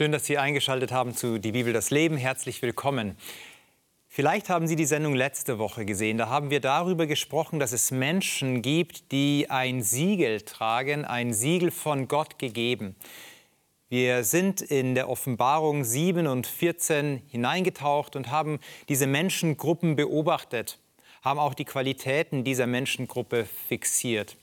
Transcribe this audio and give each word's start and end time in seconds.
Schön, 0.00 0.12
dass 0.12 0.24
Sie 0.24 0.38
eingeschaltet 0.38 0.92
haben 0.92 1.14
zu 1.14 1.38
Die 1.38 1.52
Bibel 1.52 1.74
das 1.74 1.90
Leben. 1.90 2.16
Herzlich 2.16 2.62
willkommen. 2.62 3.18
Vielleicht 4.08 4.48
haben 4.48 4.66
Sie 4.66 4.74
die 4.74 4.86
Sendung 4.86 5.14
letzte 5.14 5.58
Woche 5.58 5.84
gesehen. 5.84 6.16
Da 6.16 6.30
haben 6.30 6.48
wir 6.48 6.60
darüber 6.60 7.06
gesprochen, 7.06 7.58
dass 7.58 7.72
es 7.72 7.90
Menschen 7.90 8.62
gibt, 8.62 9.12
die 9.12 9.48
ein 9.50 9.82
Siegel 9.82 10.40
tragen, 10.40 11.04
ein 11.04 11.34
Siegel 11.34 11.70
von 11.70 12.08
Gott 12.08 12.38
gegeben. 12.38 12.96
Wir 13.90 14.24
sind 14.24 14.62
in 14.62 14.94
der 14.94 15.10
Offenbarung 15.10 15.84
7 15.84 16.26
und 16.28 16.46
14 16.46 17.20
hineingetaucht 17.28 18.16
und 18.16 18.30
haben 18.30 18.58
diese 18.88 19.06
Menschengruppen 19.06 19.96
beobachtet, 19.96 20.78
haben 21.20 21.38
auch 21.38 21.52
die 21.52 21.66
Qualitäten 21.66 22.42
dieser 22.42 22.66
Menschengruppe 22.66 23.44
fixiert. 23.68 24.38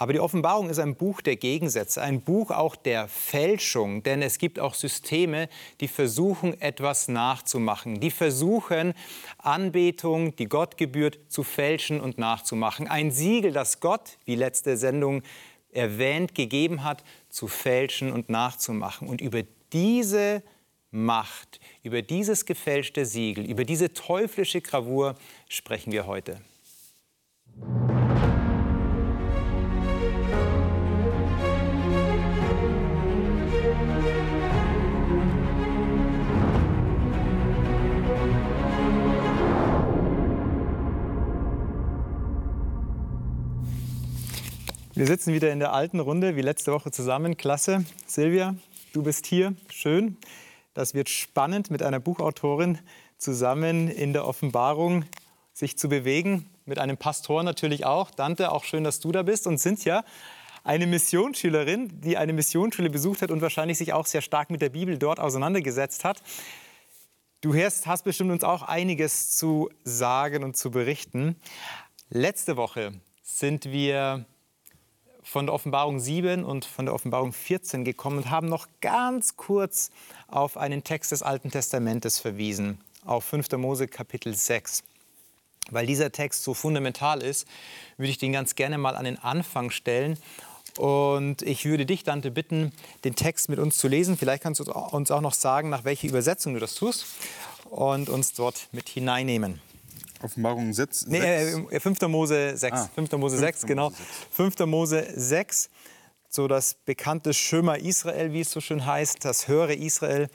Aber 0.00 0.12
die 0.12 0.20
Offenbarung 0.20 0.70
ist 0.70 0.78
ein 0.78 0.94
Buch 0.94 1.20
der 1.20 1.34
Gegensätze, 1.34 2.00
ein 2.00 2.20
Buch 2.20 2.52
auch 2.52 2.76
der 2.76 3.08
Fälschung, 3.08 4.04
denn 4.04 4.22
es 4.22 4.38
gibt 4.38 4.60
auch 4.60 4.74
Systeme, 4.74 5.48
die 5.80 5.88
versuchen, 5.88 6.58
etwas 6.60 7.08
nachzumachen, 7.08 7.98
die 7.98 8.12
versuchen, 8.12 8.94
Anbetung, 9.38 10.36
die 10.36 10.46
Gott 10.46 10.76
gebührt, 10.76 11.18
zu 11.26 11.42
fälschen 11.42 12.00
und 12.00 12.16
nachzumachen. 12.16 12.86
Ein 12.86 13.10
Siegel, 13.10 13.50
das 13.50 13.80
Gott, 13.80 14.18
wie 14.24 14.36
letzte 14.36 14.76
Sendung 14.76 15.22
erwähnt, 15.72 16.32
gegeben 16.32 16.84
hat, 16.84 17.02
zu 17.28 17.48
fälschen 17.48 18.12
und 18.12 18.28
nachzumachen. 18.28 19.08
Und 19.08 19.20
über 19.20 19.42
diese 19.72 20.44
Macht, 20.92 21.58
über 21.82 22.02
dieses 22.02 22.46
gefälschte 22.46 23.04
Siegel, 23.04 23.50
über 23.50 23.64
diese 23.64 23.92
teuflische 23.92 24.60
Gravur 24.60 25.16
sprechen 25.48 25.90
wir 25.90 26.06
heute. 26.06 26.40
Wir 44.98 45.06
sitzen 45.06 45.32
wieder 45.32 45.52
in 45.52 45.60
der 45.60 45.72
alten 45.72 46.00
Runde 46.00 46.34
wie 46.34 46.40
letzte 46.40 46.72
Woche 46.72 46.90
zusammen. 46.90 47.36
Klasse. 47.36 47.84
Silvia, 48.08 48.56
du 48.92 49.04
bist 49.04 49.26
hier. 49.26 49.54
Schön. 49.70 50.16
Das 50.74 50.92
wird 50.92 51.08
spannend, 51.08 51.70
mit 51.70 51.84
einer 51.84 52.00
Buchautorin 52.00 52.80
zusammen 53.16 53.86
in 53.86 54.12
der 54.12 54.26
Offenbarung 54.26 55.04
sich 55.52 55.78
zu 55.78 55.88
bewegen. 55.88 56.50
Mit 56.64 56.80
einem 56.80 56.96
Pastor 56.96 57.44
natürlich 57.44 57.86
auch. 57.86 58.10
Dante, 58.10 58.50
auch 58.50 58.64
schön, 58.64 58.82
dass 58.82 58.98
du 58.98 59.12
da 59.12 59.22
bist. 59.22 59.46
Und 59.46 59.58
Cynthia, 59.58 60.04
eine 60.64 60.88
Missionsschülerin, 60.88 62.00
die 62.00 62.16
eine 62.16 62.32
Missionsschule 62.32 62.90
besucht 62.90 63.22
hat 63.22 63.30
und 63.30 63.40
wahrscheinlich 63.40 63.78
sich 63.78 63.92
auch 63.92 64.06
sehr 64.06 64.20
stark 64.20 64.50
mit 64.50 64.62
der 64.62 64.70
Bibel 64.70 64.98
dort 64.98 65.20
auseinandergesetzt 65.20 66.02
hat. 66.02 66.24
Du 67.40 67.54
hast, 67.54 67.86
hast 67.86 68.02
bestimmt 68.02 68.32
uns 68.32 68.42
auch 68.42 68.62
einiges 68.62 69.36
zu 69.36 69.70
sagen 69.84 70.42
und 70.42 70.56
zu 70.56 70.72
berichten. 70.72 71.36
Letzte 72.10 72.56
Woche 72.56 73.00
sind 73.22 73.66
wir 73.66 74.26
von 75.28 75.44
der 75.44 75.54
Offenbarung 75.54 76.00
7 76.00 76.42
und 76.42 76.64
von 76.64 76.86
der 76.86 76.94
Offenbarung 76.94 77.32
14 77.34 77.84
gekommen 77.84 78.16
und 78.18 78.30
haben 78.30 78.48
noch 78.48 78.66
ganz 78.80 79.36
kurz 79.36 79.90
auf 80.26 80.56
einen 80.56 80.84
Text 80.84 81.12
des 81.12 81.22
Alten 81.22 81.50
Testamentes 81.50 82.18
verwiesen, 82.18 82.80
auf 83.04 83.24
5. 83.24 83.52
Mose 83.58 83.88
Kapitel 83.88 84.34
6. 84.34 84.84
Weil 85.70 85.86
dieser 85.86 86.12
Text 86.12 86.44
so 86.44 86.54
fundamental 86.54 87.22
ist, 87.22 87.46
würde 87.98 88.10
ich 88.10 88.16
den 88.16 88.32
ganz 88.32 88.54
gerne 88.54 88.78
mal 88.78 88.96
an 88.96 89.04
den 89.04 89.18
Anfang 89.18 89.70
stellen. 89.70 90.18
Und 90.78 91.42
ich 91.42 91.66
würde 91.66 91.84
dich, 91.84 92.04
Dante, 92.04 92.30
bitten, 92.30 92.72
den 93.04 93.14
Text 93.14 93.50
mit 93.50 93.58
uns 93.58 93.76
zu 93.76 93.86
lesen. 93.86 94.16
Vielleicht 94.16 94.42
kannst 94.42 94.60
du 94.60 94.72
uns 94.72 95.10
auch 95.10 95.20
noch 95.20 95.34
sagen, 95.34 95.68
nach 95.68 95.84
welcher 95.84 96.08
Übersetzung 96.08 96.54
du 96.54 96.60
das 96.60 96.74
tust 96.74 97.04
und 97.68 98.08
uns 98.08 98.32
dort 98.32 98.68
mit 98.72 98.88
hineinnehmen. 98.88 99.60
Offenbarung 100.22 100.72
6. 100.72 101.06
Nee, 101.06 101.18
äh, 101.18 101.80
5. 101.80 102.00
Mose 102.08 102.56
6. 102.56 102.72
Ah, 102.76 102.90
5. 102.94 103.12
Mose 103.12 103.38
6, 103.38 103.66
genau. 103.66 103.92
5. 104.30 104.58
Mose 104.66 105.06
6, 105.14 105.70
so 106.28 106.48
das 106.48 106.74
bekannte 106.84 107.34
Schömer 107.34 107.78
Israel, 107.78 108.32
wie 108.32 108.40
es 108.40 108.50
so 108.50 108.60
schön 108.60 108.84
heißt, 108.84 109.24
das 109.24 109.48
höhere 109.48 109.74
Israel. 109.74 110.28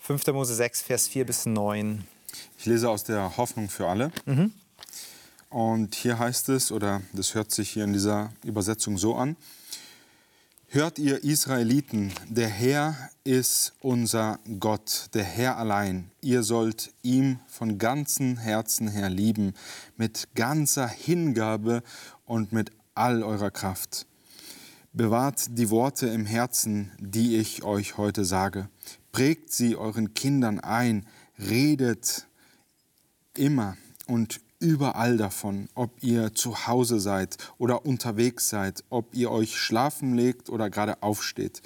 5. 0.00 0.26
Mose 0.28 0.54
6, 0.54 0.82
Vers 0.82 1.08
4 1.08 1.26
bis 1.26 1.46
9. 1.46 2.06
Ich 2.58 2.66
lese 2.66 2.90
aus 2.90 3.04
der 3.04 3.36
Hoffnung 3.36 3.68
für 3.68 3.88
alle. 3.88 4.10
Mhm. 4.26 4.52
Und 5.50 5.94
hier 5.94 6.18
heißt 6.18 6.48
es, 6.48 6.72
oder 6.72 7.02
das 7.12 7.34
hört 7.34 7.52
sich 7.52 7.70
hier 7.70 7.84
in 7.84 7.92
dieser 7.92 8.32
Übersetzung 8.44 8.98
so 8.98 9.14
an, 9.14 9.36
Hört 10.74 10.98
ihr 10.98 11.22
Israeliten, 11.22 12.12
der 12.28 12.48
Herr 12.48 12.96
ist 13.22 13.74
unser 13.80 14.40
Gott, 14.58 15.08
der 15.14 15.22
Herr 15.22 15.56
allein. 15.56 16.10
Ihr 16.20 16.42
sollt 16.42 16.92
ihm 17.00 17.38
von 17.46 17.78
ganzem 17.78 18.38
Herzen 18.38 18.88
her 18.88 19.08
lieben, 19.08 19.54
mit 19.96 20.34
ganzer 20.34 20.88
Hingabe 20.88 21.84
und 22.24 22.50
mit 22.50 22.72
all 22.96 23.22
eurer 23.22 23.52
Kraft. 23.52 24.08
Bewahrt 24.92 25.56
die 25.56 25.70
Worte 25.70 26.08
im 26.08 26.26
Herzen, 26.26 26.90
die 26.98 27.36
ich 27.36 27.62
euch 27.62 27.96
heute 27.96 28.24
sage. 28.24 28.68
Prägt 29.12 29.52
sie 29.52 29.76
euren 29.76 30.12
Kindern 30.12 30.58
ein, 30.58 31.06
redet 31.38 32.26
immer 33.36 33.76
und 34.08 34.40
überall 34.58 35.16
davon, 35.16 35.68
ob 35.74 36.02
ihr 36.02 36.34
zu 36.34 36.66
Hause 36.66 37.00
seid 37.00 37.36
oder 37.58 37.86
unterwegs 37.86 38.48
seid, 38.48 38.84
ob 38.90 39.14
ihr 39.14 39.30
euch 39.30 39.56
schlafen 39.56 40.14
legt 40.14 40.48
oder 40.50 40.70
gerade 40.70 41.02
aufsteht. 41.02 41.62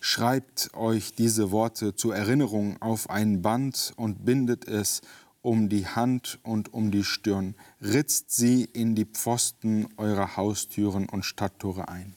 Schreibt 0.00 0.70
euch 0.74 1.14
diese 1.14 1.50
Worte 1.50 1.94
zur 1.94 2.16
Erinnerung 2.16 2.80
auf 2.80 3.10
ein 3.10 3.42
Band 3.42 3.92
und 3.96 4.24
bindet 4.24 4.66
es 4.66 5.02
um 5.42 5.68
die 5.68 5.86
Hand 5.86 6.38
und 6.42 6.72
um 6.72 6.90
die 6.90 7.04
Stirn. 7.04 7.54
Ritzt 7.82 8.30
sie 8.30 8.64
in 8.64 8.94
die 8.94 9.04
Pfosten 9.04 9.88
eurer 9.96 10.36
Haustüren 10.36 11.08
und 11.08 11.24
Stadttore 11.24 11.88
ein. 11.88 12.14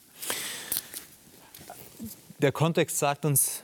Der 2.39 2.51
Kontext 2.51 2.99
sagt 2.99 3.25
uns, 3.25 3.63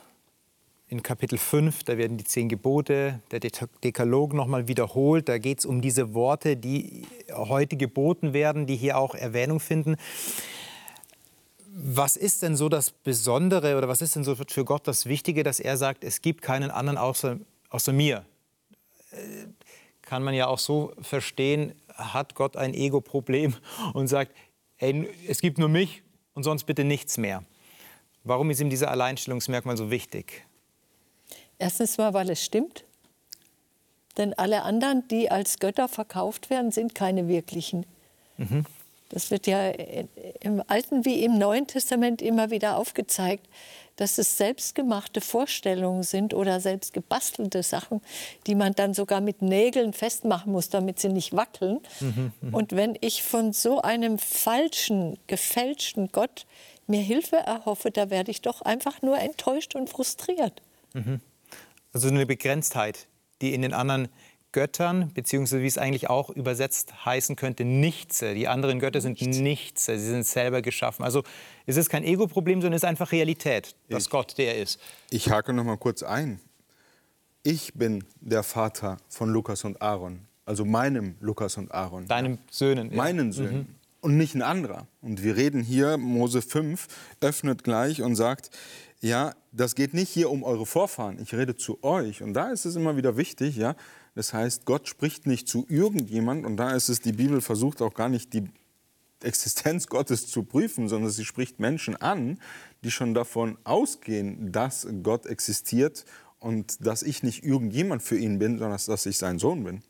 in 0.90 1.04
Kapitel 1.04 1.38
5, 1.38 1.84
da 1.84 1.96
werden 1.96 2.16
die 2.16 2.24
zehn 2.24 2.48
Gebote, 2.48 3.20
der 3.30 3.38
Dekalog 3.84 4.34
nochmal 4.34 4.66
wiederholt. 4.66 5.28
Da 5.28 5.38
geht 5.38 5.60
es 5.60 5.64
um 5.64 5.80
diese 5.80 6.14
Worte, 6.14 6.56
die 6.56 7.06
heute 7.32 7.76
geboten 7.76 8.32
werden, 8.32 8.66
die 8.66 8.74
hier 8.74 8.98
auch 8.98 9.14
Erwähnung 9.14 9.60
finden. 9.60 9.94
Was 11.72 12.16
ist 12.16 12.42
denn 12.42 12.56
so 12.56 12.68
das 12.68 12.90
Besondere 12.90 13.78
oder 13.78 13.86
was 13.86 14.02
ist 14.02 14.16
denn 14.16 14.24
so 14.24 14.34
für 14.34 14.64
Gott 14.64 14.88
das 14.88 15.06
Wichtige, 15.06 15.44
dass 15.44 15.60
er 15.60 15.76
sagt, 15.76 16.02
es 16.02 16.22
gibt 16.22 16.42
keinen 16.42 16.72
anderen 16.72 16.98
außer, 16.98 17.38
außer 17.68 17.92
mir? 17.92 18.24
Äh, 19.12 19.46
kann 20.02 20.24
man 20.24 20.34
ja 20.34 20.48
auch 20.48 20.58
so 20.58 20.92
verstehen, 21.00 21.72
hat 21.94 22.34
Gott 22.34 22.56
ein 22.56 22.74
Ego-Problem 22.74 23.54
und 23.94 24.08
sagt, 24.08 24.32
ey, 24.78 25.08
es 25.28 25.40
gibt 25.40 25.58
nur 25.58 25.68
mich 25.68 26.02
und 26.34 26.42
sonst 26.42 26.64
bitte 26.64 26.82
nichts 26.82 27.16
mehr. 27.16 27.44
Warum 28.24 28.50
ist 28.50 28.60
ihm 28.60 28.70
dieser 28.70 28.90
Alleinstellungsmerkmal 28.90 29.76
so 29.76 29.92
wichtig? 29.92 30.44
Erstens 31.60 31.98
mal, 31.98 32.14
weil 32.14 32.30
es 32.30 32.42
stimmt. 32.42 32.84
Denn 34.16 34.34
alle 34.34 34.62
anderen, 34.62 35.06
die 35.08 35.30
als 35.30 35.58
Götter 35.58 35.88
verkauft 35.88 36.50
werden, 36.50 36.72
sind 36.72 36.94
keine 36.94 37.28
wirklichen. 37.28 37.86
Mhm. 38.38 38.64
Das 39.10 39.30
wird 39.30 39.46
ja 39.46 39.70
im 40.40 40.62
Alten 40.68 41.04
wie 41.04 41.22
im 41.24 41.36
Neuen 41.36 41.66
Testament 41.66 42.22
immer 42.22 42.50
wieder 42.50 42.76
aufgezeigt, 42.76 43.46
dass 43.96 44.18
es 44.18 44.38
selbstgemachte 44.38 45.20
Vorstellungen 45.20 46.04
sind 46.04 46.32
oder 46.32 46.60
selbst 46.60 46.94
gebastelte 46.94 47.62
Sachen, 47.62 48.00
die 48.46 48.54
man 48.54 48.72
dann 48.72 48.94
sogar 48.94 49.20
mit 49.20 49.42
Nägeln 49.42 49.92
festmachen 49.92 50.52
muss, 50.52 50.70
damit 50.70 50.98
sie 50.98 51.08
nicht 51.08 51.36
wackeln. 51.36 51.80
Mhm, 52.00 52.32
mh. 52.40 52.56
Und 52.56 52.72
wenn 52.72 52.96
ich 53.00 53.22
von 53.22 53.52
so 53.52 53.82
einem 53.82 54.18
falschen, 54.18 55.18
gefälschten 55.26 56.10
Gott 56.12 56.46
mir 56.86 57.02
Hilfe 57.02 57.36
erhoffe, 57.36 57.90
da 57.90 58.08
werde 58.10 58.30
ich 58.30 58.40
doch 58.40 58.62
einfach 58.62 59.02
nur 59.02 59.18
enttäuscht 59.18 59.74
und 59.74 59.90
frustriert. 59.90 60.62
Mhm. 60.94 61.20
Also 61.92 62.08
eine 62.08 62.26
Begrenztheit, 62.26 63.08
die 63.40 63.54
in 63.54 63.62
den 63.62 63.72
anderen 63.72 64.08
Göttern, 64.52 65.12
beziehungsweise 65.14 65.62
wie 65.62 65.66
es 65.66 65.78
eigentlich 65.78 66.10
auch 66.10 66.30
übersetzt 66.30 67.04
heißen 67.04 67.36
könnte, 67.36 67.64
Nichtse. 67.64 68.34
Die 68.34 68.48
anderen 68.48 68.80
Götter 68.80 69.00
sind 69.00 69.20
Nichtse, 69.20 69.98
sie 69.98 70.06
sind 70.06 70.26
selber 70.26 70.60
geschaffen. 70.60 71.04
Also 71.04 71.22
es 71.66 71.76
ist 71.76 71.88
kein 71.88 72.02
Ego-Problem, 72.02 72.60
sondern 72.60 72.76
es 72.76 72.82
ist 72.82 72.88
einfach 72.88 73.12
Realität, 73.12 73.76
dass 73.88 74.04
ich, 74.04 74.10
Gott 74.10 74.38
der 74.38 74.58
ist. 74.58 74.80
Ich 75.10 75.30
hake 75.30 75.52
noch 75.52 75.64
mal 75.64 75.76
kurz 75.76 76.02
ein. 76.02 76.40
Ich 77.42 77.74
bin 77.74 78.04
der 78.20 78.42
Vater 78.42 78.98
von 79.08 79.30
Lukas 79.30 79.64
und 79.64 79.80
Aaron, 79.80 80.26
also 80.44 80.64
meinem 80.64 81.14
Lukas 81.20 81.56
und 81.56 81.72
Aaron. 81.72 82.06
Deinem 82.06 82.38
Söhnen. 82.50 82.94
Meinen. 82.94 83.32
Söhnen. 83.32 83.56
Mhm. 83.56 83.74
Und 84.02 84.16
nicht 84.16 84.34
ein 84.34 84.42
anderer. 84.42 84.86
Und 85.02 85.22
wir 85.22 85.36
reden 85.36 85.62
hier, 85.62 85.98
Mose 85.98 86.40
5 86.40 86.86
öffnet 87.20 87.64
gleich 87.64 88.00
und 88.02 88.16
sagt, 88.16 88.50
ja, 89.00 89.34
das 89.52 89.74
geht 89.74 89.94
nicht 89.94 90.10
hier 90.10 90.30
um 90.30 90.42
eure 90.42 90.66
Vorfahren. 90.66 91.18
Ich 91.20 91.34
rede 91.34 91.56
zu 91.56 91.82
euch. 91.82 92.22
Und 92.22 92.34
da 92.34 92.50
ist 92.50 92.66
es 92.66 92.76
immer 92.76 92.96
wieder 92.96 93.16
wichtig, 93.16 93.56
ja. 93.56 93.74
Das 94.14 94.34
heißt, 94.34 94.66
Gott 94.66 94.88
spricht 94.88 95.26
nicht 95.26 95.48
zu 95.48 95.66
irgendjemand. 95.68 96.44
Und 96.44 96.56
da 96.56 96.72
ist 96.72 96.88
es, 96.88 97.00
die 97.00 97.12
Bibel 97.12 97.40
versucht 97.40 97.80
auch 97.80 97.94
gar 97.94 98.08
nicht 98.08 98.34
die 98.34 98.44
Existenz 99.22 99.86
Gottes 99.86 100.26
zu 100.28 100.42
prüfen, 100.42 100.88
sondern 100.88 101.10
sie 101.10 101.24
spricht 101.24 101.60
Menschen 101.60 101.96
an, 101.96 102.38
die 102.84 102.90
schon 102.90 103.14
davon 103.14 103.58
ausgehen, 103.64 104.52
dass 104.52 104.86
Gott 105.02 105.26
existiert 105.26 106.04
und 106.38 106.86
dass 106.86 107.02
ich 107.02 107.22
nicht 107.22 107.44
irgendjemand 107.44 108.02
für 108.02 108.16
ihn 108.16 108.38
bin, 108.38 108.58
sondern 108.58 108.78
dass 108.86 109.06
ich 109.06 109.18
sein 109.18 109.38
Sohn 109.38 109.64
bin. 109.64 109.82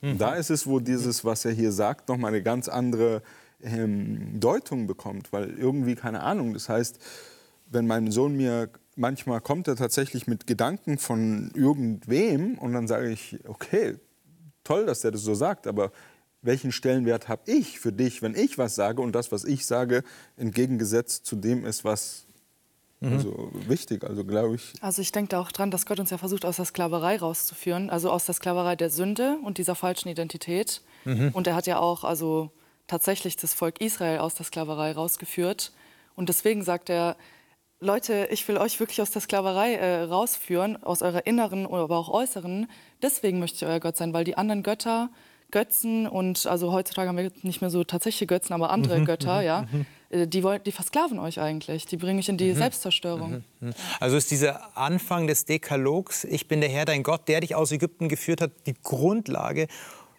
Mhm. 0.00 0.18
Da 0.18 0.34
ist 0.34 0.50
es, 0.50 0.66
wo 0.66 0.80
dieses, 0.80 1.24
was 1.24 1.44
er 1.44 1.52
hier 1.52 1.72
sagt, 1.72 2.08
noch 2.08 2.16
mal 2.16 2.28
eine 2.28 2.42
ganz 2.42 2.68
andere 2.68 3.22
ähm, 3.62 4.40
Deutung 4.40 4.86
bekommt, 4.86 5.32
weil 5.32 5.50
irgendwie 5.50 5.94
keine 5.94 6.20
Ahnung. 6.20 6.54
Das 6.54 6.68
heißt, 6.68 6.98
wenn 7.74 7.86
mein 7.86 8.10
Sohn 8.10 8.36
mir 8.36 8.70
manchmal 8.96 9.40
kommt 9.40 9.68
er 9.68 9.76
tatsächlich 9.76 10.26
mit 10.26 10.46
Gedanken 10.46 10.98
von 10.98 11.50
irgendwem 11.54 12.58
und 12.58 12.72
dann 12.72 12.86
sage 12.86 13.10
ich, 13.10 13.38
okay, 13.46 13.96
toll, 14.62 14.86
dass 14.86 15.00
der 15.00 15.10
das 15.10 15.22
so 15.22 15.34
sagt, 15.34 15.66
aber 15.66 15.92
welchen 16.42 16.72
Stellenwert 16.72 17.28
habe 17.28 17.42
ich 17.46 17.80
für 17.80 17.92
dich, 17.92 18.22
wenn 18.22 18.34
ich 18.34 18.58
was 18.58 18.74
sage 18.74 19.00
und 19.00 19.12
das, 19.12 19.32
was 19.32 19.44
ich 19.44 19.66
sage, 19.66 20.04
entgegengesetzt 20.36 21.24
zu 21.26 21.36
dem 21.36 21.64
ist, 21.64 21.84
was 21.84 22.26
mhm. 23.00 23.12
also 23.14 23.50
wichtig, 23.66 24.04
also 24.04 24.24
glaube 24.24 24.56
ich. 24.56 24.72
Also 24.80 25.00
ich 25.00 25.10
denke 25.10 25.30
da 25.30 25.40
auch 25.40 25.52
dran, 25.52 25.70
dass 25.70 25.86
Gott 25.86 26.00
uns 26.00 26.10
ja 26.10 26.18
versucht, 26.18 26.44
aus 26.44 26.56
der 26.56 26.66
Sklaverei 26.66 27.16
rauszuführen, 27.16 27.88
also 27.90 28.10
aus 28.10 28.26
der 28.26 28.34
Sklaverei 28.34 28.76
der 28.76 28.90
Sünde 28.90 29.38
und 29.42 29.58
dieser 29.58 29.74
falschen 29.74 30.08
Identität. 30.08 30.82
Mhm. 31.04 31.30
Und 31.32 31.46
er 31.46 31.54
hat 31.54 31.66
ja 31.66 31.78
auch 31.78 32.04
also 32.04 32.50
tatsächlich 32.86 33.36
das 33.36 33.54
Volk 33.54 33.80
Israel 33.80 34.18
aus 34.18 34.34
der 34.34 34.44
Sklaverei 34.44 34.92
rausgeführt. 34.92 35.72
Und 36.14 36.28
deswegen 36.28 36.62
sagt 36.62 36.90
er, 36.90 37.16
Leute, 37.80 38.28
ich 38.30 38.46
will 38.48 38.56
euch 38.56 38.80
wirklich 38.80 39.02
aus 39.02 39.10
der 39.10 39.20
Sklaverei 39.20 39.74
äh, 39.74 40.02
rausführen, 40.02 40.82
aus 40.82 41.02
eurer 41.02 41.26
inneren, 41.26 41.66
aber 41.66 41.98
auch 41.98 42.08
äußeren. 42.08 42.68
Deswegen 43.02 43.38
möchte 43.38 43.56
ich 43.56 43.70
euer 43.70 43.80
Gott 43.80 43.96
sein, 43.96 44.12
weil 44.12 44.24
die 44.24 44.36
anderen 44.36 44.62
Götter, 44.62 45.10
Götzen 45.50 46.08
und 46.08 46.46
also 46.46 46.72
heutzutage 46.72 47.08
haben 47.08 47.16
wir 47.16 47.30
nicht 47.42 47.60
mehr 47.60 47.70
so 47.70 47.84
tatsächliche 47.84 48.26
Götzen, 48.26 48.54
aber 48.54 48.70
andere 48.70 48.98
mhm, 48.98 49.04
Götter, 49.04 49.38
mhm, 49.38 49.46
ja, 49.46 49.66
mhm. 49.70 49.86
Äh, 50.10 50.26
die, 50.26 50.42
wollen, 50.42 50.62
die 50.64 50.72
versklaven 50.72 51.18
euch 51.18 51.40
eigentlich. 51.40 51.86
Die 51.86 51.96
bringen 51.96 52.18
euch 52.18 52.28
in 52.28 52.38
die 52.38 52.52
mhm. 52.52 52.56
Selbstzerstörung. 52.56 53.30
Mhm. 53.30 53.68
mhm. 53.68 53.74
Also 54.00 54.16
ist 54.16 54.30
dieser 54.30 54.76
Anfang 54.76 55.26
des 55.26 55.44
Dekalogs, 55.44 56.24
ich 56.24 56.48
bin 56.48 56.60
der 56.60 56.70
Herr, 56.70 56.84
dein 56.86 57.02
Gott, 57.02 57.28
der 57.28 57.40
dich 57.40 57.54
aus 57.54 57.70
Ägypten 57.70 58.08
geführt 58.08 58.40
hat, 58.40 58.50
die 58.66 58.74
Grundlage 58.82 59.68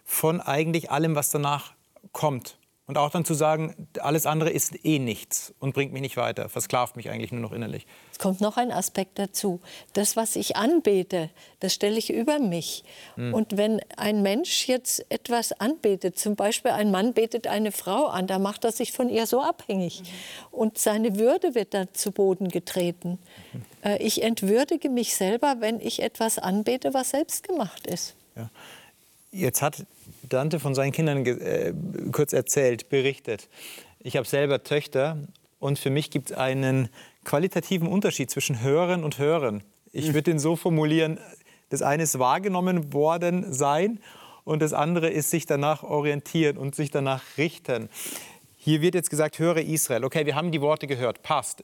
von 0.04 0.40
eigentlich 0.40 0.90
allem, 0.90 1.16
was 1.16 1.30
danach 1.30 1.74
kommt. 2.12 2.58
Und 2.88 2.98
auch 2.98 3.10
dann 3.10 3.24
zu 3.24 3.34
sagen, 3.34 3.88
alles 3.98 4.26
andere 4.26 4.50
ist 4.50 4.84
eh 4.84 5.00
nichts 5.00 5.52
und 5.58 5.74
bringt 5.74 5.92
mich 5.92 6.02
nicht 6.02 6.16
weiter, 6.16 6.48
versklavt 6.48 6.94
mich 6.94 7.10
eigentlich 7.10 7.32
nur 7.32 7.40
noch 7.40 7.50
innerlich. 7.50 7.84
Es 8.12 8.20
kommt 8.20 8.40
noch 8.40 8.56
ein 8.56 8.70
Aspekt 8.70 9.18
dazu. 9.18 9.60
Das, 9.92 10.14
was 10.14 10.36
ich 10.36 10.54
anbete, 10.54 11.30
das 11.58 11.74
stelle 11.74 11.98
ich 11.98 12.12
über 12.12 12.38
mich. 12.38 12.84
Mhm. 13.16 13.34
Und 13.34 13.56
wenn 13.56 13.80
ein 13.96 14.22
Mensch 14.22 14.68
jetzt 14.68 15.04
etwas 15.10 15.52
anbetet, 15.52 16.16
zum 16.16 16.36
Beispiel 16.36 16.70
ein 16.70 16.92
Mann 16.92 17.12
betet 17.12 17.48
eine 17.48 17.72
Frau 17.72 18.06
an, 18.06 18.28
da 18.28 18.38
macht 18.38 18.64
er 18.64 18.70
sich 18.70 18.92
von 18.92 19.08
ihr 19.08 19.26
so 19.26 19.42
abhängig. 19.42 20.02
Mhm. 20.02 20.06
Und 20.52 20.78
seine 20.78 21.18
Würde 21.18 21.56
wird 21.56 21.74
dann 21.74 21.88
zu 21.92 22.12
Boden 22.12 22.50
getreten. 22.50 23.18
Mhm. 23.52 23.96
Ich 23.98 24.22
entwürdige 24.22 24.90
mich 24.90 25.16
selber, 25.16 25.56
wenn 25.58 25.80
ich 25.80 26.02
etwas 26.02 26.38
anbete, 26.38 26.94
was 26.94 27.10
selbst 27.10 27.46
gemacht 27.46 27.88
ist. 27.88 28.14
Ja. 28.36 28.48
Jetzt 29.36 29.60
hat 29.60 29.84
Dante 30.26 30.58
von 30.58 30.74
seinen 30.74 30.92
Kindern 30.92 31.26
äh, 31.26 31.74
kurz 32.10 32.32
erzählt, 32.32 32.88
berichtet. 32.88 33.48
Ich 34.00 34.16
habe 34.16 34.26
selber 34.26 34.62
Töchter 34.62 35.18
und 35.58 35.78
für 35.78 35.90
mich 35.90 36.10
gibt 36.10 36.30
es 36.30 36.36
einen 36.36 36.88
qualitativen 37.24 37.86
Unterschied 37.86 38.30
zwischen 38.30 38.62
Hören 38.62 39.04
und 39.04 39.18
Hören. 39.18 39.62
Ich 39.92 40.08
würde 40.08 40.22
den 40.22 40.38
so 40.38 40.56
formulieren, 40.56 41.18
das 41.68 41.82
eine 41.82 42.04
ist 42.04 42.18
wahrgenommen 42.18 42.94
worden 42.94 43.52
sein 43.52 44.00
und 44.44 44.62
das 44.62 44.72
andere 44.72 45.10
ist 45.10 45.30
sich 45.30 45.44
danach 45.44 45.82
orientieren 45.82 46.56
und 46.56 46.74
sich 46.74 46.90
danach 46.90 47.22
richten. 47.36 47.90
Hier 48.56 48.80
wird 48.80 48.94
jetzt 48.94 49.10
gesagt, 49.10 49.38
höre 49.38 49.58
Israel. 49.58 50.04
Okay, 50.04 50.24
wir 50.24 50.34
haben 50.34 50.50
die 50.50 50.62
Worte 50.62 50.86
gehört, 50.86 51.22
passt. 51.22 51.62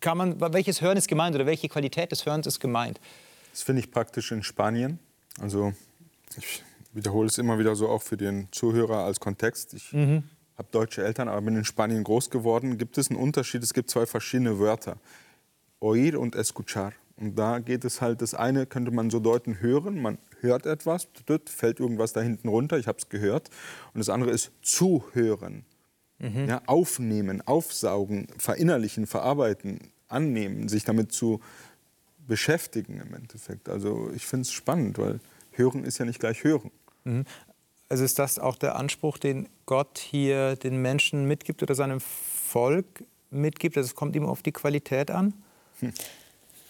Kann 0.00 0.16
man, 0.16 0.40
welches 0.54 0.80
Hören 0.80 0.96
ist 0.96 1.08
gemeint 1.08 1.34
oder 1.34 1.44
welche 1.44 1.68
Qualität 1.68 2.12
des 2.12 2.24
Hörens 2.24 2.46
ist 2.46 2.60
gemeint? 2.60 2.98
Das 3.50 3.62
finde 3.62 3.80
ich 3.80 3.90
praktisch 3.90 4.32
in 4.32 4.42
Spanien. 4.42 4.98
Also 5.40 5.72
ich 6.36 6.62
wiederhole 6.92 7.28
es 7.28 7.38
immer 7.38 7.58
wieder 7.58 7.74
so 7.74 7.88
auch 7.88 8.02
für 8.02 8.16
den 8.16 8.48
Zuhörer 8.52 8.98
als 8.98 9.20
Kontext. 9.20 9.74
Ich 9.74 9.92
mhm. 9.92 10.24
habe 10.56 10.68
deutsche 10.70 11.04
Eltern, 11.04 11.28
aber 11.28 11.40
bin 11.42 11.56
in 11.56 11.64
Spanien 11.64 12.04
groß 12.04 12.30
geworden. 12.30 12.78
Gibt 12.78 12.98
es 12.98 13.10
einen 13.10 13.18
Unterschied? 13.18 13.62
Es 13.62 13.74
gibt 13.74 13.90
zwei 13.90 14.06
verschiedene 14.06 14.58
Wörter. 14.58 14.96
Oír 15.80 16.18
und 16.18 16.34
escuchar. 16.36 16.92
Und 17.16 17.38
da 17.38 17.58
geht 17.58 17.84
es 17.84 18.00
halt, 18.00 18.22
das 18.22 18.34
eine 18.34 18.66
könnte 18.66 18.90
man 18.90 19.10
so 19.10 19.20
deuten, 19.20 19.60
hören, 19.60 20.00
man 20.00 20.18
hört 20.40 20.66
etwas, 20.66 21.08
fällt 21.46 21.80
irgendwas 21.80 22.12
da 22.12 22.20
hinten 22.20 22.48
runter, 22.48 22.78
ich 22.78 22.88
habe 22.88 22.98
es 22.98 23.08
gehört. 23.08 23.48
Und 23.94 23.98
das 23.98 24.08
andere 24.08 24.30
ist 24.30 24.52
zuhören. 24.62 25.64
Mhm. 26.18 26.48
Ja, 26.48 26.62
aufnehmen, 26.66 27.42
aufsaugen, 27.42 28.28
verinnerlichen, 28.38 29.06
verarbeiten, 29.06 29.92
annehmen, 30.08 30.68
sich 30.68 30.84
damit 30.84 31.12
zu 31.12 31.40
beschäftigen 32.26 33.00
im 33.00 33.14
Endeffekt. 33.14 33.68
Also 33.68 34.10
ich 34.14 34.26
finde 34.26 34.42
es 34.42 34.52
spannend, 34.52 34.98
weil 34.98 35.20
Hören 35.52 35.84
ist 35.84 35.98
ja 35.98 36.04
nicht 36.04 36.20
gleich 36.20 36.44
Hören. 36.44 36.70
Mhm. 37.04 37.24
Also 37.88 38.04
ist 38.04 38.18
das 38.18 38.38
auch 38.38 38.56
der 38.56 38.76
Anspruch, 38.76 39.18
den 39.18 39.48
Gott 39.66 39.98
hier 39.98 40.56
den 40.56 40.80
Menschen 40.80 41.26
mitgibt 41.26 41.62
oder 41.62 41.74
seinem 41.74 42.00
Volk 42.00 43.04
mitgibt? 43.30 43.76
Also 43.76 43.88
es 43.88 43.94
kommt 43.94 44.16
ihm 44.16 44.24
auf 44.24 44.42
die 44.42 44.52
Qualität 44.52 45.10
an? 45.10 45.34
Hm. 45.80 45.92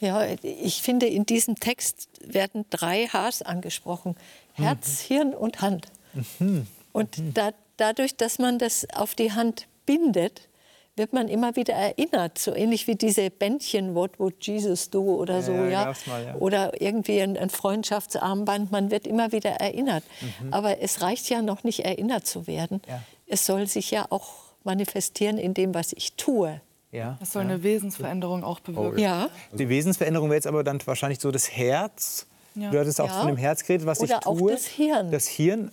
Ja, 0.01 0.27
ich 0.43 0.83
finde, 0.83 1.07
in 1.07 1.27
diesem 1.27 1.55
Text 1.55 2.09
werden 2.27 2.65
drei 2.71 3.07
Hs 3.07 3.43
angesprochen. 3.43 4.17
Herz, 4.55 5.05
mhm. 5.05 5.15
Hirn 5.15 5.35
und 5.35 5.61
Hand. 5.61 5.93
Mhm. 6.41 6.67
Und 6.91 7.19
mhm. 7.19 7.35
da, 7.35 7.53
dadurch, 7.77 8.17
dass 8.17 8.41
man 8.41 8.59
das 8.59 8.85
auf 8.91 9.15
die 9.15 9.31
Hand 9.31 9.69
bindet, 9.87 10.49
wird 10.97 11.13
man 11.13 11.29
immer 11.29 11.57
wieder 11.57 11.75
erinnert, 11.75 12.39
so 12.39 12.55
ähnlich 12.55 12.87
wie 12.87 12.97
diese 12.97 13.31
Bändchen 13.31 13.95
What 13.95 14.19
would 14.19 14.45
Jesus 14.47 14.91
do 14.91 15.03
oder 15.03 15.37
ja, 15.37 15.43
so, 15.43 15.53
ja. 15.53 15.95
Mal, 16.07 16.25
ja. 16.25 16.35
Oder 16.37 16.81
irgendwie 16.81 17.21
ein, 17.23 17.37
ein, 17.37 17.51
Freundschaftsarmband, 17.51 18.71
man 18.71 18.91
wird 18.91 19.07
immer 19.07 19.33
wieder 19.33 19.53
erinnert. 19.53 20.05
Mhm. 20.21 20.53
Aber 20.53 20.81
es 20.81 21.01
reicht 21.01 21.31
ja 21.31 21.41
noch 21.41 21.65
nicht 21.65 21.85
erinnert 21.85 22.27
zu 22.27 22.47
werden. 22.47 22.83
Ja. 22.87 23.03
Es 23.27 23.47
soll 23.47 23.67
sich 23.67 23.91
ja 23.91 24.07
auch 24.11 24.33
manifestieren 24.65 25.39
in 25.39 25.55
dem, 25.55 25.75
was 25.75 25.93
ich 25.95 26.15
tue. 26.15 26.61
Ja. 26.91 27.17
Das 27.21 27.33
soll 27.33 27.43
eine 27.43 27.63
Wesensveränderung 27.63 28.45
auch 28.45 28.61
bewirken. 28.61 28.99
Oh, 28.99 29.01
ja. 29.01 29.31
Die 29.53 29.69
Wesensveränderung 29.71 30.29
wäre 30.29 30.37
jetzt 30.37 30.47
aber 30.47 30.63
dann 30.63 30.79
wahrscheinlich 30.85 31.21
so 31.21 31.31
das 31.31 31.51
Herz. 31.51 32.27
Ja. 32.55 32.71
Du 32.71 32.79
hattest 32.79 33.01
auch 33.01 33.09
von 33.09 33.29
dem 33.29 33.39
Herz 33.39 33.65
geredet, 33.65 33.87
was 33.87 34.01
Oder 34.01 34.17
ich 34.17 34.21
tue. 34.21 34.33
Oder 34.35 34.45
auch 34.45 34.51
das 34.51 34.67
Hirn. 34.67 35.11
Das 35.11 35.27
Hirn. 35.27 35.71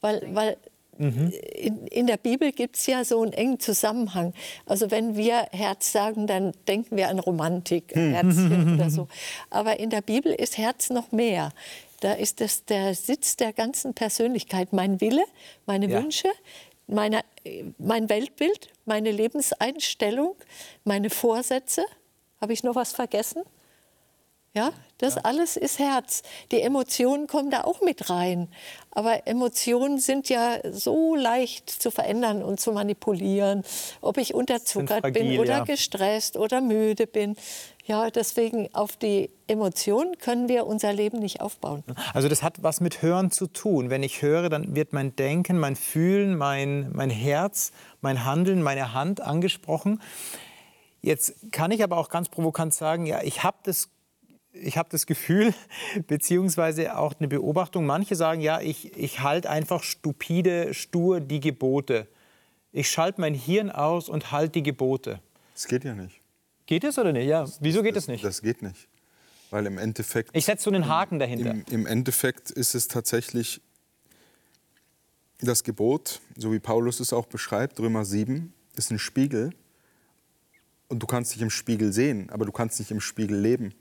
Weil, 0.00 0.28
weil 0.32 0.56
Mhm. 1.02 1.32
In, 1.54 1.86
in, 1.88 2.06
der 2.06 2.16
Bibel 2.16 2.52
gibt 2.52 2.76
es 2.76 2.86
ja 2.86 3.04
so 3.04 3.22
einen 3.22 3.32
engen 3.32 3.58
Zusammenhang. 3.58 4.34
Also 4.66 4.92
wenn 4.92 5.16
wir 5.16 5.48
Herz 5.50 5.90
sagen, 5.90 6.28
dann 6.28 6.52
denken 6.68 6.96
wir 6.96 7.08
an 7.08 7.18
Romantik, 7.18 7.92
hm. 7.92 8.12
Herzchen 8.12 8.74
oder 8.78 8.88
so. 8.88 9.08
Aber 9.50 9.80
in 9.80 9.90
der 9.90 10.00
Bibel 10.00 10.32
ist 10.32 10.58
Herz 10.58 10.90
noch 10.90 11.10
mehr. 11.10 11.50
Da 12.00 12.12
ist 12.12 12.40
es 12.40 12.64
der 12.64 12.94
Sitz 12.94 13.36
der 13.36 13.52
ganzen 13.52 13.94
Persönlichkeit. 13.94 14.72
Mein 14.72 15.00
Wille, 15.00 15.24
meine 15.66 15.88
ja. 15.88 16.00
Wünsche, 16.00 16.28
meine, 16.86 17.22
mein 17.78 18.08
Weltbild, 18.08 18.68
meine 18.84 19.10
Lebenseinstellung, 19.10 20.36
meine 20.84 21.10
Vorsätze. 21.10 21.84
Habe 22.40 22.52
ich 22.52 22.62
noch 22.62 22.76
was 22.76 22.92
vergessen? 22.92 23.42
Ja, 24.54 24.70
das 24.98 25.14
ja. 25.14 25.22
alles 25.22 25.56
ist 25.56 25.78
Herz. 25.78 26.22
Die 26.50 26.60
Emotionen 26.60 27.26
kommen 27.26 27.50
da 27.50 27.62
auch 27.62 27.80
mit 27.80 28.10
rein. 28.10 28.48
Aber 28.90 29.26
Emotionen 29.26 29.98
sind 29.98 30.28
ja 30.28 30.58
so 30.70 31.16
leicht 31.16 31.70
zu 31.70 31.90
verändern 31.90 32.42
und 32.42 32.60
zu 32.60 32.72
manipulieren. 32.72 33.64
Ob 34.02 34.18
ich 34.18 34.34
unterzuckert 34.34 35.00
fragil, 35.00 35.22
bin 35.22 35.40
oder 35.40 35.58
ja. 35.58 35.64
gestresst 35.64 36.36
oder 36.36 36.60
müde 36.60 37.06
bin. 37.06 37.34
Ja, 37.86 38.10
deswegen 38.10 38.68
auf 38.74 38.96
die 38.96 39.30
Emotionen 39.48 40.18
können 40.18 40.48
wir 40.50 40.66
unser 40.66 40.92
Leben 40.92 41.18
nicht 41.18 41.40
aufbauen. 41.40 41.82
Also 42.12 42.28
das 42.28 42.42
hat 42.42 42.62
was 42.62 42.80
mit 42.80 43.00
Hören 43.00 43.30
zu 43.30 43.46
tun. 43.46 43.88
Wenn 43.88 44.02
ich 44.02 44.20
höre, 44.20 44.50
dann 44.50 44.76
wird 44.76 44.92
mein 44.92 45.16
Denken, 45.16 45.58
mein 45.58 45.76
Fühlen, 45.76 46.36
mein, 46.36 46.92
mein 46.92 47.10
Herz, 47.10 47.72
mein 48.02 48.26
Handeln, 48.26 48.62
meine 48.62 48.92
Hand 48.92 49.22
angesprochen. 49.22 50.00
Jetzt 51.00 51.34
kann 51.50 51.72
ich 51.72 51.82
aber 51.82 51.96
auch 51.96 52.08
ganz 52.08 52.28
provokant 52.28 52.72
sagen, 52.72 53.06
ja, 53.06 53.22
ich 53.22 53.42
habe 53.42 53.56
das 53.64 53.88
ich 54.52 54.76
habe 54.76 54.88
das 54.90 55.06
Gefühl, 55.06 55.54
beziehungsweise 56.06 56.96
auch 56.96 57.14
eine 57.18 57.28
Beobachtung, 57.28 57.86
manche 57.86 58.16
sagen, 58.16 58.40
ja, 58.40 58.60
ich, 58.60 58.96
ich 58.96 59.20
halte 59.20 59.50
einfach 59.50 59.82
stupide, 59.82 60.74
stur 60.74 61.20
die 61.20 61.40
Gebote. 61.40 62.08
Ich 62.72 62.90
schalte 62.90 63.20
mein 63.20 63.34
Hirn 63.34 63.70
aus 63.70 64.08
und 64.08 64.32
halte 64.32 64.52
die 64.52 64.62
Gebote. 64.62 65.20
Das 65.54 65.66
geht 65.66 65.84
ja 65.84 65.94
nicht. 65.94 66.20
Geht 66.66 66.84
es 66.84 66.98
oder 66.98 67.12
nicht? 67.12 67.26
Ja, 67.26 67.46
wieso 67.60 67.82
geht 67.82 67.96
das 67.96 68.08
nicht? 68.08 68.24
Das 68.24 68.40
geht 68.40 68.62
nicht. 68.62 68.88
Weil 69.50 69.66
im 69.66 69.76
Endeffekt. 69.76 70.30
Ich 70.32 70.46
setze 70.46 70.64
so 70.64 70.70
einen 70.70 70.88
Haken 70.88 71.18
dahinter. 71.18 71.50
Im, 71.50 71.64
Im 71.70 71.86
Endeffekt 71.86 72.50
ist 72.50 72.74
es 72.74 72.88
tatsächlich 72.88 73.60
das 75.40 75.64
Gebot, 75.64 76.20
so 76.36 76.52
wie 76.52 76.60
Paulus 76.60 77.00
es 77.00 77.12
auch 77.12 77.26
beschreibt, 77.26 77.78
Römer 77.80 78.04
7, 78.04 78.54
ist 78.76 78.90
ein 78.90 78.98
Spiegel. 78.98 79.50
Und 80.88 81.02
du 81.02 81.06
kannst 81.06 81.34
dich 81.34 81.42
im 81.42 81.50
Spiegel 81.50 81.92
sehen, 81.92 82.30
aber 82.30 82.44
du 82.46 82.52
kannst 82.52 82.78
nicht 82.78 82.90
im 82.90 83.00
Spiegel 83.00 83.38
leben. 83.38 83.74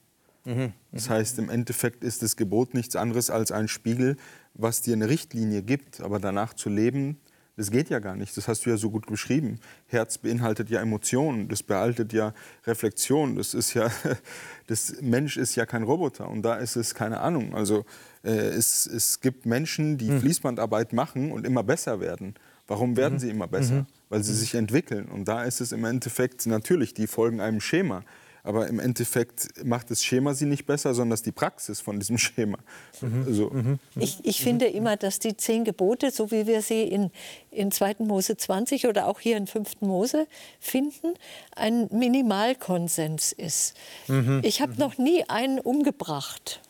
Mhm. 0.45 0.73
Das 0.91 1.09
heißt, 1.09 1.39
im 1.39 1.49
Endeffekt 1.49 2.03
ist 2.03 2.21
das 2.21 2.35
Gebot 2.35 2.73
nichts 2.73 2.95
anderes 2.95 3.29
als 3.29 3.51
ein 3.51 3.67
Spiegel, 3.67 4.17
was 4.53 4.81
dir 4.81 4.93
eine 4.93 5.07
Richtlinie 5.07 5.61
gibt. 5.63 6.01
Aber 6.01 6.19
danach 6.19 6.53
zu 6.53 6.69
leben, 6.69 7.19
Das 7.57 7.69
geht 7.69 7.89
ja 7.89 7.99
gar 7.99 8.15
nicht. 8.15 8.35
Das 8.37 8.47
hast 8.47 8.65
du 8.65 8.69
ja 8.69 8.77
so 8.77 8.89
gut 8.89 9.05
beschrieben. 9.05 9.59
Herz 9.87 10.17
beinhaltet 10.17 10.69
ja 10.69 10.81
Emotionen, 10.81 11.47
das 11.49 11.61
beinhaltet 11.61 12.13
ja 12.13 12.33
Reflexion. 12.65 13.35
Das 13.35 13.53
ist 13.53 13.73
ja, 13.73 13.91
das 14.67 14.95
Mensch 15.01 15.37
ist 15.37 15.55
ja 15.55 15.65
kein 15.65 15.83
Roboter 15.83 16.29
und 16.29 16.43
da 16.43 16.55
ist 16.55 16.75
es 16.75 16.95
keine 16.95 17.19
Ahnung. 17.19 17.53
Also 17.53 17.85
äh, 18.23 18.31
es, 18.31 18.87
es 18.87 19.19
gibt 19.19 19.45
Menschen, 19.45 19.97
die 19.97 20.07
hm. 20.07 20.21
Fließbandarbeit 20.21 20.93
machen 20.93 21.31
und 21.31 21.45
immer 21.45 21.61
besser 21.61 21.99
werden. 21.99 22.35
Warum 22.67 22.95
werden 22.95 23.15
mhm. 23.15 23.19
sie 23.19 23.29
immer 23.29 23.47
besser? 23.47 23.73
Mhm. 23.73 23.85
Weil 24.07 24.23
sie 24.23 24.33
sich 24.33 24.55
entwickeln. 24.55 25.09
Und 25.09 25.27
da 25.27 25.43
ist 25.43 25.59
es 25.59 25.73
im 25.73 25.83
Endeffekt 25.83 26.45
natürlich, 26.45 26.93
die 26.93 27.05
folgen 27.05 27.41
einem 27.41 27.59
Schema. 27.59 28.03
Aber 28.43 28.67
im 28.67 28.79
Endeffekt 28.79 29.65
macht 29.65 29.91
das 29.91 30.03
Schema 30.03 30.33
sie 30.33 30.45
nicht 30.45 30.65
besser, 30.65 30.93
sondern 30.93 31.11
das 31.11 31.21
die 31.21 31.31
Praxis 31.31 31.79
von 31.79 31.99
diesem 31.99 32.17
Schema. 32.17 32.57
Mhm. 33.01 33.23
Also, 33.27 33.49
mhm. 33.49 33.79
Ich, 33.95 34.19
ich, 34.23 34.41
finde 34.41 34.65
immer, 34.65 34.97
dass 34.97 35.19
die 35.19 35.37
zehn 35.37 35.63
Gebote, 35.63 36.11
so 36.11 36.31
wie 36.31 36.47
wir 36.47 36.61
sie 36.61 36.83
in, 36.83 37.11
in 37.51 37.71
2. 37.71 37.97
Mose 37.99 38.37
20 38.37 38.87
oder 38.87 39.07
auch 39.07 39.19
hier 39.19 39.37
in 39.37 39.47
5. 39.47 39.81
Mose 39.81 40.27
finden, 40.59 41.13
ein 41.55 41.87
Minimalkonsens 41.91 43.31
ist. 43.31 43.75
Mhm. 44.07 44.41
Ich 44.43 44.61
habe 44.61 44.73
mhm. 44.73 44.79
noch 44.79 44.97
nie 44.97 45.23
einen 45.29 45.59
umgebracht 45.59 46.61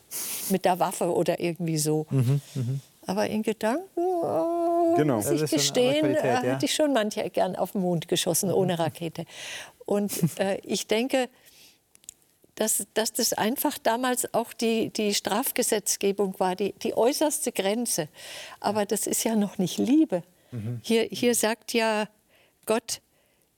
mit 0.50 0.66
der 0.66 0.80
Waffe 0.80 1.14
oder 1.14 1.40
irgendwie 1.40 1.78
so. 1.78 2.06
Mhm. 2.10 2.42
Mhm. 2.56 2.82
Aber 3.08 3.28
in 3.28 3.42
Gedanken, 3.42 3.88
oh, 3.96 4.94
genau. 4.96 5.18
muss 5.18 5.30
ich 5.30 5.50
gestehen, 5.50 6.16
äh, 6.16 6.28
ja. 6.28 6.42
hätte 6.42 6.66
ich 6.66 6.76
schon 6.76 6.94
manche 6.94 7.28
gern 7.30 7.56
auf 7.56 7.72
den 7.72 7.82
Mond 7.82 8.08
geschossen 8.08 8.52
ohne 8.52 8.78
Rakete. 8.78 9.26
Und 9.86 10.12
äh, 10.40 10.60
ich 10.64 10.88
denke, 10.88 11.28
dass, 12.56 12.86
dass 12.94 13.14
das 13.14 13.34
einfach 13.34 13.78
damals 13.78 14.34
auch 14.34 14.54
die, 14.54 14.90
die 14.90 15.14
Strafgesetzgebung 15.14 16.40
war, 16.40 16.56
die, 16.56 16.74
die 16.74 16.96
äußerste 16.96 17.52
Grenze. 17.52 18.08
Aber 18.60 18.86
das 18.86 19.08
ist 19.08 19.24
ja 19.24 19.36
noch 19.36 19.58
nicht 19.58 19.78
Liebe. 19.78 20.24
Mhm. 20.52 20.80
Hier, 20.84 21.04
hier 21.04 21.34
sagt 21.36 21.74
ja 21.74 22.08
Gott, 22.66 23.02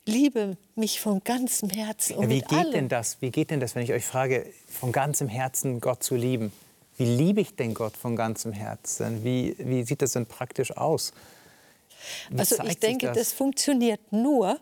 liebe 0.06 0.58
mich 0.76 1.00
von 1.00 1.24
ganzem 1.24 1.70
Herzen. 1.70 2.16
Und 2.16 2.24
ja, 2.24 2.30
wie 2.30 2.42
geht 2.42 2.54
allem. 2.54 2.72
denn 2.72 2.90
das? 2.90 3.18
Wie 3.22 3.32
geht 3.32 3.52
denn 3.52 3.60
das, 3.60 3.76
wenn 3.76 3.84
ich 3.84 3.94
euch 3.94 4.06
frage, 4.06 4.46
von 4.68 4.92
ganzem 4.92 5.28
Herzen 5.28 5.80
Gott 5.80 6.04
zu 6.04 6.16
lieben? 6.16 6.52
Wie 6.98 7.06
liebe 7.06 7.42
ich 7.42 7.56
denn 7.56 7.74
Gott 7.74 7.98
von 7.98 8.16
ganzem 8.16 8.54
Herzen? 8.54 9.24
Wie, 9.24 9.56
wie 9.58 9.84
sieht 9.84 10.02
das 10.02 10.12
denn 10.12 10.26
praktisch 10.28 10.76
aus? 10.78 11.14
Wie 12.30 12.40
also 12.40 12.64
ich 12.64 12.80
denke, 12.80 13.08
das? 13.08 13.18
das? 13.18 13.34
funktioniert 13.34 14.12
nur, 14.12 14.60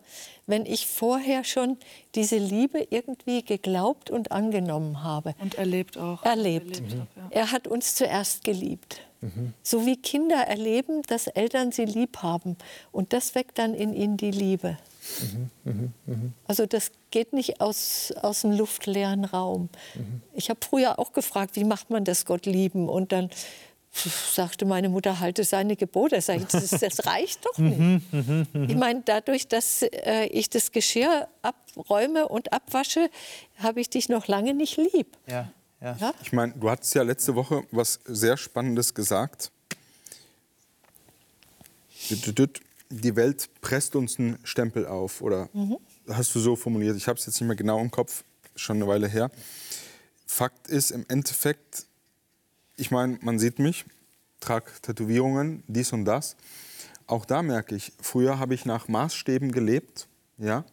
wenn 0.47 0.65
ich 0.65 0.87
vorher 0.87 1.43
schon 1.43 1.77
diese 2.15 2.37
Liebe 2.37 2.87
irgendwie 2.89 3.43
geglaubt 3.43 4.09
und 4.09 4.31
angenommen 4.31 5.03
habe. 5.03 5.33
Und 5.39 5.55
erlebt 5.55 5.97
auch. 5.97 6.23
Erlebt. 6.23 6.77
erlebt 6.77 6.95
mhm. 6.95 7.07
ja. 7.15 7.27
Er 7.29 7.51
hat 7.51 7.67
uns 7.67 7.95
zuerst 7.95 8.43
geliebt. 8.43 9.01
Mhm. 9.21 9.53
So 9.61 9.85
wie 9.85 9.97
Kinder 9.97 10.37
erleben, 10.47 11.03
dass 11.03 11.27
Eltern 11.27 11.71
sie 11.71 11.85
lieb 11.85 12.17
haben. 12.17 12.57
Und 12.91 13.13
das 13.13 13.35
weckt 13.35 13.59
dann 13.59 13.73
in 13.73 13.93
ihnen 13.93 14.17
die 14.17 14.31
Liebe. 14.31 14.77
Mhm, 15.63 15.93
mhm, 16.05 16.33
also 16.45 16.67
das 16.67 16.91
geht 17.09 17.33
nicht 17.33 17.59
aus, 17.59 18.13
aus 18.21 18.41
dem 18.41 18.51
luftleeren 18.51 19.25
Raum. 19.25 19.69
Ich 20.33 20.49
habe 20.51 20.59
früher 20.63 20.99
auch 20.99 21.11
gefragt, 21.11 21.55
wie 21.55 21.63
macht 21.63 21.89
man 21.89 22.03
das 22.03 22.25
Gott 22.25 22.45
lieben? 22.45 22.87
Und 22.87 23.11
dann 23.11 23.31
sagte 23.91 24.65
meine 24.65 24.89
Mutter, 24.89 25.19
halte 25.19 25.43
seine 25.43 25.75
Gebote. 25.75 26.21
Sag 26.21 26.37
ich, 26.37 26.45
das, 26.45 26.69
das 26.69 27.05
reicht 27.05 27.45
doch 27.45 27.57
nicht. 27.57 28.05
Ich 28.53 28.75
meine, 28.75 29.01
dadurch, 29.05 29.47
dass 29.47 29.81
äh, 29.81 30.25
ich 30.27 30.49
das 30.49 30.71
Geschirr 30.71 31.27
abräume 31.41 32.27
und 32.27 32.53
abwasche, 32.53 33.09
habe 33.57 33.81
ich 33.81 33.89
dich 33.89 34.09
noch 34.09 34.27
lange 34.27 34.53
nicht 34.53 34.77
lieb. 34.77 35.17
Ja, 35.27 35.51
ja. 35.81 35.97
ja? 35.99 36.13
Ich 36.23 36.31
meine, 36.31 36.53
du 36.53 36.69
hattest 36.69 36.95
ja 36.95 37.03
letzte 37.03 37.35
Woche 37.35 37.63
was 37.71 37.99
sehr 38.05 38.37
Spannendes 38.37 38.93
gesagt 38.93 39.51
die 42.91 43.15
Welt 43.15 43.49
presst 43.61 43.95
uns 43.95 44.19
einen 44.19 44.37
Stempel 44.43 44.85
auf. 44.85 45.21
Oder 45.21 45.49
mhm. 45.53 45.77
hast 46.09 46.35
du 46.35 46.39
so 46.39 46.55
formuliert? 46.55 46.97
Ich 46.97 47.07
habe 47.07 47.17
es 47.17 47.25
jetzt 47.25 47.39
nicht 47.39 47.47
mehr 47.47 47.55
genau 47.55 47.79
im 47.79 47.89
Kopf, 47.89 48.23
schon 48.55 48.77
eine 48.77 48.87
Weile 48.87 49.07
her. 49.07 49.31
Fakt 50.27 50.67
ist 50.67 50.91
im 50.91 51.05
Endeffekt, 51.07 51.85
ich 52.81 52.89
meine, 52.89 53.19
man 53.21 53.37
sieht 53.37 53.59
mich, 53.59 53.85
trage 54.39 54.71
Tätowierungen, 54.81 55.63
dies 55.67 55.93
und 55.93 56.03
das. 56.05 56.35
Auch 57.05 57.25
da 57.25 57.43
merke 57.43 57.75
ich, 57.75 57.93
früher 58.01 58.39
habe 58.39 58.55
ich 58.55 58.65
nach 58.65 58.87
Maßstäben 58.87 59.51
gelebt, 59.51 60.07
ja, 60.39 60.65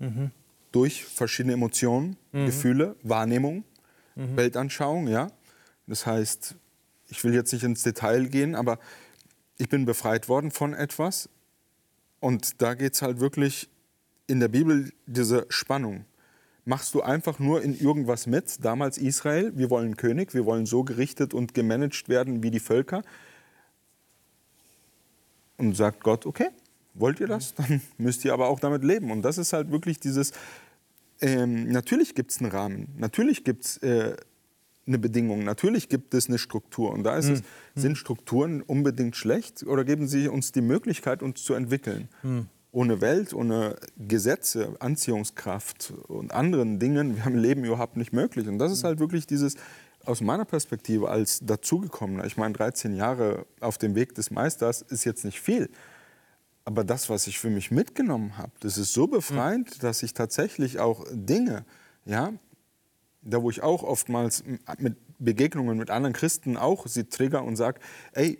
mhm. 0.00 0.32
durch 0.72 1.04
verschiedene 1.04 1.54
Emotionen, 1.54 2.16
mhm. 2.32 2.46
Gefühle, 2.46 2.96
Wahrnehmung, 3.04 3.62
mhm. 4.16 4.36
Weltanschauung, 4.36 5.06
ja. 5.06 5.30
Das 5.86 6.06
heißt, 6.06 6.56
ich 7.08 7.22
will 7.22 7.34
jetzt 7.34 7.52
nicht 7.52 7.62
ins 7.62 7.84
Detail 7.84 8.26
gehen, 8.26 8.56
aber 8.56 8.80
ich 9.58 9.68
bin 9.68 9.84
befreit 9.84 10.28
worden 10.28 10.50
von 10.50 10.74
etwas. 10.74 11.28
Und 12.18 12.60
da 12.60 12.74
geht 12.74 12.94
es 12.94 13.02
halt 13.02 13.20
wirklich 13.20 13.68
in 14.26 14.40
der 14.40 14.48
Bibel 14.48 14.92
diese 15.06 15.46
Spannung. 15.50 16.04
Machst 16.64 16.94
du 16.94 17.02
einfach 17.02 17.38
nur 17.38 17.62
in 17.62 17.78
irgendwas 17.78 18.26
mit, 18.26 18.64
damals 18.64 18.96
Israel, 18.96 19.52
wir 19.54 19.68
wollen 19.68 19.96
König, 19.96 20.32
wir 20.32 20.46
wollen 20.46 20.64
so 20.64 20.82
gerichtet 20.82 21.34
und 21.34 21.52
gemanagt 21.52 22.08
werden 22.08 22.42
wie 22.42 22.50
die 22.50 22.60
Völker. 22.60 23.02
Und 25.56 25.76
sagt 25.76 26.02
Gott, 26.02 26.24
okay, 26.26 26.48
wollt 26.94 27.20
ihr 27.20 27.26
das? 27.26 27.54
Dann 27.54 27.82
müsst 27.98 28.24
ihr 28.24 28.32
aber 28.32 28.48
auch 28.48 28.60
damit 28.60 28.82
leben. 28.82 29.10
Und 29.10 29.22
das 29.22 29.38
ist 29.38 29.52
halt 29.52 29.70
wirklich 29.70 30.00
dieses, 30.00 30.32
ähm, 31.20 31.68
natürlich 31.68 32.14
gibt 32.14 32.30
es 32.30 32.40
einen 32.40 32.50
Rahmen, 32.50 32.88
natürlich 32.96 33.44
gibt 33.44 33.64
es 33.64 33.76
äh, 33.78 34.16
eine 34.86 34.98
Bedingung. 34.98 35.44
Natürlich 35.44 35.88
gibt 35.88 36.14
es 36.14 36.28
eine 36.28 36.38
Struktur. 36.38 36.92
Und 36.92 37.04
da 37.04 37.16
ist 37.16 37.28
es, 37.28 37.40
hm. 37.40 37.44
sind 37.74 37.98
Strukturen 37.98 38.62
unbedingt 38.62 39.16
schlecht 39.16 39.62
oder 39.64 39.84
geben 39.84 40.08
sie 40.08 40.28
uns 40.28 40.52
die 40.52 40.60
Möglichkeit, 40.60 41.22
uns 41.22 41.42
zu 41.42 41.54
entwickeln? 41.54 42.08
Hm. 42.22 42.48
Ohne 42.74 43.00
Welt, 43.00 43.32
ohne 43.32 43.76
Gesetze, 43.96 44.74
Anziehungskraft 44.80 45.92
und 46.08 46.32
anderen 46.34 46.80
Dingen 46.80 47.16
wäre 47.16 47.30
im 47.30 47.38
Leben 47.38 47.64
überhaupt 47.64 47.96
nicht 47.96 48.12
möglich. 48.12 48.48
Und 48.48 48.58
das 48.58 48.72
ist 48.72 48.82
halt 48.82 48.98
wirklich 48.98 49.28
dieses, 49.28 49.54
aus 50.04 50.20
meiner 50.20 50.44
Perspektive 50.44 51.08
als 51.08 51.38
dazugekommener, 51.40 52.24
ich 52.24 52.36
meine 52.36 52.54
13 52.54 52.96
Jahre 52.96 53.46
auf 53.60 53.78
dem 53.78 53.94
Weg 53.94 54.16
des 54.16 54.32
Meisters 54.32 54.82
ist 54.82 55.04
jetzt 55.04 55.24
nicht 55.24 55.40
viel. 55.40 55.70
Aber 56.64 56.82
das, 56.82 57.08
was 57.08 57.28
ich 57.28 57.38
für 57.38 57.50
mich 57.50 57.70
mitgenommen 57.70 58.38
habe, 58.38 58.52
das 58.58 58.76
ist 58.76 58.92
so 58.92 59.06
befreiend, 59.06 59.82
dass 59.84 60.02
ich 60.02 60.12
tatsächlich 60.12 60.80
auch 60.80 61.04
Dinge, 61.12 61.64
ja, 62.06 62.32
da 63.22 63.40
wo 63.40 63.50
ich 63.50 63.62
auch 63.62 63.84
oftmals 63.84 64.42
mit 64.78 64.96
Begegnungen 65.18 65.78
mit 65.78 65.90
anderen 65.90 66.12
Christen 66.12 66.56
auch 66.56 66.86
sie 66.86 67.04
trigger 67.04 67.44
und 67.44 67.56
sage, 67.56 67.80
ey, 68.12 68.38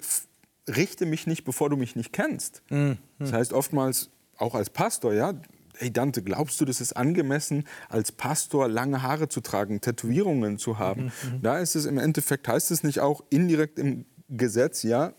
richte 0.68 1.06
mich 1.06 1.26
nicht, 1.26 1.44
bevor 1.44 1.70
du 1.70 1.76
mich 1.76 1.96
nicht 1.96 2.12
kennst. 2.12 2.62
Mhm. 2.70 2.98
Das 3.18 3.32
heißt 3.32 3.52
oftmals, 3.52 4.10
auch 4.38 4.54
als 4.54 4.70
Pastor, 4.70 5.14
ja, 5.14 5.34
hey 5.76 5.92
Dante, 5.92 6.22
glaubst 6.22 6.60
du, 6.60 6.64
das 6.64 6.80
ist 6.80 6.96
angemessen, 6.96 7.64
als 7.88 8.12
Pastor 8.12 8.68
lange 8.68 9.02
Haare 9.02 9.28
zu 9.28 9.40
tragen, 9.40 9.80
Tätowierungen 9.80 10.58
zu 10.58 10.78
haben? 10.78 11.04
Mhm. 11.04 11.42
Da 11.42 11.58
ist 11.58 11.74
es 11.74 11.86
im 11.86 11.98
Endeffekt, 11.98 12.48
heißt 12.48 12.70
es 12.70 12.82
nicht 12.82 13.00
auch 13.00 13.24
indirekt 13.30 13.78
im 13.78 14.06
Gesetz, 14.28 14.82
ja, 14.82 15.12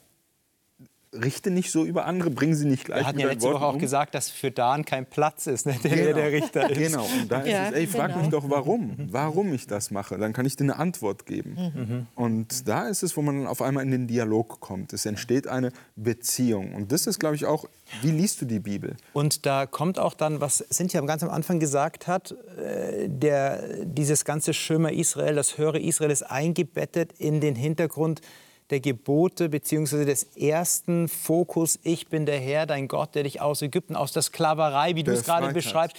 richte 1.21 1.51
nicht 1.51 1.71
so 1.71 1.85
über 1.85 2.05
andere, 2.05 2.29
bringen 2.29 2.55
sie 2.55 2.65
nicht 2.65 2.85
gleich 2.85 3.01
Wir 3.01 3.07
hatten 3.07 3.19
ja 3.19 3.27
letzte 3.27 3.51
Woche 3.51 3.65
auch 3.65 3.73
um. 3.73 3.79
gesagt, 3.79 4.15
dass 4.15 4.29
für 4.29 4.51
Dan 4.51 4.85
kein 4.85 5.05
Platz 5.05 5.47
ist, 5.47 5.65
ne, 5.65 5.75
der 5.83 5.95
genau. 5.95 6.13
der 6.13 6.31
Richter 6.31 6.69
ist. 6.69 6.77
Genau, 6.77 7.05
und 7.05 7.31
da 7.31 7.45
ja, 7.45 7.65
ist 7.65 7.71
es, 7.71 7.77
ey, 7.77 7.87
frag 7.87 8.07
genau. 8.07 8.21
mich 8.21 8.29
doch, 8.29 8.49
warum, 8.49 8.95
warum 9.11 9.53
ich 9.53 9.67
das 9.67 9.91
mache. 9.91 10.17
Dann 10.17 10.33
kann 10.33 10.45
ich 10.45 10.55
dir 10.55 10.63
eine 10.63 10.77
Antwort 10.77 11.25
geben. 11.25 11.55
Mhm. 11.55 12.07
Und 12.15 12.67
da 12.67 12.87
ist 12.87 13.03
es, 13.03 13.15
wo 13.17 13.21
man 13.21 13.47
auf 13.47 13.61
einmal 13.61 13.83
in 13.83 13.91
den 13.91 14.07
Dialog 14.07 14.59
kommt. 14.59 14.93
Es 14.93 15.05
entsteht 15.05 15.47
eine 15.47 15.71
Beziehung. 15.95 16.73
Und 16.73 16.91
das 16.91 17.07
ist, 17.07 17.19
glaube 17.19 17.35
ich, 17.35 17.45
auch, 17.45 17.65
wie 18.01 18.11
liest 18.11 18.41
du 18.41 18.45
die 18.45 18.59
Bibel? 18.59 18.95
Und 19.13 19.45
da 19.45 19.65
kommt 19.65 19.99
auch 19.99 20.13
dann, 20.13 20.41
was 20.41 20.65
Cynthia 20.71 21.01
ganz 21.01 21.23
am 21.23 21.29
Anfang 21.29 21.59
gesagt 21.59 22.07
hat, 22.07 22.35
äh, 22.57 23.07
der, 23.07 23.85
dieses 23.85 24.25
ganze 24.25 24.53
Schömer 24.53 24.91
Israel, 24.91 25.35
das 25.35 25.57
höhere 25.57 25.79
Israel 25.79 26.11
ist 26.11 26.23
eingebettet 26.23 27.13
in 27.17 27.41
den 27.41 27.55
Hintergrund 27.55 28.21
der 28.69 28.79
Gebote 28.79 29.49
bzw. 29.49 30.05
des 30.05 30.23
ersten 30.35 31.07
Fokus, 31.07 31.79
ich 31.83 32.07
bin 32.07 32.25
der 32.25 32.39
Herr, 32.39 32.65
dein 32.65 32.87
Gott, 32.87 33.15
der 33.15 33.23
dich 33.23 33.41
aus 33.41 33.61
Ägypten, 33.61 33.95
aus 33.95 34.11
der 34.11 34.23
Sklaverei, 34.23 34.95
wie 34.95 35.03
du 35.03 35.11
es 35.11 35.23
gerade 35.23 35.53
beschreibst, 35.53 35.95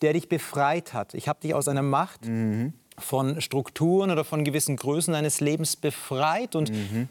der 0.00 0.12
dich 0.12 0.28
befreit 0.28 0.94
hat. 0.94 1.14
Ich 1.14 1.28
habe 1.28 1.40
dich 1.40 1.54
aus 1.54 1.68
einer 1.68 1.82
Macht 1.82 2.26
mhm. 2.26 2.72
von 2.98 3.40
Strukturen 3.40 4.10
oder 4.10 4.24
von 4.24 4.44
gewissen 4.44 4.76
Größen 4.76 5.14
deines 5.14 5.40
Lebens 5.40 5.76
befreit. 5.76 6.56
Und 6.56 6.70
mhm. 6.72 7.08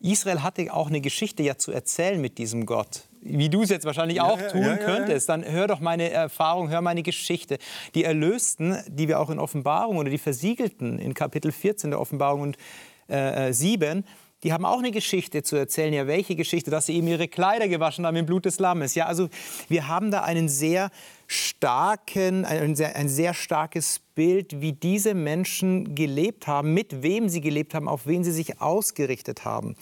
Israel 0.00 0.42
hatte 0.42 0.72
auch 0.74 0.88
eine 0.88 1.00
Geschichte 1.00 1.42
ja 1.42 1.56
zu 1.56 1.72
erzählen 1.72 2.20
mit 2.20 2.36
diesem 2.36 2.66
Gott. 2.66 3.04
Wie 3.22 3.48
du 3.48 3.62
es 3.62 3.70
jetzt 3.70 3.86
wahrscheinlich 3.86 4.18
ja, 4.18 4.24
auch 4.24 4.38
tun 4.52 4.60
ja, 4.60 4.72
ja, 4.72 4.76
könntest, 4.76 5.30
dann 5.30 5.42
hör 5.42 5.66
doch 5.66 5.80
meine 5.80 6.10
Erfahrung, 6.10 6.68
hör 6.68 6.82
meine 6.82 7.02
Geschichte. 7.02 7.56
Die 7.94 8.04
Erlösten, 8.04 8.76
die 8.88 9.08
wir 9.08 9.18
auch 9.18 9.30
in 9.30 9.38
Offenbarung 9.38 9.96
oder 9.96 10.10
die 10.10 10.18
Versiegelten 10.18 10.98
in 10.98 11.14
Kapitel 11.14 11.50
14 11.50 11.92
der 11.92 12.00
Offenbarung 12.00 12.42
und 12.42 12.58
äh, 13.08 13.50
7, 13.50 14.00
äh, 14.00 14.02
die 14.44 14.52
haben 14.52 14.66
auch 14.66 14.78
eine 14.78 14.90
Geschichte 14.90 15.42
zu 15.42 15.56
erzählen. 15.56 15.92
Ja, 15.94 16.06
welche 16.06 16.36
Geschichte? 16.36 16.70
Dass 16.70 16.86
sie 16.86 16.92
ihm 16.92 17.08
ihre 17.08 17.28
Kleider 17.28 17.66
gewaschen 17.66 18.06
haben 18.06 18.16
im 18.16 18.26
Blut 18.26 18.44
des 18.44 18.58
Lammes. 18.58 18.94
Ja, 18.94 19.06
also 19.06 19.30
wir 19.68 19.88
haben 19.88 20.10
da 20.10 20.22
einen 20.22 20.50
sehr 20.50 20.90
starken, 21.26 22.44
ein 22.44 22.76
sehr, 22.76 22.94
ein 22.94 23.08
sehr 23.08 23.32
starkes 23.32 24.00
Bild, 24.14 24.60
wie 24.60 24.72
diese 24.72 25.14
Menschen 25.14 25.94
gelebt 25.94 26.46
haben, 26.46 26.74
mit 26.74 27.02
wem 27.02 27.30
sie 27.30 27.40
gelebt 27.40 27.74
haben, 27.74 27.88
auf 27.88 28.06
wen 28.06 28.22
sie 28.22 28.32
sich 28.32 28.60
ausgerichtet 28.60 29.46
haben. 29.46 29.76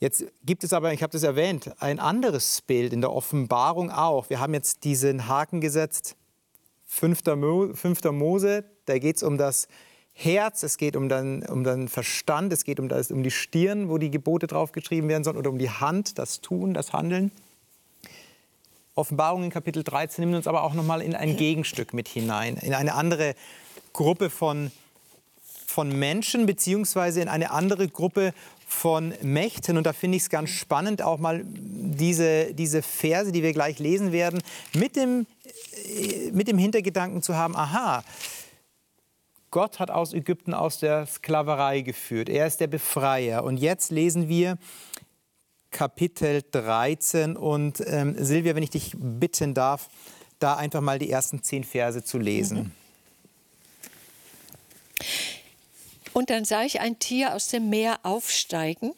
Jetzt 0.00 0.24
gibt 0.44 0.64
es 0.64 0.72
aber, 0.72 0.92
ich 0.92 1.02
habe 1.02 1.12
das 1.12 1.22
erwähnt, 1.22 1.70
ein 1.80 2.00
anderes 2.00 2.60
Bild 2.60 2.92
in 2.92 3.00
der 3.00 3.12
Offenbarung 3.12 3.92
auch. 3.92 4.28
Wir 4.28 4.40
haben 4.40 4.52
jetzt 4.52 4.82
diesen 4.82 5.28
Haken 5.28 5.60
gesetzt, 5.60 6.16
5. 6.86 7.24
Mo, 7.36 7.70
5. 7.72 8.04
Mose, 8.10 8.64
da 8.86 8.98
geht 8.98 9.16
es 9.16 9.22
um 9.22 9.38
das 9.38 9.68
Herz, 10.18 10.62
es 10.62 10.78
geht 10.78 10.96
um 10.96 11.10
den, 11.10 11.42
um 11.42 11.62
den 11.62 11.88
Verstand, 11.88 12.50
es 12.50 12.64
geht 12.64 12.80
um, 12.80 12.88
das, 12.88 13.10
um 13.10 13.22
die 13.22 13.30
Stirn, 13.30 13.90
wo 13.90 13.98
die 13.98 14.10
Gebote 14.10 14.46
draufgeschrieben 14.46 15.10
werden 15.10 15.24
sollen, 15.24 15.36
oder 15.36 15.50
um 15.50 15.58
die 15.58 15.68
Hand, 15.68 16.18
das 16.18 16.40
Tun, 16.40 16.72
das 16.72 16.94
Handeln. 16.94 17.30
Offenbarung 18.94 19.44
in 19.44 19.50
Kapitel 19.50 19.84
13 19.84 20.24
nimmt 20.24 20.34
uns 20.34 20.46
aber 20.46 20.62
auch 20.62 20.72
noch 20.72 20.84
mal 20.84 21.02
in 21.02 21.14
ein 21.14 21.36
Gegenstück 21.36 21.92
mit 21.92 22.08
hinein, 22.08 22.56
in 22.56 22.72
eine 22.72 22.94
andere 22.94 23.34
Gruppe 23.92 24.30
von, 24.30 24.72
von 25.66 25.90
Menschen, 25.98 26.46
beziehungsweise 26.46 27.20
in 27.20 27.28
eine 27.28 27.50
andere 27.50 27.86
Gruppe 27.86 28.32
von 28.66 29.12
Mächten. 29.20 29.76
Und 29.76 29.84
da 29.84 29.92
finde 29.92 30.16
ich 30.16 30.22
es 30.22 30.30
ganz 30.30 30.48
spannend, 30.48 31.02
auch 31.02 31.18
mal 31.18 31.42
diese, 31.44 32.54
diese 32.54 32.80
Verse, 32.80 33.32
die 33.32 33.42
wir 33.42 33.52
gleich 33.52 33.78
lesen 33.78 34.12
werden, 34.12 34.42
mit 34.72 34.96
dem, 34.96 35.26
äh, 35.84 36.30
mit 36.32 36.48
dem 36.48 36.56
Hintergedanken 36.56 37.20
zu 37.20 37.36
haben, 37.36 37.54
aha, 37.54 38.02
Gott 39.56 39.78
hat 39.78 39.90
aus 39.90 40.12
Ägypten 40.12 40.52
aus 40.52 40.80
der 40.80 41.06
Sklaverei 41.06 41.80
geführt. 41.80 42.28
Er 42.28 42.46
ist 42.46 42.60
der 42.60 42.66
Befreier. 42.66 43.42
Und 43.42 43.56
jetzt 43.56 43.90
lesen 43.90 44.28
wir 44.28 44.58
Kapitel 45.70 46.42
13. 46.50 47.38
Und 47.38 47.82
ähm, 47.86 48.22
Silvia, 48.22 48.54
wenn 48.54 48.62
ich 48.62 48.68
dich 48.68 48.92
bitten 48.94 49.54
darf, 49.54 49.88
da 50.40 50.56
einfach 50.56 50.82
mal 50.82 50.98
die 50.98 51.10
ersten 51.10 51.42
zehn 51.42 51.64
Verse 51.64 52.04
zu 52.04 52.18
lesen. 52.18 52.58
Mhm. 52.58 52.72
Und 56.12 56.28
dann 56.28 56.44
sah 56.44 56.62
ich 56.62 56.80
ein 56.80 56.98
Tier 56.98 57.34
aus 57.34 57.48
dem 57.48 57.70
Meer 57.70 58.00
aufsteigen, 58.02 58.92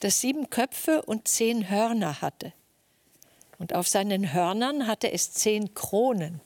das 0.00 0.20
sieben 0.20 0.50
Köpfe 0.50 1.02
und 1.02 1.28
zehn 1.28 1.70
Hörner 1.70 2.20
hatte. 2.20 2.52
Und 3.60 3.72
auf 3.72 3.86
seinen 3.86 4.32
Hörnern 4.32 4.88
hatte 4.88 5.12
es 5.12 5.32
zehn 5.32 5.74
Kronen. 5.74 6.40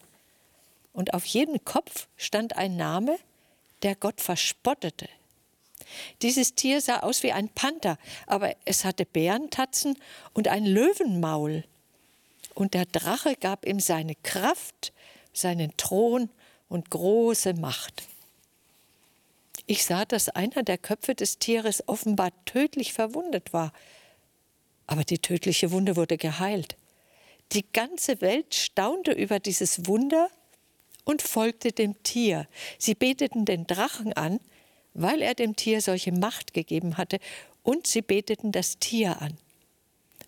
Und 0.93 1.15
auf 1.15 1.25
jedem 1.25 1.65
Kopf 1.65 2.07
stand 2.19 2.59
ein 2.59 2.77
Name, 2.77 3.19
der 3.87 3.95
Gott 3.95 4.21
verspottete. 4.21 5.09
Dieses 6.21 6.57
Tier 6.57 6.81
sah 6.81 7.01
aus 7.01 7.23
wie 7.23 7.31
ein 7.31 7.49
Panther, 7.49 7.99
aber 8.27 8.57
es 8.65 8.85
hatte 8.85 9.07
Bärentatzen 9.07 9.97
und 10.35 10.49
ein 10.49 10.67
Löwenmaul. 10.67 11.63
Und 12.57 12.75
der 12.75 12.87
Drache 12.87 13.37
gab 13.37 13.65
ihm 13.65 13.79
seine 13.79 14.17
Kraft, 14.17 14.93
seinen 15.33 15.77
Thron 15.77 16.31
und 16.69 16.91
große 16.91 17.55
Macht. 17.55 18.03
Ich 19.67 19.85
sah, 19.85 20.05
dass 20.05 20.31
einer 20.31 20.65
der 20.65 20.79
Köpfe 20.79 21.15
des 21.15 21.39
Tieres 21.39 21.87
offenbar 21.87 22.33
tödlich 22.45 22.93
verwundet 22.93 23.53
war. 23.53 23.73
Aber 24.89 25.05
die 25.05 25.21
tödliche 25.21 25.71
Wunde 25.71 25.95
wurde 25.95 26.17
geheilt. 26.17 26.77
Die 27.53 27.65
ganze 27.73 28.21
Welt 28.21 28.53
staunte 28.57 29.13
über 29.13 29.39
dieses 29.39 29.87
Wunder 29.87 30.29
und 31.07 31.23
folgte 31.23 31.73
dem 31.73 32.03
Tier. 32.03 32.47
Sie 32.79 32.95
beteten 32.95 33.47
den 33.47 33.67
Drachen 33.67 34.13
an, 34.13 34.41
weil 34.93 35.23
er 35.23 35.35
dem 35.35 35.57
Tier 35.57 35.81
solche 35.81 36.13
Macht 36.13 36.53
gegeben 36.53 36.99
hatte, 36.99 37.19
und 37.63 37.87
sie 37.87 38.03
beteten 38.03 38.53
das 38.53 38.79
Tier 38.79 39.23
an. 39.23 39.39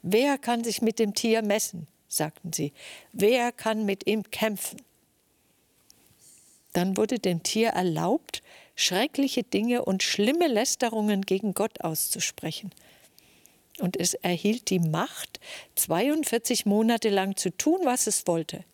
Wer 0.02 0.38
kann 0.38 0.64
sich 0.64 0.80
mit 0.80 0.98
dem 0.98 1.14
Tier 1.14 1.42
messen? 1.42 1.86
sagten 2.08 2.52
sie. 2.54 2.72
Wer 3.12 3.52
kann 3.52 3.84
mit 3.84 4.06
ihm 4.06 4.22
kämpfen? 4.30 4.80
Dann 6.72 6.96
wurde 6.96 7.18
dem 7.18 7.42
Tier 7.42 7.70
erlaubt, 7.70 8.42
schreckliche 8.76 9.42
Dinge 9.42 9.84
und 9.84 10.02
schlimme 10.02 10.46
Lästerungen 10.46 11.22
gegen 11.22 11.54
Gott 11.54 11.80
auszusprechen. 11.82 12.70
Und 13.80 13.98
es 13.98 14.14
erhielt 14.14 14.70
die 14.70 14.78
Macht, 14.78 15.40
42 15.74 16.66
Monate 16.66 17.08
lang 17.08 17.36
zu 17.36 17.50
tun, 17.50 17.80
was 17.84 18.06
es 18.06 18.26
wollte. 18.26 18.64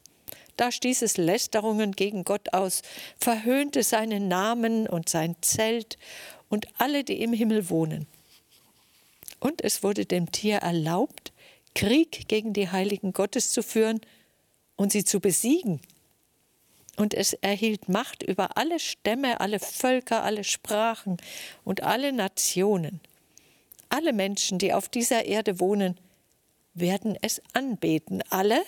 Da 0.57 0.71
stieß 0.71 1.03
es 1.03 1.17
Lästerungen 1.17 1.93
gegen 1.93 2.25
Gott 2.25 2.53
aus, 2.53 2.83
verhöhnte 3.19 3.83
seinen 3.83 4.29
Namen 4.29 4.87
und 4.87 5.09
sein 5.09 5.37
Zelt 5.41 5.99
und 6.49 6.69
alle, 6.79 7.05
die 7.05 7.23
im 7.23 7.33
Himmel 7.33 7.69
wohnen. 7.71 8.07
Und 9.41 9.63
es 9.63 9.83
wurde 9.83 10.07
dem 10.07 10.31
Tier 10.33 10.59
erlaubt, 10.59 11.33
Krieg 11.75 12.29
gegen 12.29 12.53
die 12.53 12.71
Heiligen 12.71 13.13
Gottes 13.13 13.53
zu 13.53 13.63
führen 13.63 14.01
und 14.77 14.93
sie 14.93 15.05
zu 15.05 15.21
besiegen. 15.21 15.81
Und 16.97 17.13
es 17.13 17.33
erhielt 17.33 17.89
Macht 17.89 18.23
über 18.23 18.57
alle 18.57 18.79
Stämme, 18.79 19.41
alle 19.41 19.59
Völker, 19.59 20.23
alle 20.23 20.45
Sprachen 20.45 21.17
und 21.65 21.83
alle 21.83 22.13
Nationen. 22.13 23.01
Alle 23.89 24.13
Menschen, 24.13 24.59
die 24.59 24.73
auf 24.73 24.89
dieser 24.89 25.25
Erde 25.25 25.59
wohnen, 25.59 25.99
werden 26.75 27.19
es 27.21 27.43
anbeten. 27.53 28.23
Alle, 28.31 28.63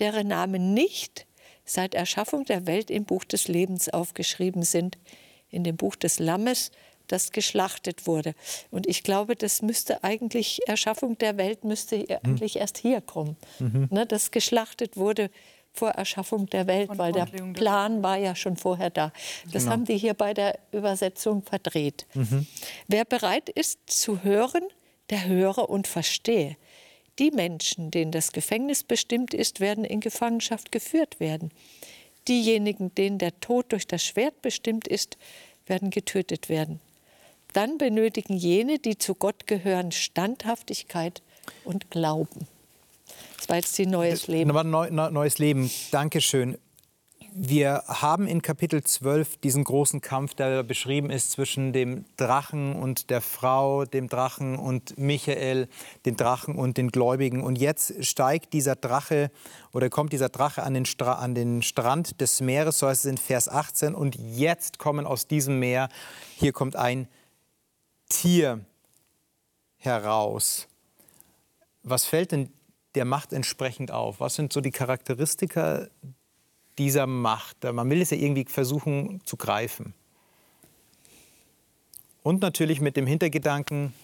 deren 0.00 0.28
Namen 0.28 0.74
nicht 0.74 1.26
seit 1.64 1.94
Erschaffung 1.94 2.44
der 2.44 2.66
Welt 2.66 2.90
im 2.90 3.04
Buch 3.04 3.24
des 3.24 3.48
Lebens 3.48 3.88
aufgeschrieben 3.88 4.62
sind, 4.62 4.98
in 5.50 5.64
dem 5.64 5.76
Buch 5.76 5.96
des 5.96 6.18
Lammes, 6.18 6.70
das 7.06 7.32
geschlachtet 7.32 8.06
wurde. 8.06 8.34
Und 8.70 8.86
ich 8.86 9.02
glaube, 9.02 9.36
das 9.36 9.62
müsste 9.62 10.04
eigentlich, 10.04 10.60
Erschaffung 10.66 11.18
der 11.18 11.36
Welt 11.36 11.64
müsste 11.64 11.98
hm. 11.98 12.18
eigentlich 12.22 12.56
erst 12.56 12.78
hier 12.78 13.00
kommen. 13.00 13.36
Mhm. 13.58 13.88
Ne, 13.90 14.06
das 14.06 14.30
geschlachtet 14.30 14.96
wurde 14.96 15.30
vor 15.72 15.90
Erschaffung 15.90 16.46
der 16.46 16.66
Welt, 16.66 16.90
weil 16.94 17.12
der 17.12 17.26
Plan 17.26 18.02
war 18.02 18.16
ja 18.16 18.34
schon 18.34 18.56
vorher 18.56 18.90
da. 18.90 19.12
Das 19.52 19.62
genau. 19.62 19.72
haben 19.72 19.84
die 19.84 19.96
hier 19.96 20.14
bei 20.14 20.34
der 20.34 20.58
Übersetzung 20.72 21.42
verdreht. 21.42 22.06
Mhm. 22.14 22.46
Wer 22.88 23.04
bereit 23.04 23.48
ist 23.48 23.78
zu 23.86 24.22
hören, 24.24 24.62
der 25.10 25.26
höre 25.26 25.68
und 25.68 25.86
verstehe. 25.86 26.56
Die 27.20 27.30
Menschen, 27.30 27.90
denen 27.90 28.10
das 28.10 28.32
Gefängnis 28.32 28.82
bestimmt 28.82 29.34
ist, 29.34 29.60
werden 29.60 29.84
in 29.84 30.00
Gefangenschaft 30.00 30.72
geführt 30.72 31.20
werden. 31.20 31.50
Diejenigen, 32.26 32.94
denen 32.94 33.18
der 33.18 33.38
Tod 33.40 33.72
durch 33.72 33.86
das 33.86 34.02
Schwert 34.02 34.40
bestimmt 34.40 34.88
ist, 34.88 35.18
werden 35.66 35.90
getötet 35.90 36.48
werden. 36.48 36.80
Dann 37.52 37.78
benötigen 37.78 38.36
jene, 38.36 38.78
die 38.78 38.96
zu 38.96 39.14
Gott 39.14 39.46
gehören, 39.46 39.92
Standhaftigkeit 39.92 41.22
und 41.64 41.90
Glauben. 41.90 42.48
Das 43.36 43.48
war 43.48 43.56
jetzt 43.56 43.76
die 43.76 43.86
Neues 43.86 44.26
Leben. 44.26 44.50
Aber 44.50 44.64
neu, 44.64 44.90
neues 44.90 45.38
Leben, 45.38 45.70
Dankeschön. 45.90 46.56
Wir 47.32 47.84
haben 47.86 48.26
in 48.26 48.42
Kapitel 48.42 48.82
12 48.82 49.36
diesen 49.36 49.62
großen 49.62 50.00
Kampf, 50.00 50.34
der 50.34 50.64
beschrieben 50.64 51.10
ist 51.10 51.30
zwischen 51.30 51.72
dem 51.72 52.04
Drachen 52.16 52.74
und 52.74 53.08
der 53.08 53.20
Frau, 53.20 53.84
dem 53.84 54.08
Drachen 54.08 54.56
und 54.56 54.98
Michael, 54.98 55.68
den 56.06 56.16
Drachen 56.16 56.56
und 56.56 56.76
den 56.76 56.88
Gläubigen. 56.88 57.42
Und 57.44 57.56
jetzt 57.56 58.04
steigt 58.04 58.52
dieser 58.52 58.74
Drache 58.74 59.30
oder 59.72 59.90
kommt 59.90 60.12
dieser 60.12 60.28
Drache 60.28 60.64
an 60.64 60.74
den, 60.74 60.86
Stra 60.86 61.14
an 61.14 61.36
den 61.36 61.62
Strand 61.62 62.20
des 62.20 62.40
Meeres, 62.40 62.80
so 62.80 62.88
heißt 62.88 63.04
es 63.04 63.10
in 63.10 63.18
Vers 63.18 63.48
18. 63.48 63.94
Und 63.94 64.16
jetzt 64.16 64.78
kommen 64.78 65.06
aus 65.06 65.28
diesem 65.28 65.60
Meer, 65.60 65.88
hier 66.36 66.52
kommt 66.52 66.74
ein 66.74 67.06
Tier 68.08 68.64
heraus. 69.76 70.66
Was 71.84 72.06
fällt 72.06 72.32
denn 72.32 72.50
der 72.96 73.04
Macht 73.04 73.32
entsprechend 73.32 73.92
auf? 73.92 74.18
Was 74.18 74.34
sind 74.34 74.52
so 74.52 74.60
die 74.60 74.72
Charakteristika 74.72 75.86
dieser 76.80 77.06
Macht? 77.06 77.62
Man 77.62 77.88
will 77.88 78.02
es 78.02 78.10
ja 78.10 78.16
irgendwie 78.16 78.44
versuchen 78.44 79.20
zu 79.24 79.36
greifen. 79.36 79.94
Und 82.22 82.42
natürlich 82.42 82.80
mit 82.80 82.96
dem 82.96 83.06
Hintergedanken, 83.06 83.94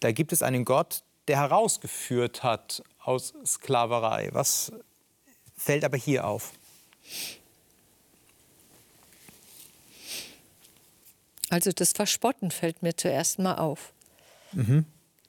da 0.00 0.12
gibt 0.12 0.32
es 0.32 0.42
einen 0.42 0.64
Gott, 0.64 1.02
der 1.26 1.38
herausgeführt 1.38 2.42
hat 2.42 2.82
aus 3.00 3.34
Sklaverei. 3.44 4.28
Was 4.32 4.72
fällt 5.56 5.84
aber 5.84 5.96
hier 5.96 6.26
auf? 6.26 6.52
Also 11.50 11.72
das 11.72 11.92
Verspotten 11.92 12.50
fällt 12.50 12.82
mir 12.82 12.96
zuerst 12.96 13.40
mal 13.40 13.56
auf. 13.56 13.92
Mhm 14.52 14.86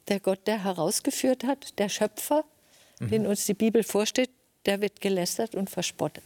der 0.07 0.19
Gott, 0.19 0.47
der 0.47 0.63
herausgeführt 0.63 1.43
hat, 1.43 1.77
der 1.79 1.89
Schöpfer, 1.89 2.43
mhm. 2.99 3.09
den 3.09 3.27
uns 3.27 3.45
die 3.45 3.53
Bibel 3.53 3.83
vorsteht, 3.83 4.29
der 4.65 4.81
wird 4.81 5.01
gelästert 5.01 5.55
und 5.55 5.69
verspottet. 5.69 6.23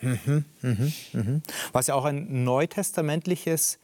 Mhm, 0.00 0.44
mh, 0.62 0.92
mh. 1.12 1.40
Was 1.72 1.88
ja 1.88 1.94
auch 1.94 2.04
ein 2.04 2.44
neutestamentliches 2.44 3.78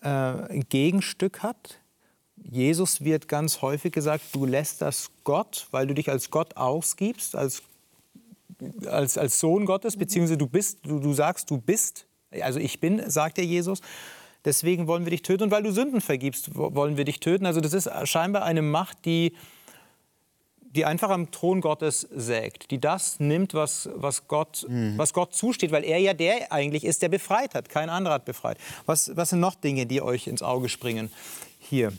äh, 0.00 0.60
Gegenstück 0.68 1.42
hat. 1.42 1.78
Jesus 2.36 3.04
wird 3.04 3.28
ganz 3.28 3.62
häufig 3.62 3.92
gesagt, 3.92 4.24
du 4.32 4.46
lässt 4.46 4.80
das 4.82 5.10
Gott, 5.24 5.66
weil 5.70 5.86
du 5.86 5.94
dich 5.94 6.08
als 6.08 6.30
Gott 6.30 6.56
ausgibst, 6.56 7.36
als, 7.36 7.62
als, 8.86 9.18
als 9.18 9.38
Sohn 9.38 9.66
Gottes, 9.66 9.96
mhm. 9.96 10.00
beziehungsweise 10.00 10.38
du 10.38 10.46
bist, 10.46 10.78
du, 10.84 10.98
du 10.98 11.12
sagst, 11.12 11.50
du 11.50 11.58
bist, 11.58 12.06
also 12.30 12.58
ich 12.58 12.80
bin, 12.80 13.08
sagt 13.08 13.36
der 13.36 13.44
Jesus 13.44 13.82
deswegen 14.44 14.86
wollen 14.86 15.04
wir 15.04 15.10
dich 15.10 15.22
töten. 15.22 15.44
Und 15.44 15.50
weil 15.50 15.62
du 15.62 15.72
Sünden 15.72 16.00
vergibst, 16.00 16.54
wollen 16.54 16.96
wir 16.96 17.04
dich 17.04 17.20
töten. 17.20 17.46
Also 17.46 17.60
das 17.60 17.74
ist 17.74 17.90
scheinbar 18.04 18.44
eine 18.44 18.62
Macht, 18.62 19.04
die, 19.04 19.34
die 20.70 20.84
einfach 20.84 21.10
am 21.10 21.30
Thron 21.30 21.60
Gottes 21.60 22.06
sägt, 22.14 22.70
die 22.70 22.80
das 22.80 23.18
nimmt, 23.20 23.54
was, 23.54 23.88
was, 23.94 24.28
Gott, 24.28 24.64
mhm. 24.68 24.96
was 24.96 25.12
Gott 25.12 25.34
zusteht, 25.34 25.72
weil 25.72 25.84
er 25.84 25.98
ja 25.98 26.14
der 26.14 26.52
eigentlich 26.52 26.84
ist, 26.84 27.02
der 27.02 27.08
befreit 27.08 27.54
hat. 27.54 27.68
Kein 27.68 27.90
anderer 27.90 28.14
hat 28.14 28.24
befreit. 28.24 28.58
Was, 28.86 29.16
was 29.16 29.30
sind 29.30 29.40
noch 29.40 29.54
Dinge, 29.56 29.86
die 29.86 30.00
euch 30.00 30.26
ins 30.28 30.42
Auge 30.42 30.68
springen 30.68 31.10
hier? 31.58 31.92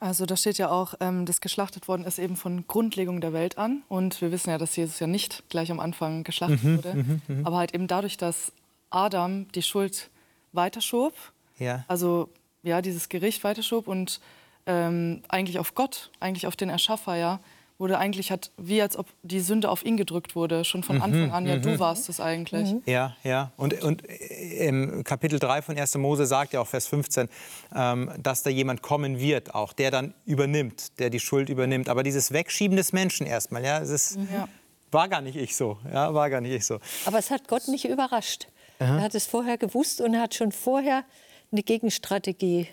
Also 0.00 0.26
da 0.26 0.36
steht 0.36 0.58
ja 0.58 0.70
auch, 0.70 0.94
ähm, 1.00 1.24
das 1.24 1.40
geschlachtet 1.40 1.88
worden 1.88 2.04
ist 2.04 2.18
eben 2.18 2.36
von 2.36 2.66
Grundlegung 2.68 3.20
der 3.20 3.32
Welt 3.32 3.58
an. 3.58 3.82
Und 3.88 4.20
wir 4.20 4.30
wissen 4.32 4.50
ja, 4.50 4.58
dass 4.58 4.76
Jesus 4.76 5.00
ja 5.00 5.06
nicht 5.06 5.44
gleich 5.48 5.70
am 5.70 5.80
Anfang 5.80 6.24
geschlachtet 6.24 6.62
Mhm, 6.62 6.76
wurde. 6.76 7.20
Aber 7.44 7.56
halt 7.56 7.74
eben 7.74 7.86
dadurch, 7.86 8.16
dass 8.16 8.52
Adam 8.90 9.50
die 9.52 9.62
Schuld 9.62 10.10
weiterschob, 10.52 11.14
Ja. 11.58 11.84
also 11.88 12.28
ja, 12.62 12.80
dieses 12.80 13.08
Gericht 13.08 13.44
weiterschob 13.44 13.88
und 13.88 14.20
ähm, 14.66 15.22
eigentlich 15.28 15.58
auf 15.58 15.74
Gott, 15.74 16.10
eigentlich 16.20 16.46
auf 16.46 16.56
den 16.56 16.70
Erschaffer, 16.70 17.16
ja, 17.16 17.40
wurde 17.78 17.98
eigentlich 17.98 18.30
hat, 18.30 18.50
wie 18.56 18.80
als 18.80 18.96
ob 18.96 19.06
die 19.22 19.40
Sünde 19.40 19.68
auf 19.68 19.84
ihn 19.84 19.96
gedrückt 19.96 20.36
wurde, 20.36 20.64
schon 20.64 20.80
Mhm, 20.80 20.84
von 20.84 21.02
Anfang 21.02 21.32
an, 21.32 21.46
ja, 21.46 21.56
du 21.56 21.78
warst 21.80 22.08
es 22.08 22.20
eigentlich. 22.20 22.74
Ja, 22.86 23.16
ja. 23.24 23.52
Und, 23.56 23.82
und 23.82 24.08
äh, 24.08 24.68
im 24.68 25.02
Kapitel 25.02 25.38
3 25.40 25.60
von 25.62 25.76
1. 25.76 25.96
Mose 25.96 26.26
sagt 26.26 26.52
ja 26.52 26.60
auch 26.60 26.68
Vers 26.68 26.86
15, 26.86 27.28
ähm, 27.74 28.10
dass 28.22 28.42
da 28.44 28.50
jemand 28.50 28.80
kommen 28.82 29.18
wird, 29.18 29.54
auch 29.54 29.72
der 29.72 29.90
dann 29.90 30.14
übernimmt, 30.24 30.98
der 31.00 31.10
die 31.10 31.18
Schuld 31.20 31.48
übernimmt. 31.48 31.88
Aber 31.88 32.02
dieses 32.04 32.32
Wegschieben 32.32 32.76
des 32.76 32.92
Menschen 32.92 33.26
erstmal, 33.26 33.64
ja, 33.64 33.80
es 33.80 33.90
ist, 33.90 34.18
Ja. 34.32 34.48
war 34.92 35.08
gar 35.08 35.20
nicht 35.20 35.36
ich 35.36 35.56
so. 35.56 35.78
Ja, 35.92 36.14
war 36.14 36.30
gar 36.30 36.40
nicht 36.40 36.52
ich 36.54 36.64
so. 36.64 36.78
Aber 37.06 37.18
es 37.18 37.30
hat 37.32 37.48
Gott 37.48 37.66
nicht 37.68 37.86
überrascht. 37.86 38.46
Er 38.78 39.00
hat 39.00 39.14
es 39.14 39.26
vorher 39.26 39.56
gewusst 39.58 40.00
und 40.00 40.14
er 40.14 40.20
hat 40.22 40.34
schon 40.34 40.52
vorher 40.52 41.04
eine 41.50 41.62
Gegenstrategie 41.62 42.68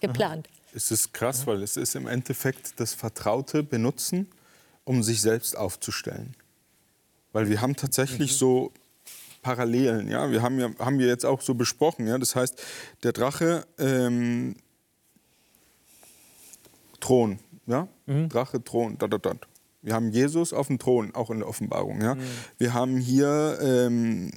geplant. 0.00 0.48
Es 0.74 0.90
ist 0.90 1.14
krass, 1.14 1.46
weil 1.46 1.62
es 1.62 1.76
ist 1.76 1.94
im 1.94 2.08
Endeffekt 2.08 2.80
das 2.80 2.94
Vertraute 2.94 3.62
benutzen, 3.62 4.26
um 4.84 5.02
sich 5.04 5.20
selbst 5.20 5.56
aufzustellen. 5.56 6.34
Weil 7.32 7.48
wir 7.48 7.60
haben 7.60 7.76
tatsächlich 7.76 8.36
so 8.36 8.72
Parallelen, 9.42 10.08
ja. 10.08 10.30
Wir 10.30 10.42
haben 10.42 10.58
ja 10.58 10.70
haben 10.78 10.98
wir 10.98 11.06
jetzt 11.06 11.24
auch 11.24 11.42
so 11.42 11.54
besprochen, 11.54 12.06
ja. 12.06 12.18
Das 12.18 12.34
heißt, 12.34 12.60
der 13.02 13.12
Drache 13.12 13.66
ähm, 13.78 14.56
Thron, 16.98 17.38
ja. 17.66 17.86
Drache 18.28 18.62
Thron, 18.64 18.98
da, 18.98 19.06
da, 19.06 19.18
da. 19.18 19.34
Wir 19.82 19.94
haben 19.94 20.10
Jesus 20.10 20.52
auf 20.52 20.68
dem 20.68 20.78
Thron, 20.78 21.14
auch 21.14 21.30
in 21.30 21.40
der 21.40 21.48
Offenbarung, 21.48 22.00
ja. 22.00 22.16
Wir 22.58 22.72
haben 22.74 22.96
hier 22.96 23.58
ähm, 23.60 24.32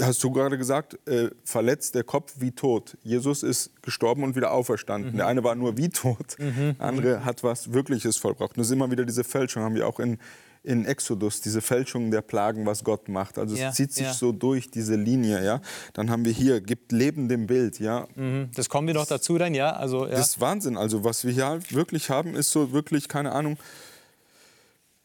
hast 0.00 0.22
du 0.22 0.30
gerade 0.30 0.58
gesagt, 0.58 0.98
äh, 1.08 1.30
verletzt 1.44 1.94
der 1.94 2.04
Kopf 2.04 2.34
wie 2.38 2.52
tot. 2.52 2.96
Jesus 3.02 3.42
ist 3.42 3.82
gestorben 3.82 4.22
und 4.24 4.36
wieder 4.36 4.52
auferstanden. 4.52 5.16
Der 5.16 5.26
eine 5.26 5.44
war 5.44 5.54
nur 5.54 5.76
wie 5.76 5.88
tot, 5.88 6.36
der 6.38 6.74
andere 6.78 7.24
hat 7.24 7.42
was 7.42 7.72
Wirkliches 7.72 8.16
vollbracht. 8.16 8.52
Und 8.52 8.58
das 8.58 8.68
ist 8.68 8.72
immer 8.72 8.90
wieder 8.90 9.04
diese 9.04 9.24
Fälschung, 9.24 9.62
haben 9.62 9.74
wir 9.74 9.86
auch 9.86 10.00
in, 10.00 10.18
in 10.62 10.84
Exodus, 10.84 11.40
diese 11.40 11.60
Fälschung 11.60 12.10
der 12.10 12.22
Plagen, 12.22 12.66
was 12.66 12.84
Gott 12.84 13.08
macht. 13.08 13.38
Also 13.38 13.56
Ja, 13.56 13.70
es 13.70 13.74
zieht 13.74 13.92
sich 13.92 14.06
ja. 14.06 14.12
so 14.12 14.32
durch, 14.32 14.70
diese 14.70 14.94
Linie. 14.94 15.44
Ja? 15.44 15.60
Dann 15.92 16.10
haben 16.10 16.24
wir 16.24 16.32
hier, 16.32 16.60
gibt 16.60 16.92
Leben 16.92 17.28
dem 17.28 17.46
Bild. 17.46 17.80
Ja? 17.80 18.06
Mhm. 18.14 18.50
Das 18.54 18.68
kommen 18.68 18.86
wir 18.86 18.94
noch 18.94 19.06
dazu 19.06 19.38
dann, 19.38 19.54
ja. 19.54 19.72
Also, 19.72 20.06
ja. 20.06 20.12
Das 20.12 20.30
ist 20.30 20.40
Wahnsinn. 20.40 20.76
Also 20.76 21.04
was 21.04 21.24
wir 21.24 21.32
hier 21.32 21.58
wirklich 21.70 22.10
haben, 22.10 22.34
ist 22.34 22.50
so 22.50 22.72
wirklich, 22.72 23.08
keine 23.08 23.32
Ahnung, 23.32 23.58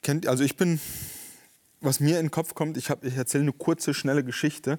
kennt, 0.04 0.28
also 0.28 0.44
ich 0.44 0.58
bin, 0.58 0.80
was 1.88 2.00
mir 2.00 2.20
in 2.20 2.26
den 2.28 2.32
Kopf 2.32 2.54
kommt, 2.54 2.78
ich, 2.78 2.90
hab- 2.90 3.04
ich 3.04 3.16
erzähle 3.16 3.44
eine 3.44 3.54
kurze, 3.54 3.94
schnelle 3.94 4.24
Geschichte. 4.24 4.78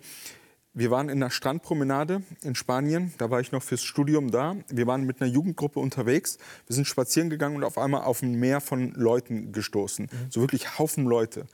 Wir 0.75 0.91
waren 0.91 1.09
in 1.09 1.21
einer 1.23 1.31
Strandpromenade 1.31 2.23
in 2.43 2.55
Spanien, 2.55 3.13
da 3.19 3.31
war 3.31 3.41
ich 3.41 3.51
noch 3.51 3.63
fürs 3.63 3.83
Studium 3.83 4.31
da. 4.31 4.55
Wir 4.69 4.87
waren 4.87 5.05
mit 5.05 5.21
einer 5.21 5.31
Jugendgruppe 5.31 5.81
unterwegs, 5.81 6.39
wir 6.67 6.75
sind 6.77 6.87
spazieren 6.87 7.31
gegangen 7.31 7.57
und 7.57 7.65
auf 7.65 7.79
einmal 7.79 8.03
auf 8.03 8.23
ein 8.23 8.35
Meer 8.35 8.61
von 8.61 8.93
Leuten 8.93 9.51
gestoßen. 9.53 10.09
So 10.31 10.41
wirklich 10.43 10.79
Haufen 10.79 11.05
Leute, 11.07 11.47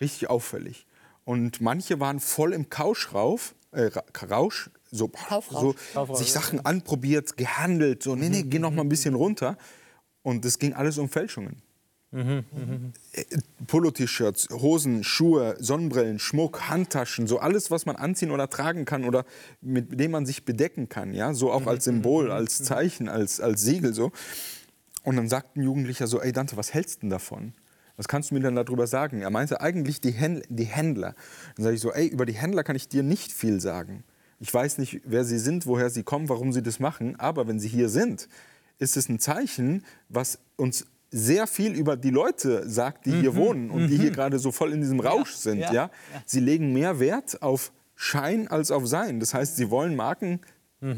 richtig 0.00 0.30
auffällig. 0.30 0.86
Und 1.24 1.60
manche 1.60 2.00
waren 2.00 2.18
voll 2.20 2.52
im 2.52 2.70
Kauschrauf, 2.70 3.54
äh, 3.72 3.82
Ra- 3.86 4.04
Rausch, 4.30 4.70
so, 4.90 5.08
Kaufrausch. 5.08 5.76
so 5.94 6.14
sich 6.18 6.32
Sachen 6.32 6.64
anprobiert, 6.64 7.36
gehandelt, 7.36 8.02
so, 8.02 8.14
nee, 8.14 8.28
nee, 8.28 8.42
geh 8.44 8.58
noch 8.58 8.70
mal 8.70 8.82
ein 8.82 8.88
bisschen 8.88 9.14
runter. 9.14 9.58
Und 10.22 10.44
es 10.44 10.58
ging 10.58 10.72
alles 10.72 10.98
um 10.98 11.08
Fälschungen. 11.08 11.56
Äh, 12.12 12.42
Polo-T-Shirts, 13.66 14.48
Hosen, 14.50 15.02
Schuhe, 15.02 15.56
Sonnenbrillen, 15.58 16.18
Schmuck, 16.18 16.68
Handtaschen, 16.68 17.26
so 17.26 17.38
alles, 17.38 17.70
was 17.70 17.86
man 17.86 17.96
anziehen 17.96 18.30
oder 18.30 18.50
tragen 18.50 18.84
kann 18.84 19.04
oder 19.04 19.24
mit 19.62 19.98
dem 19.98 20.10
man 20.10 20.26
sich 20.26 20.44
bedecken 20.44 20.90
kann, 20.90 21.14
ja, 21.14 21.32
so 21.32 21.50
auch 21.50 21.66
als 21.66 21.84
Symbol, 21.84 22.30
als 22.30 22.62
Zeichen, 22.62 23.08
als, 23.08 23.40
als 23.40 23.62
Siegel 23.62 23.94
so. 23.94 24.12
Und 25.04 25.16
dann 25.16 25.28
sagt 25.28 25.56
ein 25.56 25.62
Jugendlicher 25.62 26.06
so, 26.06 26.20
ey 26.20 26.32
Dante, 26.32 26.56
was 26.56 26.74
hältst 26.74 26.96
du 26.96 27.00
denn 27.00 27.10
davon? 27.10 27.54
Was 27.96 28.08
kannst 28.08 28.30
du 28.30 28.34
mir 28.34 28.40
denn 28.40 28.56
darüber 28.56 28.86
sagen? 28.86 29.22
Er 29.22 29.30
meinte 29.30 29.60
eigentlich 29.60 30.00
die, 30.00 30.12
Händler. 30.12 30.46
Die 30.48 30.64
Händler. 30.64 31.14
Dann 31.56 31.64
sage 31.64 31.76
ich 31.76 31.80
so, 31.80 31.92
ey, 31.92 32.06
über 32.06 32.26
die 32.26 32.32
Händler 32.34 32.62
kann 32.64 32.76
ich 32.76 32.88
dir 32.88 33.02
nicht 33.02 33.32
viel 33.32 33.60
sagen. 33.60 34.04
Ich 34.38 34.52
weiß 34.52 34.78
nicht, 34.78 35.00
wer 35.04 35.24
sie 35.24 35.38
sind, 35.38 35.66
woher 35.66 35.88
sie 35.88 36.02
kommen, 36.02 36.28
warum 36.28 36.52
sie 36.52 36.62
das 36.62 36.80
machen, 36.80 37.18
aber 37.18 37.46
wenn 37.46 37.60
sie 37.60 37.68
hier 37.68 37.88
sind, 37.88 38.28
ist 38.78 38.96
es 38.96 39.08
ein 39.08 39.18
Zeichen, 39.18 39.84
was 40.08 40.38
uns 40.56 40.86
sehr 41.14 41.46
viel 41.46 41.72
über 41.74 41.96
die 41.96 42.10
Leute 42.10 42.68
sagt, 42.68 43.04
die 43.06 43.12
hier 43.12 43.36
wohnen 43.36 43.70
und 43.70 43.88
die 43.88 43.98
hier 43.98 44.10
gerade 44.10 44.38
so 44.38 44.50
voll 44.50 44.72
in 44.72 44.80
diesem 44.80 44.98
Rausch 44.98 45.32
sind. 45.34 45.58
ja, 45.58 45.72
Ja, 45.72 45.90
Sie 46.24 46.40
legen 46.40 46.72
mehr 46.72 46.98
Wert 47.00 47.42
auf 47.42 47.70
Schein 47.94 48.48
als 48.48 48.70
auf 48.70 48.86
Sein. 48.86 49.20
Das 49.20 49.34
heißt, 49.34 49.56
sie 49.56 49.70
wollen 49.70 49.94
Marken 49.94 50.40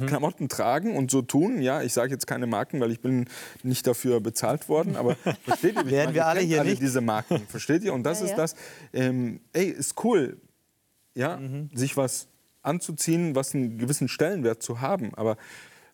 Klamotten 0.07 0.49
tragen 0.49 0.97
und 0.97 1.11
so 1.11 1.21
tun. 1.21 1.61
Ja, 1.61 1.83
ich 1.83 1.93
sage 1.93 2.11
jetzt 2.13 2.27
keine 2.27 2.47
Marken, 2.47 2.81
weil 2.81 2.91
ich 2.91 3.01
bin 3.01 3.27
nicht 3.63 3.87
dafür 3.87 4.19
bezahlt 4.21 4.71
worden. 4.71 4.97
Aber 4.97 5.15
versteht 5.45 5.77
ihr? 5.77 5.85
Werden 5.91 6.15
wir 6.15 6.25
alle 6.27 6.41
hier 6.41 6.65
nicht. 6.65 6.81
diese 6.81 7.03
Marken. 7.03 7.43
Versteht 7.49 7.83
ihr? 7.85 7.93
Und 7.93 8.03
das 8.05 8.21
Ja, 8.21 8.25
ist 8.25 8.31
ja. 8.31 8.37
das. 8.39 8.55
Ähm, 8.95 9.41
ey, 9.53 9.67
ist 9.69 10.03
cool, 10.03 10.39
ja, 11.15 11.37
Mhm. 11.37 11.69
sich 11.75 11.99
was 11.99 12.29
anzuziehen, 12.63 13.35
was 13.35 13.55
einen 13.55 13.77
gewissen 13.77 14.09
Stellenwert 14.09 14.63
zu 14.63 14.81
haben. 14.81 15.15
Aber 15.17 15.37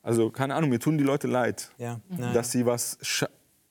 also 0.04 0.30
keine 0.30 0.54
Ahnung, 0.54 0.70
mir 0.70 0.78
tun 0.78 0.96
die 0.96 1.02
Leute 1.02 1.26
leid, 1.26 1.72
Ja, 1.76 2.00
ja, 2.16 2.32
dass 2.32 2.52
sie 2.52 2.66
was, 2.66 2.96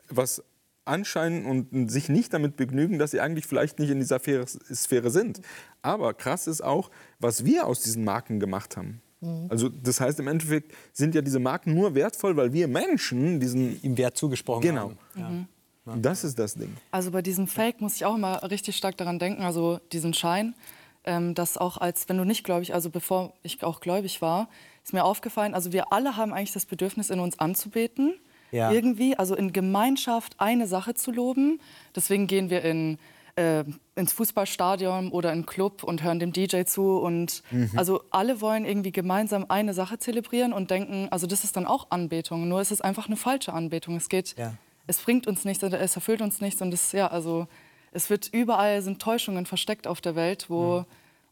was 0.10 0.43
anscheinen 0.86 1.45
und 1.45 1.89
sich 1.89 2.10
nicht 2.10 2.34
damit 2.34 2.56
begnügen, 2.56 2.98
dass 3.00 3.12
sie 3.12 3.22
eigentlich 3.22 3.45
vielleicht 3.45 3.80
nicht 3.80 3.91
in 3.91 4.00
dieser 4.00 4.19
Sphäre, 4.19 5.10
sind. 5.12 5.41
Aber 5.82 6.13
krass 6.13 6.48
ist 6.48 6.62
auch, 6.62 6.89
was 7.19 7.45
wir 7.45 7.67
aus 7.67 7.82
diesen 7.82 8.04
Marken 8.04 8.39
gemacht 8.39 8.76
haben. 8.76 9.02
Also 9.50 9.67
das 9.67 10.00
heißt 10.00 10.19
im 10.22 10.28
Endeffekt 10.30 10.74
sind 10.93 11.13
ja 11.13 11.22
diese 11.22 11.39
Marken 11.39 11.74
nur 11.74 11.93
wertvoll, 11.93 12.38
weil 12.38 12.54
wir 12.54 12.69
Menschen 12.69 13.41
diesen 13.41 13.82
ihm 13.84 13.98
Wert 13.98 14.15
zugesprochen 14.15 14.62
genau. 14.62 14.93
haben. 15.15 15.50
Ja. 15.86 15.95
Das 15.98 16.24
ist 16.24 16.39
das 16.39 16.54
Ding. 16.54 16.76
Also 16.91 17.12
bei 17.12 17.22
diesem 17.22 17.48
Fake 17.48 17.82
muss 17.82 17.95
ich 17.95 18.06
auch 18.06 18.15
immer 18.15 18.50
richtig 18.50 18.78
stark 18.78 18.95
daran 18.95 19.19
denken, 19.19 19.43
also 19.43 19.80
diesen 19.91 20.13
Schein, 20.13 20.56
ähm, 21.04 21.36
dass 21.36 21.58
auch 21.58 21.78
als, 21.78 22.08
wenn 22.08 22.17
du 22.17 22.24
nicht 22.24 22.43
gläubig, 22.43 22.74
also 22.74 22.89
bevor 22.89 23.34
ich 23.43 23.62
auch 23.63 23.82
gläubig 23.82 24.22
war, 24.22 24.48
ist 24.84 24.93
mir 24.93 25.04
aufgefallen, 25.04 25.54
also 25.54 25.74
wir 25.74 25.91
alle 25.91 26.15
haben 26.15 26.34
eigentlich 26.34 26.54
das 26.54 26.65
Bedürfnis, 26.65 27.10
in 27.10 27.19
uns 27.19 27.39
anzubeten. 27.39 28.13
Ja. 28.52 28.72
Irgendwie, 28.72 29.16
also 29.16 29.36
in 29.36 29.54
Gemeinschaft 29.54 30.36
eine 30.40 30.68
Sache 30.68 30.94
zu 30.94 31.12
loben. 31.12 31.60
Deswegen 31.96 32.28
gehen 32.28 32.50
wir 32.50 32.64
in, 32.64 32.98
äh, 33.36 33.64
ins 33.96 34.14
Fußballstadion 34.14 35.12
oder 35.12 35.30
in 35.30 35.40
einen 35.40 35.46
Club 35.46 35.84
und 35.84 36.04
hören 36.04 36.20
dem 36.20 36.34
DJ 36.34 36.64
zu. 36.64 36.98
Und 36.98 37.44
also 37.76 38.02
alle 38.12 38.42
wollen 38.42 38.66
irgendwie 38.66 38.92
gemeinsam 38.92 39.46
eine 39.50 39.74
Sache 39.74 40.00
zelebrieren 40.00 40.54
und 40.54 40.72
denken, 40.72 41.08
also 41.12 41.28
das 41.28 41.44
ist 41.44 41.56
dann 41.56 41.66
auch 41.66 41.88
Anbetung. 41.92 42.48
Nur 42.48 42.62
ist 42.62 42.72
es 42.72 42.82
einfach 42.82 43.08
eine 43.08 43.18
falsche 43.18 43.54
Anbetung. 43.54 43.96
Es 43.98 44.10
geht 44.10 44.36
Ja. 44.38 44.54
es 44.88 45.00
bringt 45.02 45.28
uns 45.28 45.46
nichts, 45.46 45.64
es 45.64 45.96
erfüllt 45.96 46.22
uns 46.22 46.42
nichts 46.42 46.62
und 46.62 46.74
es, 46.74 46.92
ja, 46.92 47.08
also 47.08 47.48
es 47.92 48.10
wird 48.10 48.30
überall 48.32 48.82
sind 48.82 49.02
Täuschungen 49.02 49.46
versteckt 49.46 49.88
auf 49.88 50.02
der 50.02 50.16
Welt, 50.16 50.50
wo 50.50 50.86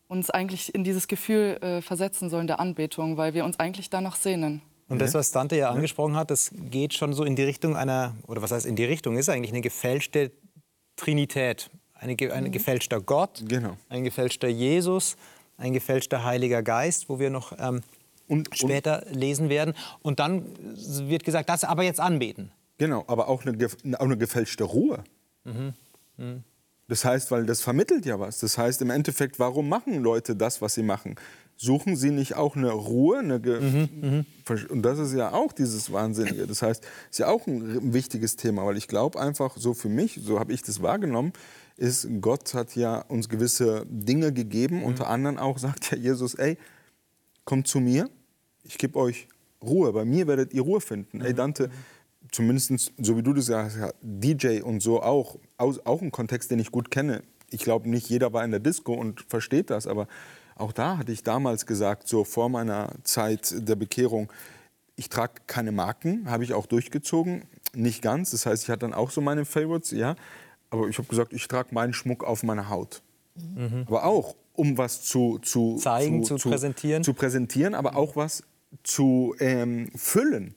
uns 0.08 0.30
eigentlich 0.30 0.74
in 0.74 0.84
dieses 0.84 1.08
Gefühl 1.08 1.58
äh, 1.62 1.82
versetzen 1.82 2.30
sollen 2.30 2.48
der 2.48 2.60
Anbetung, 2.60 3.18
weil 3.18 3.34
wir 3.34 3.44
uns 3.46 3.60
eigentlich 3.60 3.90
danach 3.90 4.16
sehnen. 4.16 4.62
Und 4.90 5.00
das, 5.00 5.14
was 5.14 5.32
Dante 5.32 5.58
ja 5.58 5.70
angesprochen 5.70 6.16
hat, 6.16 6.32
das 6.32 6.52
geht 6.54 6.94
schon 6.94 7.14
so 7.14 7.24
in 7.26 7.36
die 7.36 7.44
Richtung 7.44 7.76
einer, 7.76 8.16
oder 8.28 8.42
was 8.42 8.52
heißt 8.52 8.66
in 8.66 8.76
die 8.78 8.86
Richtung, 8.86 9.18
ist 9.18 9.28
eigentlich 9.30 9.52
eine 9.52 9.62
gefälschte 9.62 10.32
Trinität. 10.96 11.70
Eine, 11.94 12.16
ein 12.32 12.52
gefälschter 12.52 13.02
Gott, 13.02 13.44
Genau. 13.48 13.76
ein 13.90 14.04
gefälschter 14.04 14.48
Jesus, 14.48 15.18
ein 15.58 15.74
gefälschter 15.74 16.24
Heiliger 16.24 16.62
Geist, 16.64 17.10
wo 17.10 17.20
wir 17.20 17.30
noch 17.30 17.52
ähm, 17.60 17.82
Und- 18.28 18.50
und- 18.50 18.58
später 18.58 19.04
lesen 19.12 19.50
werden. 19.50 19.74
Und 20.04 20.20
dann 20.20 20.46
wird 21.10 21.24
gesagt, 21.24 21.50
das 21.50 21.64
aber 21.64 21.84
jetzt 21.84 22.00
anbeten. 22.00 22.52
Genau, 22.78 23.04
aber 23.08 23.28
auch 23.28 23.44
eine, 23.46 23.58
auch 23.98 24.00
eine 24.06 24.18
gefälschte 24.18 24.64
Ruhe. 24.64 25.04
Das 26.88 27.04
heißt, 27.04 27.32
weil 27.32 27.46
das 27.46 27.62
vermittelt 27.62 28.06
ja 28.06 28.20
was. 28.20 28.40
Das 28.40 28.58
heißt 28.58 28.82
im 28.82 28.90
Endeffekt, 28.92 29.40
warum 29.40 29.68
machen 29.68 30.02
Leute 30.02 30.36
das, 30.36 30.62
was 30.62 30.76
sie 30.76 30.84
machen? 30.84 31.16
Suchen 31.60 31.96
sie 31.96 32.12
nicht 32.12 32.36
auch 32.36 32.56
eine 32.56 32.72
Ruhe? 32.72 33.18
Eine 33.18 33.42
ge 33.42 34.24
Und 34.70 34.82
das 34.84 35.00
ist 35.00 35.14
ja 35.14 35.34
auch 35.34 35.52
dieses 35.52 35.92
Wahnsinnige. 35.92 36.46
Das 36.46 36.62
heißt, 36.62 36.86
ist 37.10 37.18
ja 37.18 37.28
auch 37.28 37.48
ein 37.48 37.94
wichtiges 37.94 38.36
Thema, 38.36 38.66
weil 38.66 38.78
ich 38.78 38.88
glaube 38.88 39.20
einfach, 39.20 39.58
so 39.58 39.74
für 39.74 39.90
mich, 39.90 40.20
so 40.24 40.40
habe 40.40 40.54
ich 40.54 40.62
das 40.62 40.84
wahrgenommen, 40.84 41.34
ist, 41.76 42.08
Gott 42.22 42.54
hat 42.54 42.76
ja 42.76 43.00
uns 43.02 43.28
gewisse 43.28 43.86
Dinge 43.90 44.32
gegeben. 44.32 44.84
Unter 44.84 45.10
anderem 45.10 45.38
auch 45.38 45.58
sagt 45.58 45.92
ja 45.92 45.98
Jesus, 45.98 46.36
ey, 46.36 46.58
kommt 47.44 47.68
zu 47.68 47.80
mir, 47.80 48.10
ich 48.64 48.78
gebe 48.78 49.00
euch 49.00 49.28
Ruhe. 49.62 49.92
Bei 49.94 50.06
mir 50.06 50.28
werdet 50.28 50.54
ihr 50.54 50.62
Ruhe 50.62 50.82
finden. 50.82 51.22
Ey, 51.22 51.34
Dante, 51.34 51.72
zumindest 52.32 52.94
so 53.00 53.18
wie 53.18 53.24
du 53.24 53.34
das 53.34 53.48
sagst, 53.48 53.78
DJ 54.02 54.62
und 54.62 54.82
so 54.82 55.02
auch, 55.02 55.40
auch 55.58 56.02
ein 56.02 56.12
Kontext, 56.12 56.52
den 56.52 56.60
ich 56.60 56.72
gut 56.72 56.92
kenne. 56.92 57.24
Ich 57.50 57.62
glaube, 57.62 57.90
nicht 57.90 58.10
jeder 58.10 58.34
war 58.34 58.44
in 58.44 58.52
der 58.52 58.60
Disco 58.60 58.94
und 58.94 59.26
versteht 59.28 59.70
das, 59.70 59.88
aber 59.88 60.08
auch 60.58 60.72
da 60.72 60.98
hatte 60.98 61.12
ich 61.12 61.24
damals 61.24 61.66
gesagt, 61.66 62.08
so 62.08 62.24
vor 62.24 62.50
meiner 62.50 62.92
Zeit 63.04 63.54
der 63.68 63.76
Bekehrung, 63.76 64.32
ich 64.96 65.10
trage 65.10 65.34
keine 65.46 65.72
Marken, 65.72 66.30
habe 66.30 66.44
ich 66.44 66.54
auch 66.54 66.66
durchgezogen. 66.66 67.44
Nicht 67.74 68.02
ganz. 68.02 68.32
Das 68.32 68.46
heißt, 68.46 68.64
ich 68.64 68.70
hatte 68.70 68.80
dann 68.80 68.94
auch 68.94 69.12
so 69.12 69.22
meine 69.22 69.46
Favorites, 69.46 69.92
ja. 69.92 70.16
Aber 70.70 70.88
ich 70.88 70.98
habe 70.98 71.08
gesagt, 71.08 71.34
ich 71.34 71.48
trage 71.48 71.70
meinen 71.74 71.94
Schmuck 71.94 72.24
auf 72.24 72.44
meiner 72.44 72.70
Haut. 72.70 73.02
Mhm. 73.36 73.84
Aber 73.88 74.06
auch, 74.06 74.36
um 74.54 74.78
was 74.78 75.04
zu, 75.04 75.38
zu 75.40 75.78
zeigen, 75.78 76.24
zu, 76.24 76.38
zu, 76.38 76.50
präsentieren. 76.50 77.04
Zu 77.04 77.14
präsentieren, 77.14 77.76
aber 77.76 77.96
auch 77.96 78.16
was 78.16 78.44
zu 78.84 79.36
ähm, 79.40 79.90
füllen. 79.96 80.56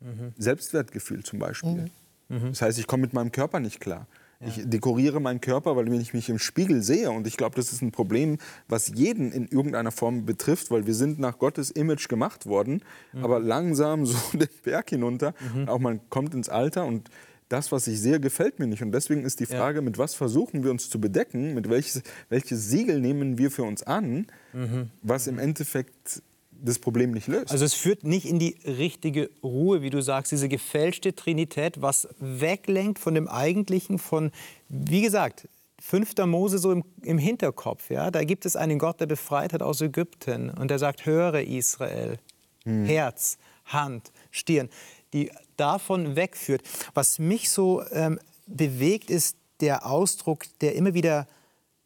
Mhm. 0.00 0.34
Selbstwertgefühl 0.36 1.22
zum 1.22 1.38
Beispiel. 1.38 1.90
Mhm. 2.28 2.48
Das 2.48 2.62
heißt, 2.62 2.78
ich 2.78 2.86
komme 2.86 3.02
mit 3.02 3.12
meinem 3.12 3.32
Körper 3.32 3.60
nicht 3.60 3.80
klar. 3.80 4.06
Ja. 4.40 4.48
Ich 4.48 4.62
dekoriere 4.64 5.20
meinen 5.20 5.40
Körper, 5.40 5.76
weil 5.76 5.86
wenn 5.86 6.00
ich 6.00 6.12
mich 6.12 6.28
im 6.28 6.38
Spiegel 6.38 6.82
sehe, 6.82 7.10
und 7.10 7.26
ich 7.26 7.36
glaube, 7.36 7.56
das 7.56 7.72
ist 7.72 7.82
ein 7.82 7.92
Problem, 7.92 8.38
was 8.68 8.88
jeden 8.88 9.32
in 9.32 9.48
irgendeiner 9.48 9.92
Form 9.92 10.26
betrifft, 10.26 10.70
weil 10.70 10.86
wir 10.86 10.94
sind 10.94 11.18
nach 11.18 11.38
Gottes 11.38 11.70
Image 11.70 12.08
gemacht 12.08 12.46
worden, 12.46 12.82
mhm. 13.12 13.24
aber 13.24 13.40
langsam 13.40 14.04
so 14.06 14.16
den 14.36 14.48
Berg 14.62 14.90
hinunter. 14.90 15.34
Mhm. 15.54 15.68
Auch 15.68 15.78
man 15.78 16.00
kommt 16.10 16.34
ins 16.34 16.48
Alter 16.48 16.84
und 16.84 17.10
das, 17.48 17.70
was 17.70 17.86
ich 17.86 18.00
sehe, 18.00 18.18
gefällt 18.18 18.58
mir 18.58 18.66
nicht. 18.66 18.82
Und 18.82 18.92
deswegen 18.92 19.24
ist 19.24 19.40
die 19.40 19.46
Frage, 19.46 19.78
ja. 19.78 19.82
mit 19.82 19.98
was 19.98 20.14
versuchen 20.14 20.64
wir 20.64 20.70
uns 20.70 20.90
zu 20.90 21.00
bedecken, 21.00 21.54
mit 21.54 21.70
welches, 21.70 22.02
welches 22.28 22.68
Siegel 22.68 23.00
nehmen 23.00 23.38
wir 23.38 23.50
für 23.50 23.62
uns 23.62 23.84
an, 23.84 24.26
mhm. 24.52 24.90
was 25.02 25.28
im 25.28 25.38
Endeffekt 25.38 26.22
das 26.62 26.78
Problem 26.78 27.12
nicht 27.12 27.26
löst. 27.26 27.50
Also 27.50 27.64
es 27.64 27.74
führt 27.74 28.04
nicht 28.04 28.26
in 28.26 28.38
die 28.38 28.56
richtige 28.64 29.30
Ruhe, 29.42 29.82
wie 29.82 29.90
du 29.90 30.02
sagst, 30.02 30.32
diese 30.32 30.48
gefälschte 30.48 31.14
Trinität, 31.14 31.80
was 31.82 32.08
weglenkt 32.18 32.98
von 32.98 33.14
dem 33.14 33.28
Eigentlichen, 33.28 33.98
von, 33.98 34.30
wie 34.68 35.02
gesagt, 35.02 35.48
5. 35.80 36.14
Mose 36.26 36.58
so 36.58 36.72
im, 36.72 36.84
im 37.02 37.18
Hinterkopf. 37.18 37.90
Ja? 37.90 38.10
Da 38.10 38.24
gibt 38.24 38.46
es 38.46 38.56
einen 38.56 38.78
Gott, 38.78 39.00
der 39.00 39.06
befreit 39.06 39.52
hat 39.52 39.62
aus 39.62 39.80
Ägypten 39.80 40.50
und 40.50 40.70
der 40.70 40.78
sagt, 40.78 41.06
höre 41.06 41.42
Israel, 41.42 42.18
hm. 42.64 42.84
Herz, 42.84 43.38
Hand, 43.66 44.12
Stirn, 44.30 44.68
die 45.12 45.30
davon 45.56 46.16
wegführt. 46.16 46.62
Was 46.94 47.18
mich 47.18 47.50
so 47.50 47.82
ähm, 47.92 48.18
bewegt, 48.46 49.10
ist 49.10 49.36
der 49.60 49.86
Ausdruck, 49.86 50.44
der 50.60 50.74
immer 50.74 50.94
wieder 50.94 51.26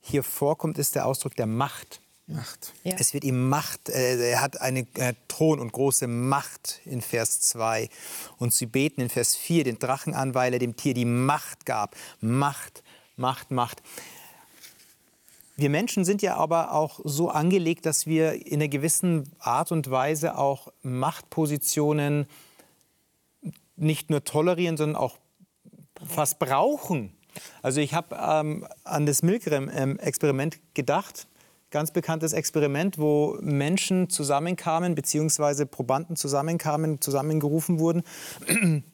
hier 0.00 0.22
vorkommt, 0.22 0.78
ist 0.78 0.94
der 0.94 1.06
Ausdruck 1.06 1.36
der 1.36 1.46
Macht. 1.46 2.00
Macht. 2.30 2.72
Ja. 2.84 2.96
Es 2.98 3.12
wird 3.12 3.24
ihm 3.24 3.48
Macht, 3.48 3.88
äh, 3.88 4.30
er 4.30 4.40
hat 4.40 4.60
einen 4.60 4.86
äh, 4.96 5.14
Thron 5.28 5.58
und 5.58 5.72
große 5.72 6.06
Macht 6.06 6.80
in 6.84 7.00
Vers 7.00 7.40
2. 7.40 7.88
Und 8.38 8.52
sie 8.52 8.66
beten 8.66 9.00
in 9.00 9.08
Vers 9.08 9.36
4 9.36 9.64
den 9.64 9.78
Drachen 9.78 10.14
an, 10.14 10.34
weil 10.34 10.52
er 10.52 10.58
dem 10.58 10.76
Tier 10.76 10.94
die 10.94 11.04
Macht 11.04 11.66
gab. 11.66 11.96
Macht, 12.20 12.82
Macht, 13.16 13.50
Macht. 13.50 13.82
Wir 15.56 15.70
Menschen 15.70 16.04
sind 16.04 16.22
ja 16.22 16.36
aber 16.36 16.72
auch 16.72 17.00
so 17.04 17.28
angelegt, 17.28 17.84
dass 17.84 18.06
wir 18.06 18.46
in 18.46 18.54
einer 18.54 18.68
gewissen 18.68 19.30
Art 19.38 19.72
und 19.72 19.90
Weise 19.90 20.38
auch 20.38 20.68
Machtpositionen 20.82 22.26
nicht 23.76 24.08
nur 24.10 24.24
tolerieren, 24.24 24.76
sondern 24.76 24.96
auch 24.96 25.18
fast 26.06 26.38
brauchen. 26.38 27.12
Also 27.62 27.80
ich 27.80 27.94
habe 27.94 28.16
ähm, 28.18 28.66
an 28.84 29.06
das 29.06 29.22
Milgram-Experiment 29.22 30.60
gedacht 30.74 31.26
ganz 31.70 31.90
bekanntes 31.90 32.32
Experiment, 32.32 32.98
wo 32.98 33.38
Menschen 33.40 34.08
zusammenkamen, 34.08 34.94
beziehungsweise 34.94 35.66
Probanden 35.66 36.16
zusammenkamen, 36.16 37.00
zusammengerufen 37.00 37.78
wurden. 37.78 38.02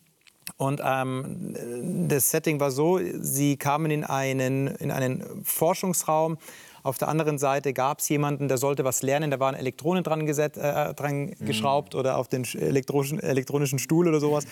Und 0.59 0.81
ähm, 0.85 2.09
das 2.09 2.31
Setting 2.31 2.61
war 2.61 2.71
so, 2.71 3.01
sie 3.21 3.57
kamen 3.57 3.91
in 3.91 4.05
einen, 4.05 4.69
in 4.69 4.91
einen 4.91 5.45
Forschungsraum. 5.45 6.39
Auf 6.83 6.99
der 6.99 7.09
anderen 7.09 7.37
Seite 7.37 7.73
gab 7.73 7.99
es 7.99 8.09
jemanden, 8.09 8.47
der 8.47 8.59
sollte 8.59 8.85
was 8.85 9.03
lernen. 9.03 9.33
Da 9.33 9.41
waren 9.41 9.57
Elektronen 9.57 10.05
dran, 10.05 10.25
geset, 10.25 10.57
äh, 10.57 10.95
dran 10.95 11.35
mhm. 11.37 11.47
geschraubt 11.47 11.97
oder 11.97 12.17
auf 12.17 12.29
den 12.29 12.45
elektronischen, 12.45 13.19
elektronischen 13.19 13.81
Stuhl 13.81 14.07
oder 14.07 14.21
sowas. 14.21 14.47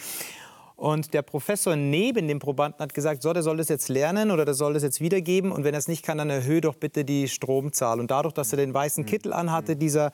Und 0.76 1.14
der 1.14 1.22
Professor 1.22 1.76
neben 1.76 2.26
dem 2.26 2.40
Probanden 2.40 2.80
hat 2.80 2.94
gesagt, 2.94 3.22
so, 3.22 3.32
der 3.32 3.42
soll 3.42 3.56
das 3.56 3.68
jetzt 3.68 3.88
lernen 3.88 4.30
oder 4.30 4.44
der 4.44 4.54
soll 4.54 4.74
das 4.74 4.82
jetzt 4.82 5.00
wiedergeben. 5.00 5.52
Und 5.52 5.62
wenn 5.64 5.74
er 5.74 5.78
es 5.78 5.88
nicht 5.88 6.04
kann, 6.04 6.18
dann 6.18 6.30
erhöhe 6.30 6.60
doch 6.60 6.74
bitte 6.74 7.04
die 7.04 7.28
Stromzahl. 7.28 8.00
Und 8.00 8.10
dadurch, 8.10 8.34
dass 8.34 8.52
er 8.52 8.56
den 8.56 8.74
weißen 8.74 9.06
Kittel 9.06 9.32
anhatte, 9.32 9.76
dieser, 9.76 10.10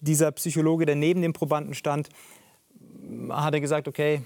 dieser 0.00 0.32
Psychologe, 0.32 0.84
der 0.84 0.96
neben 0.96 1.22
dem 1.22 1.32
Probanden 1.32 1.74
stand, 1.74 2.10
hat 3.30 3.54
er 3.54 3.60
gesagt, 3.60 3.88
okay, 3.88 4.22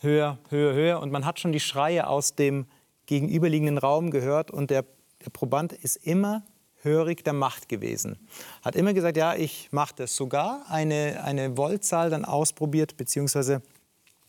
höher, 0.00 0.38
höher, 0.50 0.74
höher. 0.74 1.00
Und 1.00 1.10
man 1.10 1.24
hat 1.24 1.40
schon 1.40 1.52
die 1.52 1.60
Schreie 1.60 2.06
aus 2.06 2.34
dem 2.34 2.66
gegenüberliegenden 3.06 3.78
Raum 3.78 4.10
gehört. 4.10 4.50
Und 4.50 4.70
der, 4.70 4.84
der 5.24 5.30
Proband 5.30 5.72
ist 5.72 5.96
immer 5.96 6.42
hörig 6.82 7.24
der 7.24 7.32
Macht 7.32 7.68
gewesen. 7.68 8.18
Hat 8.62 8.76
immer 8.76 8.92
gesagt, 8.92 9.16
ja, 9.16 9.34
ich 9.34 9.68
mache 9.72 9.94
das. 9.96 10.14
Sogar 10.14 10.66
eine, 10.68 11.22
eine 11.24 11.56
Voltzahl 11.56 12.10
dann 12.10 12.24
ausprobiert, 12.24 12.96
beziehungsweise 12.96 13.62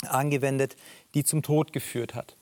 angewendet, 0.07 0.75
die 1.13 1.23
zum 1.23 1.41
Tod 1.41 1.73
geführt 1.73 2.15
hat. 2.15 2.35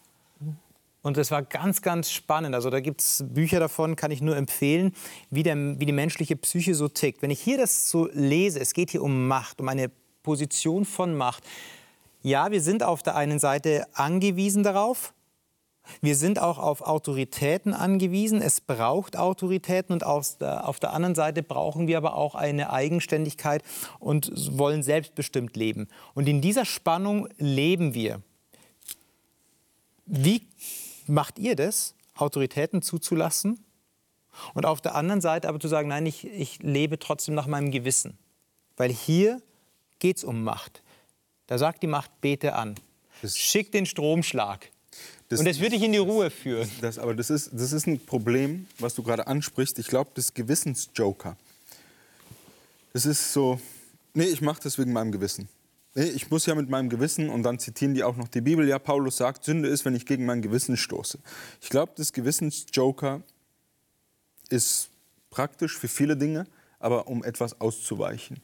Und 1.02 1.16
das 1.16 1.32
war 1.32 1.42
ganz, 1.42 1.82
ganz 1.82 2.12
spannend. 2.12 2.54
Also 2.54 2.70
da 2.70 2.80
gibt 2.80 3.02
es 3.02 3.24
Bücher 3.28 3.60
davon, 3.60 3.96
kann 3.96 4.12
ich 4.12 4.22
nur 4.22 4.36
empfehlen, 4.36 4.94
wie, 5.30 5.44
der, 5.44 5.56
wie 5.80 5.86
die 5.86 5.94
menschliche 5.94 6.36
Psyche 6.36 6.76
so 6.76 6.90
tickt. 6.90 7.22
Wenn 7.22 7.32
ich 7.32 7.40
hier 7.40 7.58
das 7.58 7.90
so 7.90 8.10
lese, 8.12 8.60
es 8.60 8.74
geht 8.74 8.92
hier 8.92 9.04
um 9.04 9.28
Macht, 9.28 9.62
um 9.62 9.70
eine 9.70 9.90
Position 10.24 10.84
von 10.84 11.16
Macht. 11.16 11.44
Ja, 12.24 12.52
wir 12.52 12.62
sind 12.62 12.84
auf 12.84 13.04
der 13.04 13.16
einen 13.16 13.40
Seite 13.40 13.88
angewiesen 13.94 14.64
darauf, 14.64 15.14
wir 16.02 16.16
sind 16.16 16.40
auch 16.40 16.58
auf 16.58 16.82
Autoritäten 16.82 17.74
angewiesen. 17.74 18.42
Es 18.42 18.62
braucht 18.62 19.18
Autoritäten 19.18 19.94
und 19.94 20.04
auf 20.04 20.38
der, 20.38 20.68
auf 20.68 20.80
der 20.80 20.94
anderen 20.94 21.16
Seite 21.16 21.44
brauchen 21.44 21.88
wir 21.88 21.98
aber 21.98 22.16
auch 22.16 22.36
eine 22.36 22.72
Eigenständigkeit 22.72 23.64
und 24.00 24.32
wollen 24.58 24.84
selbstbestimmt 24.84 25.56
leben. 25.56 25.88
Und 26.14 26.28
in 26.28 26.42
dieser 26.42 26.66
Spannung 26.66 27.28
leben 27.38 27.94
wir. 27.94 28.22
Wie 30.06 30.48
macht 31.08 31.40
ihr 31.40 31.56
das, 31.56 31.96
Autoritäten 32.16 32.82
zuzulassen? 32.82 33.64
Und 34.54 34.66
auf 34.66 34.82
der 34.82 34.96
anderen 34.96 35.22
Seite 35.22 35.50
aber 35.50 35.60
zu 35.60 35.68
sagen, 35.68 35.90
nein, 35.90 36.06
ich, 36.06 36.26
ich 36.26 36.62
lebe 36.62 37.00
trotzdem 37.00 37.36
nach 37.36 37.48
meinem 37.48 37.72
Gewissen. 37.72 38.18
Weil 38.76 38.92
hier 38.92 39.42
geht 40.00 40.18
es 40.18 40.24
um 40.24 40.44
Macht. 40.44 40.84
Da 41.48 41.58
sagt 41.58 41.82
die 41.82 41.88
Macht, 41.88 42.22
bete 42.22 42.54
an. 42.54 42.76
Schick 43.24 43.72
den 43.72 43.86
Stromschlag. 43.86 44.70
Das, 45.30 45.40
und 45.40 45.46
das 45.46 45.60
würde 45.60 45.72
dich 45.72 45.84
in 45.84 45.92
die 45.92 45.98
Ruhe 45.98 46.30
führen. 46.30 46.70
Das, 46.82 46.98
aber 46.98 47.14
das 47.14 47.30
ist, 47.30 47.50
das 47.52 47.74
ist 47.74 47.86
ein 47.86 48.00
Problem, 48.00 48.68
was 48.80 48.96
du 48.96 49.04
gerade 49.04 49.28
ansprichst. 49.28 49.78
Ich 49.80 49.88
glaube, 49.88 50.12
das 50.14 50.34
Gewissensjoker. 50.34 51.36
Das 52.94 53.06
ist 53.06 53.34
so, 53.34 53.60
nee, 54.14 54.26
ich 54.26 54.42
mache 54.42 54.62
das 54.64 54.78
wegen 54.78 54.94
meinem 54.94 55.12
Gewissen. 55.12 55.50
Nee, 55.96 56.06
ich 56.06 56.30
muss 56.30 56.46
ja 56.46 56.56
mit 56.56 56.70
meinem 56.70 56.90
Gewissen, 56.90 57.30
und 57.30 57.44
dann 57.44 57.60
zitieren 57.60 57.94
die 57.94 58.04
auch 58.04 58.16
noch 58.16 58.28
die 58.28 58.42
Bibel, 58.42 58.68
ja, 58.68 58.80
Paulus 58.80 59.18
sagt, 59.18 59.44
Sünde 59.44 59.68
ist, 59.68 59.84
wenn 59.84 59.96
ich 59.96 60.06
gegen 60.06 60.26
mein 60.26 60.42
Gewissen 60.42 60.78
stoße. 60.78 61.20
Ich 61.60 61.70
glaube, 61.70 61.94
das 61.96 62.14
Gewissensjoker 62.14 63.22
ist 64.50 64.90
praktisch 65.30 65.78
für 65.78 65.88
viele 65.88 66.16
Dinge, 66.16 66.46
aber 66.80 67.08
um 67.08 67.24
etwas 67.24 67.60
auszuweichen. 67.60 68.38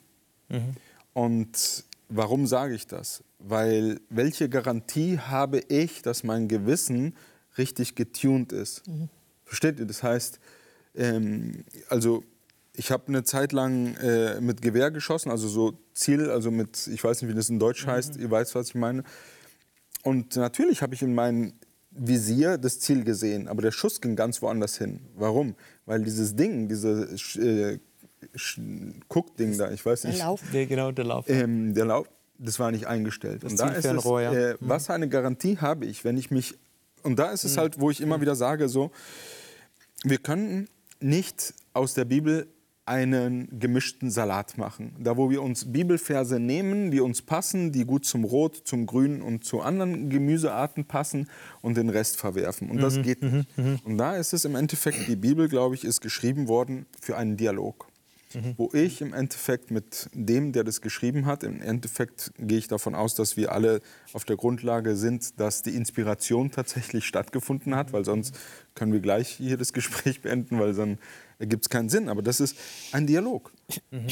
Mhm. 0.50 0.76
Und 1.13 1.84
warum 2.10 2.48
sage 2.48 2.74
ich 2.74 2.88
das? 2.88 3.24
Weil 3.46 4.00
welche 4.10 4.48
Garantie 4.48 5.20
habe 5.20 5.60
ich, 5.68 6.02
dass 6.02 6.24
mein 6.24 6.48
Gewissen 6.48 7.14
richtig 7.58 7.96
getuned 7.96 8.54
ist? 8.54 8.88
Mhm. 8.88 9.10
Versteht 9.44 9.80
ihr? 9.80 9.86
Das 9.86 10.02
heißt, 10.02 10.40
ähm, 10.96 11.66
also 11.90 12.24
ich 12.74 12.90
habe 12.90 13.10
eine 13.10 13.26
Zeit 13.26 13.52
lang 13.52 13.96
äh, 13.98 14.40
mit 14.40 14.62
Gewehr 14.62 14.92
geschossen, 14.92 15.30
also 15.30 15.50
so 15.50 15.78
Ziel, 15.94 16.30
also 16.30 16.52
mit, 16.52 16.88
ich 16.88 17.04
weiß 17.04 17.22
nicht, 17.22 17.32
wie 17.32 17.36
das 17.36 17.50
in 17.50 17.60
Deutsch 17.60 17.86
mhm. 17.86 17.92
heißt, 17.92 18.16
ihr 18.16 18.32
weißt, 18.32 18.56
was 18.56 18.70
ich 18.70 18.76
meine. 18.76 19.04
Und 20.04 20.38
natürlich 20.38 20.82
habe 20.82 20.96
ich 20.96 21.02
in 21.02 21.14
meinem 21.14 21.52
Visier 21.92 22.58
das 22.58 22.80
Ziel 22.80 23.04
gesehen, 23.04 23.50
aber 23.50 23.62
der 23.62 23.72
Schuss 23.72 24.00
ging 24.00 24.16
ganz 24.16 24.42
woanders 24.42 24.78
hin. 24.78 25.02
Warum? 25.16 25.56
Weil 25.86 26.02
dieses 26.02 26.34
Ding, 26.34 26.70
dieses 26.70 27.36
äh, 27.36 27.78
Guckding 29.10 29.58
da, 29.58 29.70
ich 29.70 29.86
weiß 29.86 30.06
nicht. 30.06 30.20
Der 30.20 30.28
Lauf. 30.28 30.42
Der, 30.54 30.66
genau, 30.66 30.94
der 30.94 31.06
Lauf. 31.06 31.26
Ähm, 31.28 31.74
der 31.74 31.86
Lauf 31.86 32.08
das 32.44 32.60
war 32.60 32.72
nicht 32.72 32.88
eingestellt. 32.88 33.44
Das 33.44 33.54
und 33.54 33.60
da 33.60 33.70
ist 33.70 33.86
es, 33.86 34.06
äh, 34.06 34.56
was 34.60 34.90
eine 34.90 35.10
Garantie 35.10 35.58
habe 35.58 35.86
ich, 35.86 36.04
wenn 36.04 36.18
ich 36.18 36.32
mich 36.32 36.58
und 37.04 37.20
da 37.20 37.32
ist 37.32 37.44
es 37.44 37.56
mhm. 37.56 37.62
halt, 37.62 37.80
wo 37.80 37.90
ich 37.90 38.02
immer 38.02 38.22
wieder 38.22 38.36
sage, 38.36 38.70
so 38.70 38.92
wir 40.04 40.18
können 40.18 40.68
nicht 41.00 41.54
aus 41.74 41.94
der 41.94 42.06
Bibel 42.06 42.48
einen 42.86 43.60
gemischten 43.60 44.12
Salat 44.12 44.58
machen. 44.58 44.94
Da, 45.00 45.16
wo 45.16 45.30
wir 45.30 45.42
uns 45.42 45.72
Bibelverse 45.72 46.40
nehmen, 46.40 46.92
die 46.92 47.00
uns 47.00 47.22
passen, 47.22 47.72
die 47.72 47.86
gut 47.86 48.06
zum 48.06 48.26
Rot, 48.26 48.62
zum 48.66 48.86
Grün 48.86 49.22
und 49.22 49.46
zu 49.46 49.62
anderen 49.62 50.10
Gemüsearten 50.10 50.86
passen 50.86 51.30
und 51.62 51.78
den 51.78 51.90
Rest 51.90 52.18
verwerfen. 52.18 52.70
Und 52.70 52.82
das 52.82 52.98
mhm. 52.98 53.04
geht 53.04 53.24
nicht. 53.24 53.58
Mhm. 53.58 53.64
mhm. 53.64 53.80
Und 53.86 53.98
da 53.98 54.18
ist 54.18 54.34
es 54.34 54.44
im 54.44 54.56
Endeffekt, 54.56 55.08
die 55.08 55.16
Bibel, 55.16 55.48
glaube 55.48 55.76
ich, 55.76 55.86
ist 55.86 56.02
geschrieben 56.02 56.50
worden 56.50 56.86
für 57.00 57.16
einen 57.16 57.38
Dialog. 57.38 57.88
Wo 58.58 58.69
ich 58.74 59.02
im 59.02 59.13
Endeffekt 59.13 59.72
mit 59.72 60.10
dem, 60.13 60.52
der 60.52 60.63
das 60.63 60.82
geschrieben 60.82 61.26
hat, 61.26 61.43
im 61.43 61.62
Endeffekt 61.62 62.32
gehe 62.38 62.58
ich 62.58 62.67
davon 62.67 62.96
aus, 62.96 63.15
dass 63.15 63.38
wir 63.38 63.52
alle 63.52 63.80
auf 64.13 64.26
der 64.26 64.36
Grundlage 64.36 64.96
sind, 64.96 65.39
dass 65.39 65.62
die 65.62 65.76
Inspiration 65.76 66.52
tatsächlich 66.52 67.06
stattgefunden 67.06 67.76
hat, 67.76 67.93
weil 67.93 68.06
sonst 68.06 68.36
können 68.76 68.93
wir 68.93 69.00
gleich 69.00 69.30
hier 69.30 69.58
das 69.58 69.74
Gespräch 69.74 70.22
beenden, 70.22 70.60
weil 70.60 70.74
dann 70.74 70.98
ergibt 71.39 71.65
es 71.65 71.69
keinen 71.69 71.89
Sinn. 71.89 72.10
Aber 72.10 72.22
das 72.22 72.39
ist 72.39 72.58
ein 72.91 73.08
Dialog. 73.08 73.52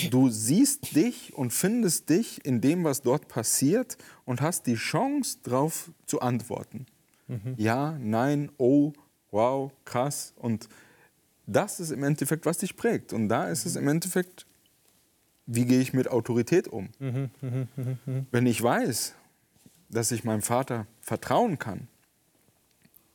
Du 0.10 0.30
siehst 0.30 0.96
dich 0.96 1.34
und 1.34 1.52
findest 1.52 2.10
dich 2.10 2.46
in 2.46 2.62
dem, 2.62 2.84
was 2.84 3.02
dort 3.02 3.28
passiert 3.28 3.98
und 4.26 4.42
hast 4.42 4.68
die 4.68 4.76
Chance, 4.76 5.40
darauf 5.44 5.92
zu 6.06 6.22
antworten. 6.22 6.86
Ja, 7.58 7.98
nein, 8.00 8.52
oh, 8.58 8.94
wow, 9.32 9.72
krass. 9.86 10.34
Und 10.36 10.68
das 11.46 11.80
ist 11.80 11.92
im 11.92 12.04
Endeffekt, 12.04 12.46
was 12.46 12.60
dich 12.60 12.76
prägt. 12.76 13.14
Und 13.14 13.30
da 13.30 13.48
ist 13.48 13.66
es 13.66 13.76
im 13.76 13.88
Endeffekt, 13.88 14.46
wie 15.46 15.66
gehe 15.66 15.80
ich 15.80 15.94
mit 15.94 16.08
Autorität 16.08 16.68
um? 16.68 16.90
Wenn 18.32 18.46
ich 18.46 18.62
weiß, 18.62 19.16
dass 19.90 20.12
ich 20.12 20.24
meinem 20.24 20.42
Vater 20.42 20.88
vertrauen 21.02 21.60
kann, 21.60 21.88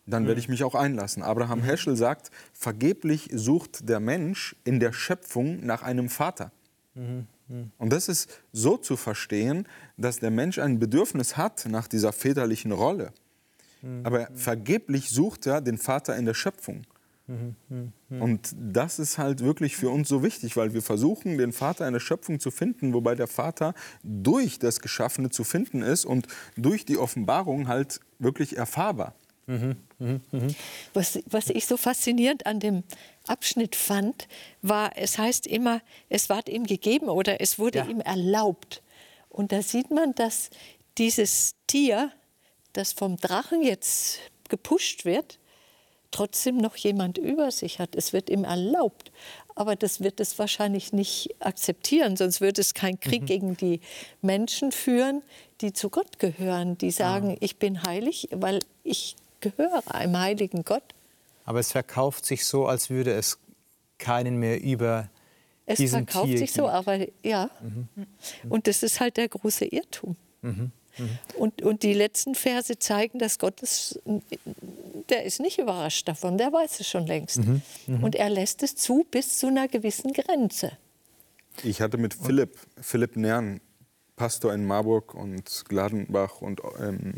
dann 0.07 0.27
werde 0.27 0.39
ich 0.39 0.49
mich 0.49 0.63
auch 0.63 0.75
einlassen. 0.75 1.23
Abraham 1.23 1.63
Heschel 1.63 1.97
sagt, 1.97 2.31
vergeblich 2.53 3.29
sucht 3.33 3.89
der 3.89 3.99
Mensch 3.99 4.55
in 4.65 4.79
der 4.79 4.93
Schöpfung 4.93 5.65
nach 5.65 5.83
einem 5.83 6.09
Vater. 6.09 6.53
Und 7.79 7.93
das 7.93 8.09
ist 8.09 8.43
so 8.53 8.77
zu 8.77 8.97
verstehen, 8.97 9.67
dass 9.97 10.19
der 10.19 10.31
Mensch 10.31 10.59
ein 10.59 10.79
Bedürfnis 10.79 11.37
hat 11.37 11.67
nach 11.69 11.89
dieser 11.89 12.13
väterlichen 12.13 12.73
Rolle. 12.73 13.13
Aber 14.05 14.29
vergeblich 14.35 15.11
sucht 15.11 15.47
er 15.47 15.61
den 15.61 15.79
Vater 15.79 16.17
in 16.17 16.25
der 16.25 16.35
Schöpfung. 16.35 16.83
Und 18.09 18.55
das 18.57 18.99
ist 18.99 19.19
halt 19.19 19.41
wirklich 19.41 19.77
für 19.77 19.91
uns 19.91 20.09
so 20.09 20.23
wichtig, 20.23 20.57
weil 20.57 20.75
wir 20.75 20.83
versuchen, 20.83 21.39
den 21.39 21.53
Vater 21.53 21.87
in 21.87 21.93
der 21.93 22.01
Schöpfung 22.01 22.39
zu 22.39 22.51
finden, 22.51 22.95
wobei 22.95 23.15
der 23.15 23.27
Vater 23.27 23.75
durch 24.03 24.59
das 24.59 24.81
Geschaffene 24.81 25.31
zu 25.31 25.43
finden 25.43 25.83
ist 25.83 26.05
und 26.05 26.29
durch 26.57 26.85
die 26.85 26.99
Offenbarung 26.99 27.67
halt 27.69 28.01
wirklich 28.19 28.57
erfahrbar. 28.57 29.15
Was, 30.93 31.19
was 31.27 31.51
ich 31.51 31.67
so 31.67 31.77
faszinierend 31.77 32.47
an 32.47 32.59
dem 32.61 32.83
Abschnitt 33.27 33.77
fand, 33.77 34.27
war, 34.63 34.97
es 34.97 35.19
heißt 35.19 35.47
immer, 35.47 35.81
es 36.09 36.29
ward 36.29 36.49
ihm 36.49 36.65
gegeben 36.65 37.09
oder 37.09 37.41
es 37.41 37.59
wurde 37.59 37.79
Ja. 37.79 37.87
ihm 37.87 38.01
erlaubt. 38.01 38.83
Und 39.29 39.53
da 39.53 39.63
sieht 39.63 39.91
man, 39.91 40.15
dass 40.15 40.51
dieses 40.99 41.55
Tier, 41.67 42.11
das 42.73 42.93
vom 42.93 43.17
Drachen 43.19 43.63
jetzt 43.63 44.19
gepusht 44.49 45.05
wird, 45.05 45.39
trotzdem 46.11 46.57
noch 46.57 46.77
jemand 46.77 47.19
über 47.19 47.51
sich 47.51 47.79
hat. 47.79 47.95
Es 47.97 48.13
wird 48.13 48.31
ihm 48.31 48.45
erlaubt. 48.45 49.11
Aber 49.55 49.75
das 49.75 50.01
wird 50.01 50.21
es 50.21 50.39
wahrscheinlich 50.39 50.93
nicht 50.93 51.35
akzeptieren, 51.41 52.17
sonst 52.17 52.41
würde 52.41 52.61
es 52.61 52.75
keinen 52.75 53.01
Krieg 53.01 53.23
Mhm. 53.23 53.27
gegen 53.27 53.57
die 53.57 53.81
Menschen 54.21 54.71
führen, 54.71 55.23
die 55.63 55.73
zu 55.73 55.89
Gott 55.89 56.19
gehören, 56.19 56.77
die 56.77 56.91
sagen, 56.91 57.37
ich 57.41 57.57
bin 57.57 57.83
heilig, 57.83 58.29
weil 58.33 58.61
ich 58.85 59.17
gehöre 59.41 59.83
einem 59.87 60.19
heiligen 60.19 60.63
Gott. 60.65 60.83
Aber 61.47 61.59
es 61.61 61.73
verkauft 61.73 62.27
sich 62.27 62.45
so, 62.45 62.67
als 62.67 62.91
würde 62.91 63.13
es 63.13 63.39
keinen 63.99 64.37
mehr 64.37 64.61
über 64.61 65.09
Es 65.65 65.79
verkauft 65.91 66.27
Tier 66.27 66.39
sich 66.39 66.53
so, 66.53 66.69
aber 66.69 67.07
ja. 67.25 67.49
Und 68.49 68.67
das 68.67 68.83
ist 68.83 69.01
halt 69.01 69.17
der 69.17 69.29
große 69.29 69.65
Irrtum. 69.65 70.17
Und, 71.37 71.63
und 71.63 71.83
die 71.83 71.93
letzten 71.93 72.35
Verse 72.35 72.79
zeigen, 72.79 73.19
dass 73.19 73.39
Gott 73.39 73.63
es, 73.63 74.01
der 75.11 75.25
ist 75.25 75.41
nicht 75.41 75.59
überrascht 75.59 76.09
davon, 76.09 76.39
der 76.39 76.53
weiß 76.53 76.81
es 76.81 76.89
schon 76.89 77.07
längst. 77.07 77.41
Und 77.87 78.15
er 78.15 78.31
lässt 78.31 78.63
es 78.63 78.77
zu 78.77 79.07
bis 79.11 79.39
zu 79.39 79.49
einer 79.49 79.69
gewissen 79.69 80.13
Grenze. 80.13 80.73
Ich 81.63 81.81
hatte 81.81 81.99
mit 81.99 82.15
Philipp, 82.15 82.59
Philipp 82.81 83.17
Nern, 83.17 83.61
Pastor 84.17 84.55
in 84.55 84.67
Marburg 84.67 85.15
und 85.15 85.65
Gladenbach 85.69 86.41
und 86.41 86.61
ähm, 86.81 87.15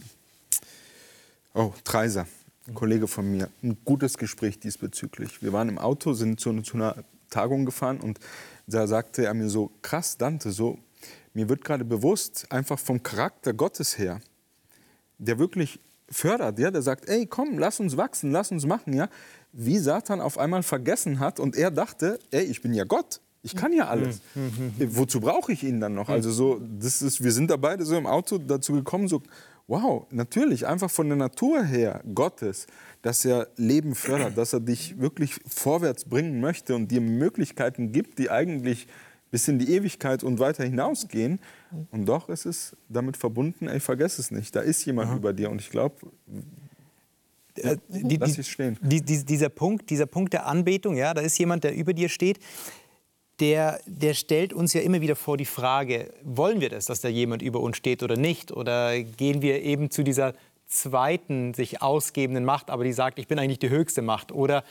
oh, 1.55 1.73
Treiser, 1.85 2.27
ein 2.67 2.75
Kollege 2.75 3.07
von 3.09 3.31
mir, 3.31 3.49
ein 3.63 3.79
gutes 3.85 4.19
Gespräch 4.19 4.59
diesbezüglich. 4.59 5.43
Wir 5.43 5.53
waren 5.53 5.69
im 5.69 5.79
Auto, 5.79 6.13
sind 6.13 6.41
zu, 6.41 6.61
zu 6.63 6.77
einer 6.77 6.97
Tagung 7.31 7.65
gefahren 7.65 8.01
und 8.01 8.19
da 8.67 8.87
sagte 8.87 9.25
er 9.25 9.35
mir 9.35 9.49
so, 9.49 9.71
krass, 9.83 10.19
Dante, 10.19 10.51
so, 10.51 10.79
mir 11.39 11.49
wird 11.49 11.65
gerade 11.65 11.85
bewusst, 11.85 12.51
einfach 12.51 12.81
vom 12.81 13.01
Charakter 13.01 13.53
Gottes 13.53 13.97
her, 13.97 14.21
der 15.19 15.39
wirklich 15.39 15.79
fördert, 16.11 16.59
ja, 16.59 16.73
der 16.73 16.83
sagt, 16.83 17.09
ey, 17.09 17.27
komm, 17.27 17.61
lass 17.61 17.79
uns 17.79 17.97
wachsen, 17.97 18.33
lass 18.33 18.51
uns 18.51 18.67
machen, 18.67 18.93
ja, 18.93 19.09
wie 19.53 19.79
Satan 19.79 20.21
auf 20.21 20.37
einmal 20.37 20.65
vergessen 20.65 21.21
hat 21.21 21.39
und 21.39 21.55
er 21.55 21.71
dachte, 21.71 22.19
ey, 22.33 22.43
ich 22.43 22.61
bin 22.61 22.75
ja 22.75 22.83
Gott. 22.83 23.21
Ich 23.43 23.55
kann 23.55 23.73
ja 23.73 23.87
alles. 23.87 24.21
Äh, 24.81 24.89
Wozu 24.91 25.21
brauche 25.21 25.53
ich 25.53 25.63
ihn 25.63 25.79
dann 25.79 25.95
noch? 25.95 26.09
Also 26.09 26.33
so, 26.33 26.61
das 26.61 27.03
ist, 27.03 27.23
wir 27.23 27.31
sind 27.31 27.53
da 27.53 27.57
beide 27.57 27.85
so 27.85 27.97
im 27.97 28.07
Auto 28.07 28.39
dazu 28.39 28.73
gekommen, 28.73 29.07
so, 29.07 29.23
wow, 29.69 30.09
natürlich, 30.11 30.67
einfach 30.67 30.91
von 30.91 31.07
der 31.07 31.17
Natur 31.17 31.63
her 31.63 32.03
Gottes, 32.17 32.67
dass 33.03 33.25
er 33.25 33.47
Leben 33.55 33.95
fördert, 33.95 34.37
dass 34.37 34.53
er 34.53 34.61
dich 34.61 34.99
wirklich 34.99 35.37
vorwärts 35.47 36.05
bringen 36.05 36.41
möchte 36.41 36.75
und 36.75 36.91
dir 36.91 37.01
Möglichkeiten 37.01 37.93
gibt, 37.93 38.19
die 38.19 38.29
eigentlich 38.29 38.89
bis 39.31 39.49
in 39.49 39.59
die 39.59 39.73
Ewigkeit 39.73 40.25
und 40.25 40.39
weiter 40.39 40.65
hinausgehen. 40.65 41.41
Und 41.91 42.07
doch 42.07 42.29
ist 42.29 42.47
es 42.47 42.77
damit 42.89 43.17
verbunden, 43.17 43.69
ey, 43.69 43.81
vergess 43.81 44.19
es 44.19 44.31
nicht, 44.31 44.55
da 44.57 44.61
ist 44.61 44.85
jemand 44.85 45.15
über 45.17 45.33
dir. 45.33 45.51
Und 45.51 45.61
ich 45.61 45.71
glaube, 45.71 45.97
Äh, 47.63 47.77
die, 47.89 48.17
lass 48.17 48.39
ich 48.39 48.51
stehen. 48.51 48.79
die, 48.81 49.01
die, 49.03 49.25
dieser, 49.25 49.49
Punkt, 49.49 49.91
dieser 49.91 50.07
Punkt 50.07 50.33
der 50.33 50.47
Anbetung, 50.47 50.97
ja, 50.97 51.13
da 51.13 51.21
ist 51.21 51.39
jemand, 51.39 51.65
der 51.65 51.75
über 51.75 51.93
dir 51.93 52.09
steht, 52.09 52.39
der, 53.41 53.81
der 53.87 54.15
stellt 54.15 54.53
uns 54.53 54.73
ja 54.75 54.81
immer 54.81 55.01
wieder 55.01 55.17
vor 55.17 55.37
die 55.37 55.45
Frage, 55.45 56.13
wollen 56.23 56.61
wir 56.61 56.71
das, 56.71 56.87
dass 56.87 57.01
da 57.01 57.09
jemand 57.09 57.43
über 57.43 57.61
uns 57.61 57.77
steht 57.77 58.03
oder 58.03 58.17
nicht? 58.17 58.53
Oder 58.53 59.01
gehen 59.01 59.43
wir 59.43 59.63
eben 59.63 59.91
zu 59.91 60.03
dieser 60.03 60.35
zweiten, 60.67 61.55
sich 61.55 61.81
ausgebenden 61.81 62.45
Macht, 62.45 62.71
aber 62.71 62.85
die 62.85 62.93
sagt, 62.93 63.19
ich 63.19 63.29
bin 63.29 63.39
eigentlich 63.39 63.59
die 63.61 63.71
höchste 63.71 64.03
Macht? 64.03 64.33
Oder 64.33 64.65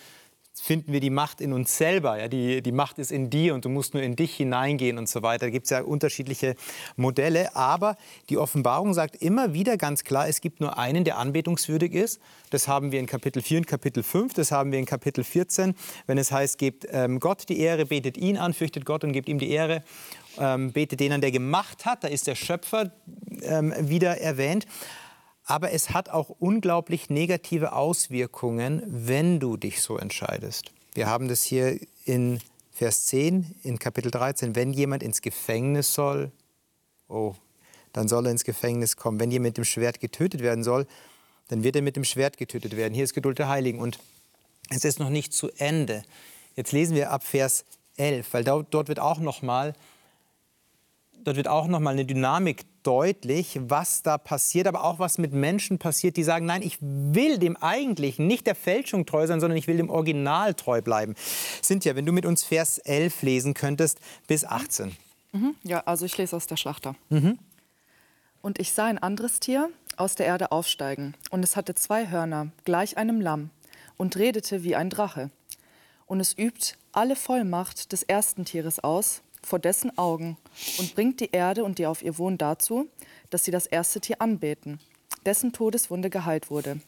finden 0.62 0.94
wir 0.94 1.00
die 1.00 1.10
Macht 1.10 1.42
in 1.42 1.54
uns 1.54 1.78
selber? 1.78 2.20
Ja, 2.20 2.28
die, 2.28 2.62
die 2.62 2.72
Macht 2.72 3.00
ist 3.00 3.12
in 3.12 3.30
dir 3.30 3.54
und 3.54 3.66
du 3.66 3.70
musst 3.70 3.94
nur 3.94 4.04
in 4.04 4.16
dich 4.16 4.36
hineingehen 4.36 4.98
und 4.98 5.08
so 5.10 5.22
weiter. 5.22 5.48
Da 5.48 5.50
gibt 5.50 5.66
es 5.66 5.70
ja 5.72 5.82
unterschiedliche 5.82 6.56
Modelle. 6.96 7.56
Aber 7.56 7.98
die 8.30 8.38
Offenbarung 8.38 8.94
sagt 8.94 9.16
immer 9.18 9.54
wieder 9.54 9.78
ganz 9.78 10.04
klar, 10.04 10.28
es 10.28 10.42
gibt 10.42 10.60
nur 10.60 10.78
einen, 10.78 11.04
der 11.04 11.18
anbetungswürdig 11.18 11.94
ist. 11.94 12.20
Das 12.50 12.68
haben 12.68 12.92
wir 12.92 13.00
in 13.00 13.06
Kapitel 13.06 13.42
4 13.42 13.60
und 13.60 13.68
Kapitel 13.68 14.04
5. 14.04 14.34
Das 14.34 14.52
haben 14.52 14.72
wir 14.72 14.80
in 14.80 14.86
Kapitel 14.86 15.24
14, 15.24 15.76
wenn 16.06 16.18
es 16.18 16.32
heißt, 16.32 16.58
gebt 16.58 16.88
ähm, 16.92 17.20
Gott 17.20 17.50
die 17.50 17.60
Ehre, 17.60 17.86
betet 17.86 18.18
ihn 18.18 18.38
an, 18.38 18.54
fürchtet 18.54 18.86
Gott 18.86 19.04
und 19.04 19.12
gebt 19.12 19.30
ihm 19.30 19.40
die 19.40 19.50
Ehre. 19.50 19.84
Ähm, 20.40 20.72
betet 20.72 21.00
den 21.00 21.14
an, 21.14 21.22
der 21.22 21.32
gemacht 21.32 21.86
hat. 21.86 22.04
Da 22.04 22.08
ist 22.08 22.28
der 22.28 22.36
Schöpfer 22.36 22.92
ähm, 23.42 23.74
wieder 23.80 24.20
erwähnt. 24.20 24.66
Aber 25.50 25.72
es 25.72 25.92
hat 25.92 26.10
auch 26.10 26.30
unglaublich 26.30 27.10
negative 27.10 27.72
Auswirkungen, 27.72 28.84
wenn 28.86 29.40
du 29.40 29.56
dich 29.56 29.82
so 29.82 29.98
entscheidest. 29.98 30.72
Wir 30.94 31.08
haben 31.08 31.30
das 31.30 31.44
hier 31.44 31.80
in 32.04 32.40
Vers 32.74 33.06
10, 33.06 33.56
in 33.64 33.80
Kapitel 33.80 34.12
13. 34.12 34.56
Wenn 34.56 34.74
jemand 34.74 35.04
ins 35.04 35.22
Gefängnis 35.22 35.94
soll, 35.94 36.34
oh, 37.08 37.34
dann 37.94 38.10
soll 38.10 38.26
er 38.26 38.32
ins 38.32 38.44
Gefängnis 38.44 38.98
kommen. 38.98 39.22
Wenn 39.22 39.32
jemand 39.32 39.52
mit 39.52 39.58
dem 39.58 39.64
Schwert 39.64 40.02
getötet 40.02 40.42
werden 40.42 40.66
soll, 40.66 40.86
dann 41.48 41.64
wird 41.64 41.78
er 41.78 41.82
mit 41.82 41.96
dem 41.96 42.04
Schwert 42.04 42.36
getötet 42.38 42.76
werden. 42.76 42.94
Hier 42.94 43.06
ist 43.06 43.14
Geduld 43.14 43.40
der 43.40 43.48
Heiligen. 43.48 43.80
Und 43.80 44.00
es 44.70 44.84
ist 44.84 45.00
noch 45.00 45.10
nicht 45.10 45.32
zu 45.32 45.50
Ende. 45.58 46.04
Jetzt 46.58 46.74
lesen 46.74 46.94
wir 46.94 47.10
ab 47.12 47.24
Vers 47.24 47.64
11, 47.96 48.34
weil 48.34 48.44
dort, 48.44 48.90
wird 48.90 49.00
auch 49.00 49.20
noch 49.20 49.42
mal 49.42 49.74
dort 51.28 51.36
wird 51.36 51.48
auch 51.50 51.68
noch 51.68 51.86
eine 51.86 52.06
Dynamik 52.06 52.66
deutlich, 52.88 53.60
was 53.62 54.02
da 54.02 54.18
passiert, 54.18 54.66
aber 54.66 54.86
auch 54.86 54.98
was 54.98 55.18
mit 55.18 55.34
Menschen 55.34 55.78
passiert, 55.78 56.16
die 56.16 56.24
sagen, 56.24 56.46
nein, 56.46 56.62
ich 56.62 56.78
will 56.82 57.38
dem 57.38 57.58
eigentlich 57.58 58.18
nicht 58.18 58.48
der 58.48 58.56
Fälschung 58.56 59.06
treu 59.06 59.28
sein, 59.28 59.42
sondern 59.42 59.58
ich 59.58 59.68
will 59.68 59.76
dem 59.76 59.90
Original 59.90 60.54
treu 60.54 60.82
bleiben. 60.82 61.14
Cynthia, 61.62 61.98
wenn 61.98 62.06
du 62.06 62.14
mit 62.14 62.26
uns 62.26 62.46
Vers 62.46 62.78
11 62.78 63.22
lesen 63.24 63.54
könntest 63.54 64.00
bis 64.28 64.46
18. 64.46 64.96
Ja, 65.64 65.84
also 65.86 66.06
ich 66.06 66.18
lese 66.18 66.36
aus 66.36 66.48
der 66.48 66.56
Schlachter. 66.56 66.96
Und 68.42 68.60
ich 68.60 68.72
sah 68.72 68.86
ein 68.86 68.98
anderes 68.98 69.42
Tier 69.42 69.70
aus 69.98 70.16
der 70.16 70.26
Erde 70.26 70.54
aufsteigen, 70.54 71.16
und 71.30 71.44
es 71.44 71.58
hatte 71.58 71.76
zwei 71.76 72.08
Hörner, 72.10 72.52
gleich 72.64 72.98
einem 72.98 73.20
Lamm, 73.20 73.50
und 73.98 74.16
redete 74.16 74.64
wie 74.64 74.76
ein 74.76 74.90
Drache. 74.90 75.30
Und 76.06 76.22
es 76.22 76.38
übt 76.38 76.76
alle 76.94 77.18
Vollmacht 77.18 77.92
des 77.92 78.04
ersten 78.04 78.46
Tieres 78.46 78.80
aus, 78.80 79.22
vor 79.48 79.60
dessen 79.60 79.98
Augen, 79.98 80.38
und 80.78 80.94
bringt 80.94 81.20
die 81.20 81.32
Erde 81.32 81.64
und 81.64 81.80
die 81.80 81.88
auf 81.88 82.04
ihr 82.04 82.18
wohnen 82.18 82.38
dazu, 82.38 82.88
dass 83.30 83.46
sie 83.46 83.52
das 83.52 83.66
erste 83.66 84.02
Tier 84.02 84.22
anbeten, 84.22 84.80
dessen 85.26 85.54
Todeswunde 85.54 86.10
geheilt 86.10 86.52
wurde. 86.52 86.82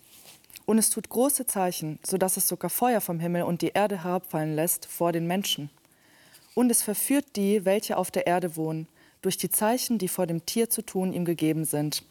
Und 0.65 0.77
es 0.77 0.89
tut 0.89 1.09
große 1.09 1.45
Zeichen, 1.45 1.99
so 2.03 2.17
dass 2.17 2.37
es 2.37 2.47
sogar 2.47 2.69
Feuer 2.69 3.01
vom 3.01 3.19
Himmel 3.19 3.43
und 3.43 3.61
die 3.61 3.71
Erde 3.73 4.03
herabfallen 4.03 4.55
lässt 4.55 4.85
vor 4.85 5.11
den 5.11 5.25
Menschen. 5.25 5.69
Und 6.53 6.69
es 6.69 6.83
verführt 6.83 7.25
die, 7.35 7.65
welche 7.65 7.97
auf 7.97 8.11
der 8.11 8.27
Erde 8.27 8.55
wohnen, 8.55 8.87
durch 9.21 9.37
die 9.37 9.49
Zeichen, 9.49 9.97
die 9.97 10.07
vor 10.07 10.27
dem 10.27 10.45
Tier 10.45 10.69
zu 10.69 10.81
tun 10.81 11.13
ihm 11.13 11.25
gegeben 11.25 11.65
sind. 11.65 12.03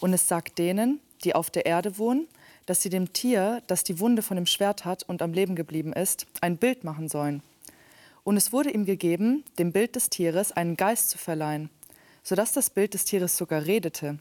Und 0.00 0.12
es 0.12 0.28
sagt 0.28 0.58
denen, 0.58 1.00
die 1.24 1.34
auf 1.34 1.50
der 1.50 1.66
Erde 1.66 1.98
wohnen, 1.98 2.28
dass 2.66 2.82
sie 2.82 2.90
dem 2.90 3.12
Tier, 3.12 3.62
das 3.66 3.82
die 3.82 3.98
Wunde 3.98 4.22
von 4.22 4.36
dem 4.36 4.46
Schwert 4.46 4.84
hat 4.84 5.02
und 5.02 5.22
am 5.22 5.32
Leben 5.32 5.56
geblieben 5.56 5.92
ist, 5.92 6.26
ein 6.40 6.56
Bild 6.56 6.84
machen 6.84 7.08
sollen. 7.08 7.42
Und 8.28 8.36
es 8.36 8.52
wurde 8.52 8.70
ihm 8.70 8.84
gegeben, 8.84 9.42
dem 9.58 9.72
Bild 9.72 9.96
des 9.96 10.10
Tieres 10.10 10.52
einen 10.52 10.76
Geist 10.76 11.08
zu 11.08 11.16
verleihen, 11.16 11.70
sodass 12.22 12.52
das 12.52 12.68
Bild 12.68 12.92
des 12.92 13.06
Tieres 13.06 13.38
sogar 13.38 13.64
redete 13.64 14.18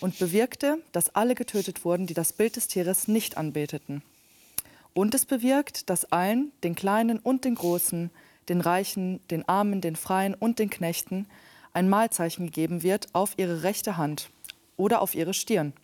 und 0.00 0.18
bewirkte, 0.18 0.82
dass 0.90 1.14
alle 1.14 1.36
getötet 1.36 1.84
wurden, 1.84 2.08
die 2.08 2.14
das 2.14 2.32
Bild 2.32 2.56
des 2.56 2.66
Tieres 2.66 3.06
nicht 3.06 3.36
anbeteten. 3.36 4.02
Und 4.92 5.14
es 5.14 5.24
bewirkt, 5.24 5.88
dass 5.88 6.10
allen, 6.10 6.50
den 6.64 6.74
Kleinen 6.74 7.20
und 7.20 7.44
den 7.44 7.54
Großen, 7.54 8.10
den 8.48 8.60
Reichen, 8.60 9.20
den 9.28 9.48
Armen, 9.48 9.80
den 9.80 9.94
Freien 9.94 10.34
und 10.34 10.58
den 10.58 10.68
Knechten, 10.68 11.28
ein 11.72 11.88
Mahlzeichen 11.88 12.46
gegeben 12.46 12.82
wird 12.82 13.06
auf 13.14 13.34
ihre 13.36 13.62
rechte 13.62 13.96
Hand 13.96 14.30
oder 14.76 15.00
auf 15.00 15.14
ihre 15.14 15.32
Stirn. 15.32 15.74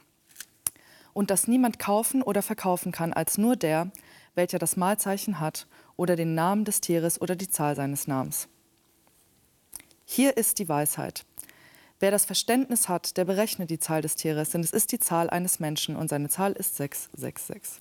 Und 1.13 1.31
dass 1.31 1.47
niemand 1.47 1.79
kaufen 1.79 2.21
oder 2.21 2.43
verkaufen 2.43 2.91
kann 2.91 3.13
als 3.13 3.39
nur 3.39 3.55
der, 3.55 3.93
welcher 4.35 4.59
das 4.59 4.77
Mahlzeichen 4.77 5.39
hat 5.39 5.69
oder 6.01 6.17
den 6.17 6.35
Namen 6.35 6.65
des 6.65 6.81
Tieres 6.81 7.21
oder 7.21 7.37
die 7.37 7.49
Zahl 7.49 7.77
seines 7.77 8.07
Namens. 8.07 8.49
Hier 10.07 10.39
ist 10.39 10.59
die 10.59 10.67
Weisheit. 10.67 11.27
Wer 11.99 12.11
das 12.11 12.25
Verständnis 12.25 12.89
hat, 12.89 13.19
der 13.19 13.27
berechnet 13.27 13.69
die 13.69 13.79
Zahl 13.79 14.01
des 14.01 14.17
Tieres, 14.17 14.49
denn 14.49 14.63
es 14.63 14.73
ist 14.73 14.93
die 14.93 14.99
Zahl 14.99 15.29
eines 15.29 15.61
Menschen 15.61 15.97
und 15.97 16.09
seine 16.09 16.31
Zahl 16.31 16.53
ist 16.53 16.77
666. 16.77 17.79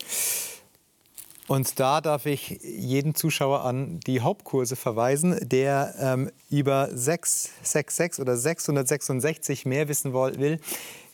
Und 1.47 1.79
da 1.79 2.01
darf 2.01 2.25
ich 2.25 2.59
jeden 2.61 3.15
Zuschauer 3.15 3.63
an 3.63 4.01
die 4.01 4.19
Hauptkurse 4.19 4.75
verweisen, 4.75 5.39
der 5.41 5.95
ähm, 5.97 6.29
über 6.49 6.89
666 6.91 8.21
oder 8.21 8.35
666 8.35 9.65
mehr 9.65 9.87
wissen 9.87 10.13
will. 10.13 10.59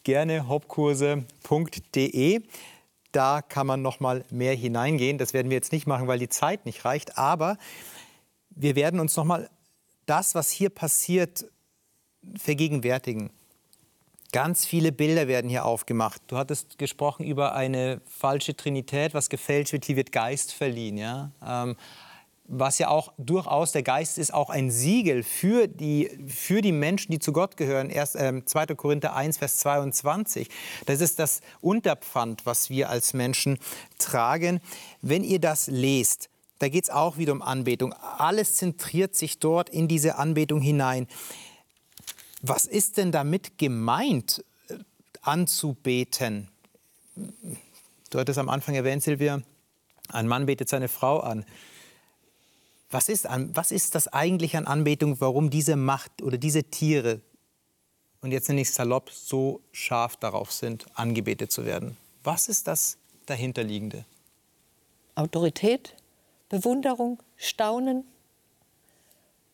Gerne 0.03 0.47
hauptkurse.de. 0.47 2.41
Da 3.15 3.41
kann 3.41 3.65
man 3.65 3.81
noch 3.81 4.01
mal 4.01 4.25
mehr 4.29 4.53
hineingehen. 4.53 5.17
Das 5.17 5.33
werden 5.33 5.49
wir 5.49 5.55
jetzt 5.55 5.71
nicht 5.71 5.87
machen, 5.87 6.07
weil 6.07 6.19
die 6.19 6.27
Zeit 6.27 6.65
nicht 6.65 6.83
reicht. 6.83 7.17
Aber 7.17 7.57
wir 8.49 8.75
werden 8.75 8.99
uns 8.99 9.15
noch 9.15 9.23
mal 9.23 9.49
das, 10.05 10.35
was 10.35 10.51
hier 10.51 10.69
passiert, 10.69 11.45
vergegenwärtigen. 12.37 13.29
Ganz 14.33 14.65
viele 14.65 14.91
Bilder 14.91 15.29
werden 15.29 15.49
hier 15.49 15.63
aufgemacht. 15.63 16.21
Du 16.27 16.35
hattest 16.35 16.77
gesprochen 16.77 17.25
über 17.25 17.55
eine 17.55 18.01
falsche 18.05 18.57
Trinität, 18.57 19.13
was 19.13 19.29
gefälscht 19.29 19.71
wird. 19.71 19.85
Hier 19.85 19.95
wird 19.95 20.11
Geist 20.11 20.51
verliehen. 20.51 20.97
Ja? 20.97 21.31
Ähm, 21.41 21.77
was 22.47 22.77
ja 22.77 22.89
auch 22.89 23.13
durchaus, 23.17 23.71
der 23.71 23.83
Geist 23.83 24.17
ist 24.17 24.33
auch 24.33 24.49
ein 24.49 24.69
Siegel 24.69 25.23
für 25.23 25.67
die, 25.67 26.09
für 26.27 26.61
die 26.61 26.71
Menschen, 26.71 27.11
die 27.11 27.19
zu 27.19 27.33
Gott 27.33 27.57
gehören. 27.57 27.89
Erst 27.89 28.15
äh, 28.15 28.43
2. 28.45 28.67
Korinther 28.75 29.15
1, 29.15 29.37
Vers 29.37 29.57
22. 29.57 30.49
Das 30.85 31.01
ist 31.01 31.19
das 31.19 31.41
Unterpfand, 31.61 32.45
was 32.45 32.69
wir 32.69 32.89
als 32.89 33.13
Menschen 33.13 33.57
tragen. 33.97 34.61
Wenn 35.01 35.23
ihr 35.23 35.39
das 35.39 35.67
lest, 35.67 36.29
da 36.59 36.69
geht 36.69 36.85
es 36.85 36.89
auch 36.89 37.17
wieder 37.17 37.33
um 37.33 37.41
Anbetung. 37.41 37.93
Alles 37.93 38.55
zentriert 38.55 39.15
sich 39.15 39.39
dort 39.39 39.69
in 39.69 39.87
diese 39.87 40.17
Anbetung 40.17 40.61
hinein. 40.61 41.07
Was 42.41 42.65
ist 42.65 42.97
denn 42.97 43.11
damit 43.11 43.57
gemeint, 43.57 44.43
äh, 44.69 44.75
anzubeten? 45.21 46.49
Du 48.11 48.19
hattest 48.19 48.37
am 48.37 48.49
Anfang 48.49 48.75
erwähnt, 48.75 49.01
Silvia, 49.01 49.41
ein 50.09 50.27
Mann 50.27 50.45
betet 50.45 50.69
seine 50.69 50.87
Frau 50.87 51.19
an. 51.19 51.43
Was 52.95 53.09
ist, 53.09 53.27
was 53.29 53.71
ist 53.71 53.93
das 53.93 54.07
eigentlich 54.07 54.55
an 54.55 54.67
Anbetung, 54.67 55.19
warum 55.19 55.49
diese 55.49 55.75
Macht 55.75 56.21
oder 56.21 56.37
diese 56.37 56.63
Tiere, 56.63 57.19
und 58.21 58.31
jetzt 58.31 58.47
nenne 58.47 58.61
ich 58.61 58.69
es 58.69 58.75
salopp, 58.75 59.09
so 59.09 59.59
scharf 59.73 60.15
darauf 60.15 60.53
sind, 60.53 60.85
angebetet 60.93 61.51
zu 61.51 61.65
werden? 61.65 61.97
Was 62.23 62.47
ist 62.47 62.69
das 62.69 62.97
dahinterliegende? 63.25 64.05
Autorität, 65.15 65.93
Bewunderung, 66.47 67.21
Staunen 67.35 68.05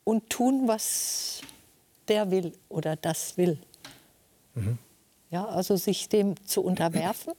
und 0.04 0.30
tun, 0.30 0.68
was 0.68 1.42
der 2.08 2.30
will 2.30 2.54
oder 2.70 2.96
das 2.96 3.38
will. 3.38 3.58
Mhm. 4.54 4.78
Ja, 5.32 5.48
also 5.48 5.78
sich 5.78 6.10
dem 6.10 6.36
zu 6.46 6.62
unterwerfen, 6.62 7.34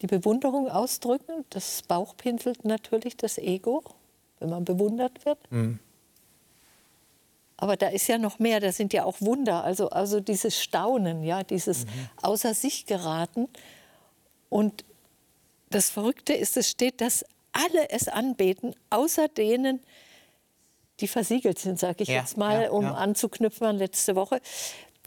die 0.00 0.06
Bewunderung 0.06 0.70
ausdrücken, 0.70 1.44
das 1.50 1.82
bauchpinselt 1.82 2.64
natürlich 2.64 3.18
das 3.18 3.36
Ego, 3.36 3.84
wenn 4.40 4.50
man 4.50 4.64
bewundert 4.64 5.24
wird. 5.24 5.38
Mhm. 5.50 5.78
Aber 7.56 7.76
da 7.76 7.88
ist 7.88 8.08
ja 8.08 8.18
noch 8.18 8.38
mehr, 8.38 8.60
da 8.60 8.72
sind 8.72 8.92
ja 8.92 9.04
auch 9.04 9.20
Wunder, 9.20 9.64
also, 9.64 9.88
also 9.90 10.20
dieses 10.20 10.60
Staunen, 10.60 11.22
ja, 11.22 11.44
dieses 11.44 11.86
mhm. 11.86 11.90
außer 12.22 12.52
sich 12.52 12.86
geraten. 12.86 13.48
Und 14.50 14.84
das 15.70 15.90
Verrückte 15.90 16.32
ist, 16.32 16.56
es 16.56 16.68
steht, 16.68 17.00
dass 17.00 17.24
alle 17.52 17.90
es 17.90 18.08
anbeten, 18.08 18.74
außer 18.90 19.28
denen, 19.28 19.80
die 21.00 21.08
versiegelt 21.08 21.58
sind, 21.58 21.78
sage 21.78 22.02
ich 22.02 22.08
ja, 22.08 22.20
jetzt 22.20 22.36
mal, 22.36 22.64
ja, 22.64 22.70
um 22.70 22.84
ja. 22.84 22.94
anzuknüpfen 22.94 23.66
an 23.66 23.78
letzte 23.78 24.16
Woche, 24.16 24.40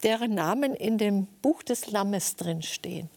deren 0.02 0.34
Namen 0.34 0.74
in 0.74 0.98
dem 0.98 1.26
Buch 1.42 1.62
des 1.62 1.90
Lammes 1.90 2.36
drin 2.36 2.62
stehen. 2.62 3.10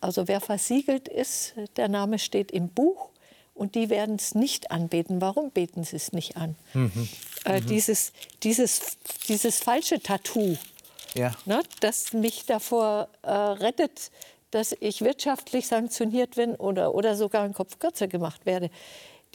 Also 0.00 0.26
wer 0.28 0.40
versiegelt 0.40 1.08
ist, 1.08 1.54
der 1.76 1.88
Name 1.88 2.18
steht 2.18 2.50
im 2.50 2.68
Buch 2.68 3.11
und 3.54 3.74
die 3.74 3.90
werden 3.90 4.16
es 4.16 4.34
nicht 4.34 4.70
anbeten. 4.70 5.20
Warum 5.20 5.50
beten 5.50 5.84
sie 5.84 5.96
es 5.96 6.12
nicht 6.12 6.36
an? 6.36 6.56
Mhm. 6.74 7.08
Äh, 7.44 7.60
mhm. 7.60 7.66
Dieses, 7.66 8.12
dieses, 8.42 8.98
dieses 9.28 9.60
falsche 9.60 10.00
Tattoo, 10.00 10.56
ja. 11.14 11.34
ne, 11.44 11.62
das 11.80 12.12
mich 12.12 12.46
davor 12.46 13.08
äh, 13.22 13.30
rettet, 13.30 14.10
dass 14.50 14.74
ich 14.80 15.00
wirtschaftlich 15.00 15.66
sanktioniert 15.66 16.36
bin 16.36 16.54
oder, 16.54 16.94
oder 16.94 17.16
sogar 17.16 17.44
einen 17.44 17.54
Kopf 17.54 17.78
kürzer 17.78 18.06
gemacht 18.06 18.46
werde. 18.46 18.70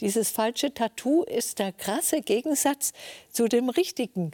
Dieses 0.00 0.30
falsche 0.30 0.72
Tattoo 0.72 1.24
ist 1.24 1.58
der 1.58 1.72
krasse 1.72 2.22
Gegensatz 2.22 2.92
zu 3.32 3.48
dem 3.48 3.68
richtigen. 3.68 4.30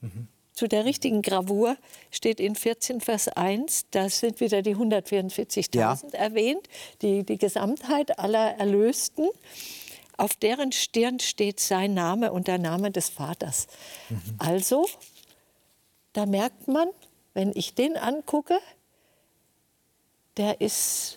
Mhm. 0.00 0.28
Zu 0.60 0.68
der 0.68 0.84
richtigen 0.84 1.22
Gravur 1.22 1.78
steht 2.10 2.38
in 2.38 2.54
14 2.54 3.00
Vers 3.00 3.28
1, 3.28 3.86
da 3.92 4.10
sind 4.10 4.40
wieder 4.40 4.60
die 4.60 4.76
144.000 4.76 5.74
ja. 5.74 5.98
erwähnt, 6.12 6.68
die, 7.00 7.24
die 7.24 7.38
Gesamtheit 7.38 8.18
aller 8.18 8.58
Erlösten. 8.58 9.30
Auf 10.18 10.36
deren 10.36 10.70
Stirn 10.70 11.18
steht 11.18 11.60
sein 11.60 11.94
Name 11.94 12.30
und 12.30 12.46
der 12.46 12.58
Name 12.58 12.90
des 12.90 13.08
Vaters. 13.08 13.68
Mhm. 14.10 14.20
Also, 14.36 14.86
da 16.12 16.26
merkt 16.26 16.68
man, 16.68 16.88
wenn 17.32 17.52
ich 17.54 17.72
den 17.72 17.96
angucke, 17.96 18.58
der 20.36 20.60
ist 20.60 21.16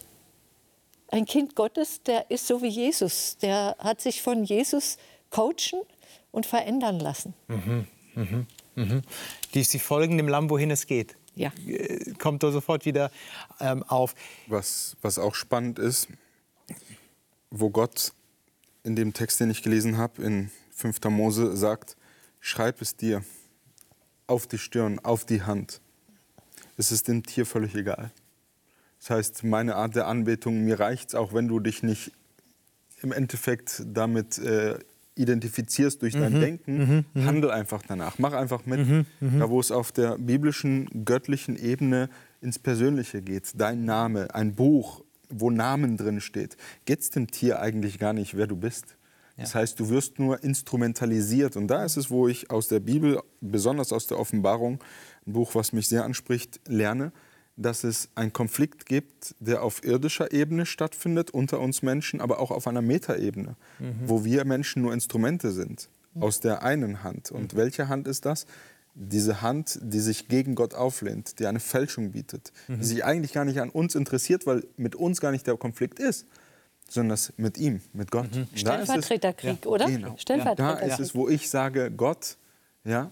ein 1.10 1.26
Kind 1.26 1.58
Gottes, 1.58 2.02
der 2.04 2.32
ist 2.32 2.48
so 2.48 2.62
wie 2.62 2.70
Jesus. 2.70 3.36
Der 3.42 3.76
hat 3.78 4.00
sich 4.00 4.22
von 4.22 4.46
Jesus 4.46 4.96
coachen 5.32 5.82
und 6.32 6.46
verändern 6.46 7.02
lassen. 7.02 7.34
Mhm, 7.50 7.88
mhm, 8.16 8.48
mhm. 8.76 9.02
Die, 9.54 9.64
sie 9.64 9.80
folgen 9.80 10.18
dem 10.18 10.28
Lamm, 10.28 10.50
wohin 10.50 10.72
es 10.72 10.88
geht. 10.88 11.16
Ja. 11.36 11.52
Äh, 11.66 12.14
kommt 12.20 12.44
da 12.44 12.52
sofort 12.52 12.86
wieder 12.86 13.12
ähm, 13.60 13.84
auf. 13.84 14.16
Was, 14.48 14.98
was 15.02 15.20
auch 15.20 15.36
spannend 15.36 15.80
ist, 15.80 16.08
wo 17.50 17.70
Gott 17.70 18.14
in 18.84 18.96
dem 18.96 19.14
Text, 19.14 19.40
den 19.40 19.50
ich 19.50 19.64
gelesen 19.64 19.98
habe, 19.98 20.22
in 20.24 20.52
5. 20.72 21.04
Mose 21.06 21.56
sagt, 21.56 21.96
schreib 22.40 22.82
es 22.82 22.96
dir 22.96 23.24
auf 24.28 24.48
die 24.48 24.58
Stirn, 24.58 25.00
auf 25.00 25.26
die 25.26 25.44
Hand. 25.44 25.82
Es 26.78 26.92
ist 26.92 27.08
dem 27.08 27.24
Tier 27.24 27.46
völlig 27.46 27.76
egal. 27.76 28.12
Das 29.00 29.10
heißt, 29.10 29.44
meine 29.44 29.76
Art 29.76 29.96
der 29.96 30.08
Anbetung, 30.08 30.64
mir 30.64 30.80
reicht 30.80 31.10
es, 31.10 31.16
auch 31.16 31.34
wenn 31.34 31.48
du 31.48 31.60
dich 31.60 31.84
nicht 31.84 32.12
im 33.02 33.12
Endeffekt 33.12 33.84
damit 33.86 34.38
äh, 34.38 34.80
identifizierst 35.16 36.02
durch 36.02 36.14
dein 36.14 36.34
mhm. 36.34 36.42
Denken, 36.42 36.78
mhm. 36.78 37.06
mhm. 37.14 37.26
handel 37.26 37.52
einfach 37.52 37.84
danach. 37.88 38.20
Mach 38.20 38.34
einfach 38.34 38.66
mit. 38.66 38.88
Mhm. 38.88 39.06
mhm. 39.20 39.40
Da, 39.40 39.50
wo 39.50 39.60
es 39.60 39.72
auf 39.72 39.92
der 39.92 40.18
biblischen, 40.18 41.06
göttlichen 41.06 41.56
Ebene 41.56 42.10
ins 42.42 42.60
Persönliche 42.60 43.22
geht. 43.22 43.52
Dein 43.56 43.86
Name, 43.86 44.34
ein 44.34 44.56
Buch, 44.56 45.04
wo 45.30 45.50
Namen 45.50 45.98
drin 45.98 46.22
steht. 46.22 46.58
Geht 46.86 47.00
es 47.00 47.10
dem 47.10 47.30
Tier 47.30 47.60
eigentlich 47.60 48.00
gar 48.00 48.14
nicht, 48.14 48.36
wer 48.36 48.48
du 48.48 48.56
bist. 48.56 48.98
Ja. 49.38 49.44
Das 49.44 49.56
heißt, 49.56 49.80
du 49.80 49.90
wirst 49.90 50.20
nur 50.20 50.44
instrumentalisiert. 50.44 51.56
Und 51.56 51.68
da 51.68 51.86
ist 51.86 51.98
es, 51.98 52.10
wo 52.10 52.28
ich 52.28 52.52
aus 52.52 52.68
der 52.68 52.80
Bibel, 52.80 53.20
besonders 53.42 53.94
aus 53.94 54.08
der 54.08 54.20
Offenbarung, 54.20 54.84
ein 55.26 55.34
Buch, 55.34 55.56
was 55.56 55.74
mich 55.74 55.88
sehr 55.88 56.04
anspricht, 56.04 56.60
lerne 56.68 57.12
dass 57.56 57.84
es 57.84 58.10
einen 58.16 58.34
Konflikt 58.34 58.86
gibt, 58.86 59.36
der 59.40 59.64
auf 59.64 59.84
irdischer 59.84 60.32
Ebene 60.32 60.66
stattfindet, 60.66 61.32
unter 61.32 61.60
uns 61.60 61.82
Menschen, 61.84 62.20
aber 62.20 62.40
auch 62.40 62.52
auf 62.52 62.68
einer 62.68 62.82
Metaebene, 62.82 63.56
mhm. 63.80 63.96
wo 64.06 64.26
wir 64.26 64.44
Menschen 64.46 64.82
nur 64.82 64.94
Instrumente 64.94 65.52
sind, 65.52 65.90
aus 66.20 66.40
der 66.40 66.64
einen 66.64 67.04
Hand. 67.04 67.32
Und 67.32 67.54
mhm. 67.54 67.58
welche 67.58 67.90
Hand 67.90 68.08
ist 68.08 68.26
das? 68.26 68.46
Diese 68.96 69.42
Hand, 69.42 69.80
die 69.82 70.00
sich 70.00 70.28
gegen 70.28 70.56
Gott 70.56 70.76
auflehnt, 70.76 71.40
die 71.40 71.48
eine 71.48 71.60
Fälschung 71.60 72.12
bietet, 72.12 72.52
mhm. 72.68 72.80
die 72.80 72.86
sich 72.86 73.06
eigentlich 73.06 73.34
gar 73.34 73.46
nicht 73.46 73.60
an 73.60 73.70
uns 73.70 73.96
interessiert, 73.96 74.46
weil 74.46 74.66
mit 74.78 74.96
uns 74.96 75.22
gar 75.22 75.32
nicht 75.32 75.48
der 75.48 75.58
Konflikt 75.58 76.00
ist, 76.00 76.26
sondern 76.90 77.18
mit 77.38 77.58
ihm, 77.58 77.82
mit 77.94 78.12
Gott. 78.12 78.36
Mhm. 78.36 78.48
Stellvertreterkrieg, 78.56 79.66
ja. 79.66 79.72
oder? 79.72 79.86
Genau. 79.86 80.16
Stellvertreterkrieg. 80.18 80.90
Da 80.90 80.94
ist 80.94 81.00
es, 81.00 81.16
wo 81.16 81.30
ich 81.30 81.50
sage, 81.50 81.92
Gott 81.92 82.38
ja, 82.84 83.10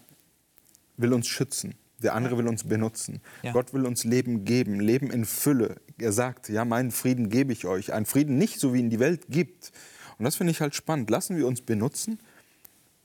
will 0.98 1.14
uns 1.14 1.28
schützen. 1.28 1.76
Der 2.02 2.16
andere 2.16 2.38
will 2.38 2.48
uns 2.48 2.64
benutzen. 2.64 3.22
Ja. 3.44 3.52
Gott 3.52 3.74
will 3.74 3.86
uns 3.86 4.04
Leben 4.04 4.46
geben, 4.46 4.80
Leben 4.80 5.12
in 5.12 5.26
Fülle. 5.26 5.76
Er 6.00 6.12
sagt, 6.12 6.50
ja, 6.50 6.66
meinen 6.66 6.92
Frieden 6.92 7.30
gebe 7.30 7.54
ich 7.54 7.66
euch. 7.66 7.94
Ein 7.94 8.06
Frieden 8.06 8.38
nicht 8.38 8.60
so, 8.60 8.74
wie 8.74 8.80
ihn 8.80 8.90
die 8.90 9.00
Welt 9.00 9.28
gibt. 9.30 9.72
Und 10.18 10.26
das 10.26 10.36
finde 10.36 10.52
ich 10.52 10.62
halt 10.62 10.76
spannend. 10.76 11.10
Lassen 11.10 11.38
wir 11.38 11.48
uns 11.48 11.62
benutzen. 11.62 12.20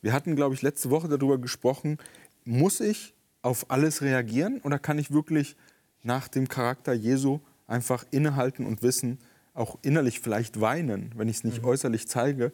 Wir 0.03 0.13
hatten, 0.13 0.37
glaube 0.37 0.55
ich, 0.55 0.63
letzte 0.63 0.91
Woche 0.91 1.09
darüber 1.09 1.39
gesprochen, 1.39 1.99
muss 2.45 2.81
ich 2.81 3.15
auf 3.43 3.71
alles 3.71 4.03
reagieren 4.03 4.61
oder 4.63 4.79
kann 4.79 4.99
ich 4.99 5.11
wirklich 5.11 5.57
nach 6.03 6.29
dem 6.29 6.49
Charakter 6.49 6.93
Jesu 6.93 7.41
einfach 7.67 8.05
innehalten 8.11 8.67
und 8.67 8.83
wissen, 8.83 9.19
auch 9.55 9.79
innerlich 9.83 10.21
vielleicht 10.21 10.61
weinen, 10.61 11.13
wenn 11.17 11.29
ich 11.29 11.39
es 11.39 11.45
nicht 11.45 11.63
mhm. 11.63 11.69
äußerlich 11.69 12.09
zeige, 12.09 12.53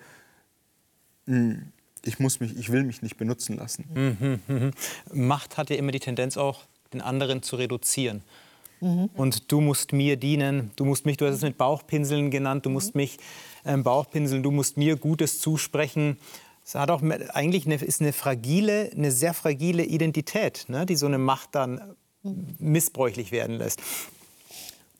hm, 1.26 1.72
ich, 2.04 2.18
muss 2.18 2.40
mich, 2.40 2.56
ich 2.56 2.70
will 2.70 2.84
mich 2.84 3.02
nicht 3.02 3.16
benutzen 3.16 3.56
lassen. 3.56 3.84
Mhm, 3.94 4.40
mhm. 4.46 4.70
Macht 5.12 5.56
hat 5.56 5.70
ja 5.70 5.76
immer 5.76 5.92
die 5.92 6.00
Tendenz 6.00 6.36
auch, 6.36 6.64
den 6.92 7.00
anderen 7.00 7.42
zu 7.42 7.56
reduzieren. 7.56 8.22
Mhm. 8.80 9.10
Und 9.14 9.50
du 9.52 9.60
musst 9.60 9.92
mir 9.92 10.16
dienen, 10.16 10.72
du 10.76 10.84
musst 10.84 11.06
mich, 11.06 11.16
du 11.16 11.26
hast 11.26 11.36
es 11.36 11.42
mit 11.42 11.56
Bauchpinseln 11.56 12.30
genannt, 12.30 12.66
du 12.66 12.70
musst 12.70 12.94
mich 12.94 13.18
ähm, 13.64 13.82
Bauchpinseln, 13.84 14.42
du 14.42 14.50
musst 14.50 14.76
mir 14.76 14.96
Gutes 14.96 15.40
zusprechen. 15.40 16.18
Es 16.64 16.74
hat 16.74 16.90
auch 16.90 17.02
eigentlich 17.02 17.66
eine, 17.66 17.76
ist 17.76 18.00
eine 18.00 18.12
fragile, 18.12 18.90
eine 18.92 19.10
sehr 19.10 19.34
fragile 19.34 19.84
Identität, 19.84 20.66
ne, 20.68 20.86
die 20.86 20.96
so 20.96 21.06
eine 21.06 21.18
Macht 21.18 21.54
dann 21.54 21.94
missbräuchlich 22.58 23.32
werden 23.32 23.56
lässt. 23.56 23.80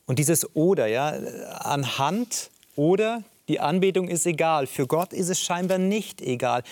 Und 0.05 0.19
dieses 0.19 0.55
Oder, 0.55 0.87
ja, 0.87 1.09
anhand 1.59 2.49
oder 2.75 3.23
die 3.47 3.59
Anbetung 3.59 4.07
ist 4.07 4.25
egal. 4.25 4.67
Für 4.67 4.87
Gott 4.87 5.13
ist 5.13 5.29
es 5.29 5.39
scheinbar 5.39 5.77
nicht 5.77 6.21
egal. 6.21 6.63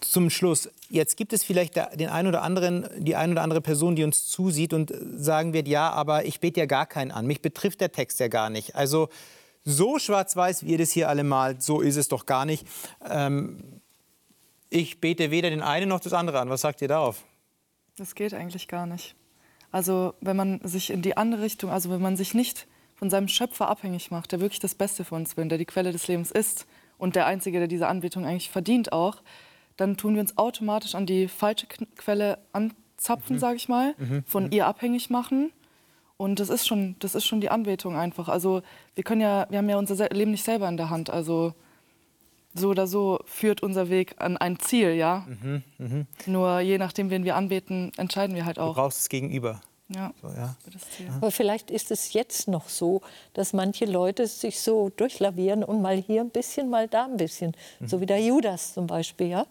Zum 0.00 0.30
Schluss, 0.30 0.68
jetzt 0.90 1.16
gibt 1.16 1.32
es 1.32 1.42
vielleicht 1.42 1.76
den 1.76 2.08
einen 2.08 2.28
oder 2.28 2.42
anderen, 2.42 2.86
die 2.98 3.16
eine 3.16 3.32
oder 3.32 3.42
andere 3.42 3.60
Person, 3.60 3.96
die 3.96 4.04
uns 4.04 4.26
zusieht 4.26 4.72
und 4.72 4.92
sagen 5.16 5.52
wird, 5.52 5.66
ja, 5.66 5.90
aber 5.90 6.26
ich 6.26 6.40
bete 6.40 6.60
ja 6.60 6.66
gar 6.66 6.86
keinen 6.86 7.10
an. 7.10 7.26
Mich 7.26 7.40
betrifft 7.40 7.80
der 7.80 7.90
Text 7.90 8.20
ja 8.20 8.28
gar 8.28 8.50
nicht. 8.50 8.76
Also 8.76 9.08
so 9.64 9.98
schwarz-weiß, 9.98 10.64
wie 10.64 10.72
ihr 10.72 10.78
das 10.78 10.90
hier 10.90 11.08
alle 11.08 11.24
malt, 11.24 11.62
so 11.62 11.80
ist 11.80 11.96
es 11.96 12.08
doch 12.08 12.26
gar 12.26 12.44
nicht. 12.44 12.66
Ähm, 13.08 13.80
ich 14.68 15.00
bete 15.00 15.30
weder 15.30 15.50
den 15.50 15.62
einen 15.62 15.88
noch 15.88 16.00
das 16.00 16.12
andere 16.12 16.40
an. 16.40 16.50
Was 16.50 16.60
sagt 16.60 16.82
ihr 16.82 16.88
darauf? 16.88 17.22
Das 17.96 18.14
geht 18.14 18.34
eigentlich 18.34 18.68
gar 18.68 18.86
nicht. 18.86 19.14
Also 19.70 20.14
wenn 20.20 20.36
man 20.36 20.60
sich 20.64 20.90
in 20.90 21.00
die 21.00 21.16
andere 21.16 21.42
Richtung, 21.42 21.70
also 21.70 21.90
wenn 21.90 22.02
man 22.02 22.16
sich 22.16 22.34
nicht 22.34 22.66
von 23.04 23.10
seinem 23.10 23.28
Schöpfer 23.28 23.68
abhängig 23.68 24.10
macht, 24.10 24.32
der 24.32 24.40
wirklich 24.40 24.60
das 24.60 24.74
Beste 24.74 25.04
für 25.04 25.14
uns 25.14 25.36
will, 25.36 25.46
der 25.46 25.58
die 25.58 25.66
Quelle 25.66 25.92
des 25.92 26.08
Lebens 26.08 26.30
ist 26.30 26.66
und 26.96 27.16
der 27.16 27.26
Einzige, 27.26 27.58
der 27.58 27.68
diese 27.68 27.86
Anbetung 27.86 28.24
eigentlich 28.24 28.48
verdient 28.48 28.94
auch, 28.94 29.16
dann 29.76 29.98
tun 29.98 30.14
wir 30.14 30.22
uns 30.22 30.38
automatisch 30.38 30.94
an 30.94 31.04
die 31.04 31.28
falsche 31.28 31.66
Quelle 31.66 32.38
anzapfen, 32.52 33.36
mhm. 33.36 33.40
sage 33.40 33.56
ich 33.56 33.68
mal, 33.68 33.94
mhm. 33.98 34.24
von 34.24 34.44
mhm. 34.44 34.52
ihr 34.52 34.66
abhängig 34.66 35.10
machen. 35.10 35.52
Und 36.16 36.40
das 36.40 36.48
ist 36.48 36.66
schon, 36.66 36.96
das 37.00 37.14
ist 37.14 37.26
schon 37.26 37.42
die 37.42 37.50
Anbetung 37.50 37.94
einfach. 37.94 38.30
Also 38.30 38.62
wir 38.94 39.04
können 39.04 39.20
ja, 39.20 39.46
wir 39.50 39.58
haben 39.58 39.68
ja 39.68 39.76
unser 39.76 40.08
Leben 40.08 40.30
nicht 40.30 40.44
selber 40.44 40.66
in 40.66 40.78
der 40.78 40.88
Hand. 40.88 41.10
Also 41.10 41.52
so 42.54 42.70
oder 42.70 42.86
so 42.86 43.20
führt 43.26 43.62
unser 43.62 43.90
Weg 43.90 44.14
an 44.16 44.38
ein 44.38 44.58
Ziel, 44.60 44.94
ja. 44.94 45.26
Mhm, 45.42 45.62
mh. 45.76 46.06
Nur 46.24 46.60
je 46.60 46.78
nachdem, 46.78 47.10
wen 47.10 47.24
wir 47.24 47.36
anbeten, 47.36 47.92
entscheiden 47.98 48.34
wir 48.34 48.46
halt 48.46 48.58
auch. 48.58 48.74
Du 48.74 48.80
brauchst 48.80 49.00
es 49.00 49.08
gegenüber. 49.10 49.60
Ja. 49.88 50.14
So, 50.22 50.28
ja. 50.28 50.56
Aber 51.16 51.30
vielleicht 51.30 51.70
ist 51.70 51.90
es 51.90 52.14
jetzt 52.14 52.48
noch 52.48 52.68
so, 52.68 53.02
dass 53.34 53.52
manche 53.52 53.84
Leute 53.84 54.26
sich 54.26 54.60
so 54.60 54.88
durchlavieren 54.88 55.62
und 55.62 55.82
mal 55.82 55.96
hier 55.96 56.22
ein 56.22 56.30
bisschen, 56.30 56.70
mal 56.70 56.88
da 56.88 57.04
ein 57.04 57.18
bisschen. 57.18 57.54
Mhm. 57.80 57.88
So 57.88 58.00
wie 58.00 58.06
der 58.06 58.20
Judas 58.20 58.72
zum 58.72 58.86
Beispiel. 58.86 59.28
Ja? 59.28 59.46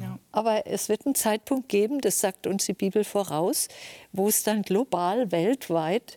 ja? 0.00 0.18
Aber 0.32 0.66
es 0.66 0.88
wird 0.88 1.04
einen 1.04 1.14
Zeitpunkt 1.14 1.68
geben, 1.68 2.00
das 2.00 2.20
sagt 2.20 2.46
uns 2.46 2.64
die 2.64 2.72
Bibel 2.72 3.04
voraus, 3.04 3.68
wo 4.12 4.28
es 4.28 4.42
dann 4.42 4.62
global, 4.62 5.30
weltweit 5.30 6.16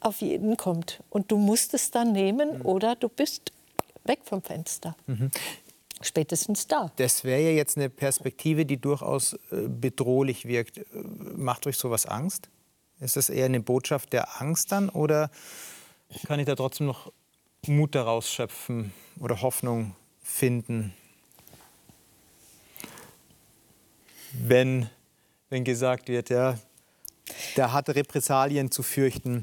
auf 0.00 0.20
jeden 0.20 0.56
kommt. 0.56 1.02
Und 1.10 1.32
du 1.32 1.38
musst 1.38 1.74
es 1.74 1.90
dann 1.90 2.12
nehmen 2.12 2.58
mhm. 2.58 2.66
oder 2.66 2.94
du 2.94 3.08
bist 3.08 3.50
weg 4.04 4.20
vom 4.22 4.40
Fenster. 4.40 4.96
Mhm. 5.06 5.30
Spätestens 6.02 6.66
da. 6.66 6.92
Das 6.96 7.24
wäre 7.24 7.40
ja 7.40 7.50
jetzt 7.52 7.78
eine 7.78 7.88
Perspektive, 7.88 8.66
die 8.66 8.76
durchaus 8.76 9.32
äh, 9.50 9.66
bedrohlich 9.66 10.44
wirkt. 10.44 10.78
Macht 11.36 11.66
euch 11.66 11.76
sowas 11.76 12.06
Angst? 12.06 12.48
Ist 13.00 13.16
das 13.16 13.28
eher 13.28 13.44
eine 13.44 13.60
Botschaft 13.60 14.12
der 14.12 14.40
Angst 14.40 14.72
dann 14.72 14.88
oder 14.88 15.30
kann 16.26 16.40
ich 16.40 16.46
da 16.46 16.54
trotzdem 16.54 16.86
noch 16.86 17.12
Mut 17.66 17.94
daraus 17.94 18.30
schöpfen 18.30 18.92
oder 19.20 19.42
Hoffnung 19.42 19.94
finden? 20.22 20.94
Wenn, 24.32 24.88
wenn 25.50 25.64
gesagt 25.64 26.08
wird, 26.08 26.30
ja, 26.30 26.58
der 27.56 27.72
hat 27.72 27.88
Repressalien 27.88 28.70
zu 28.70 28.82
fürchten, 28.82 29.42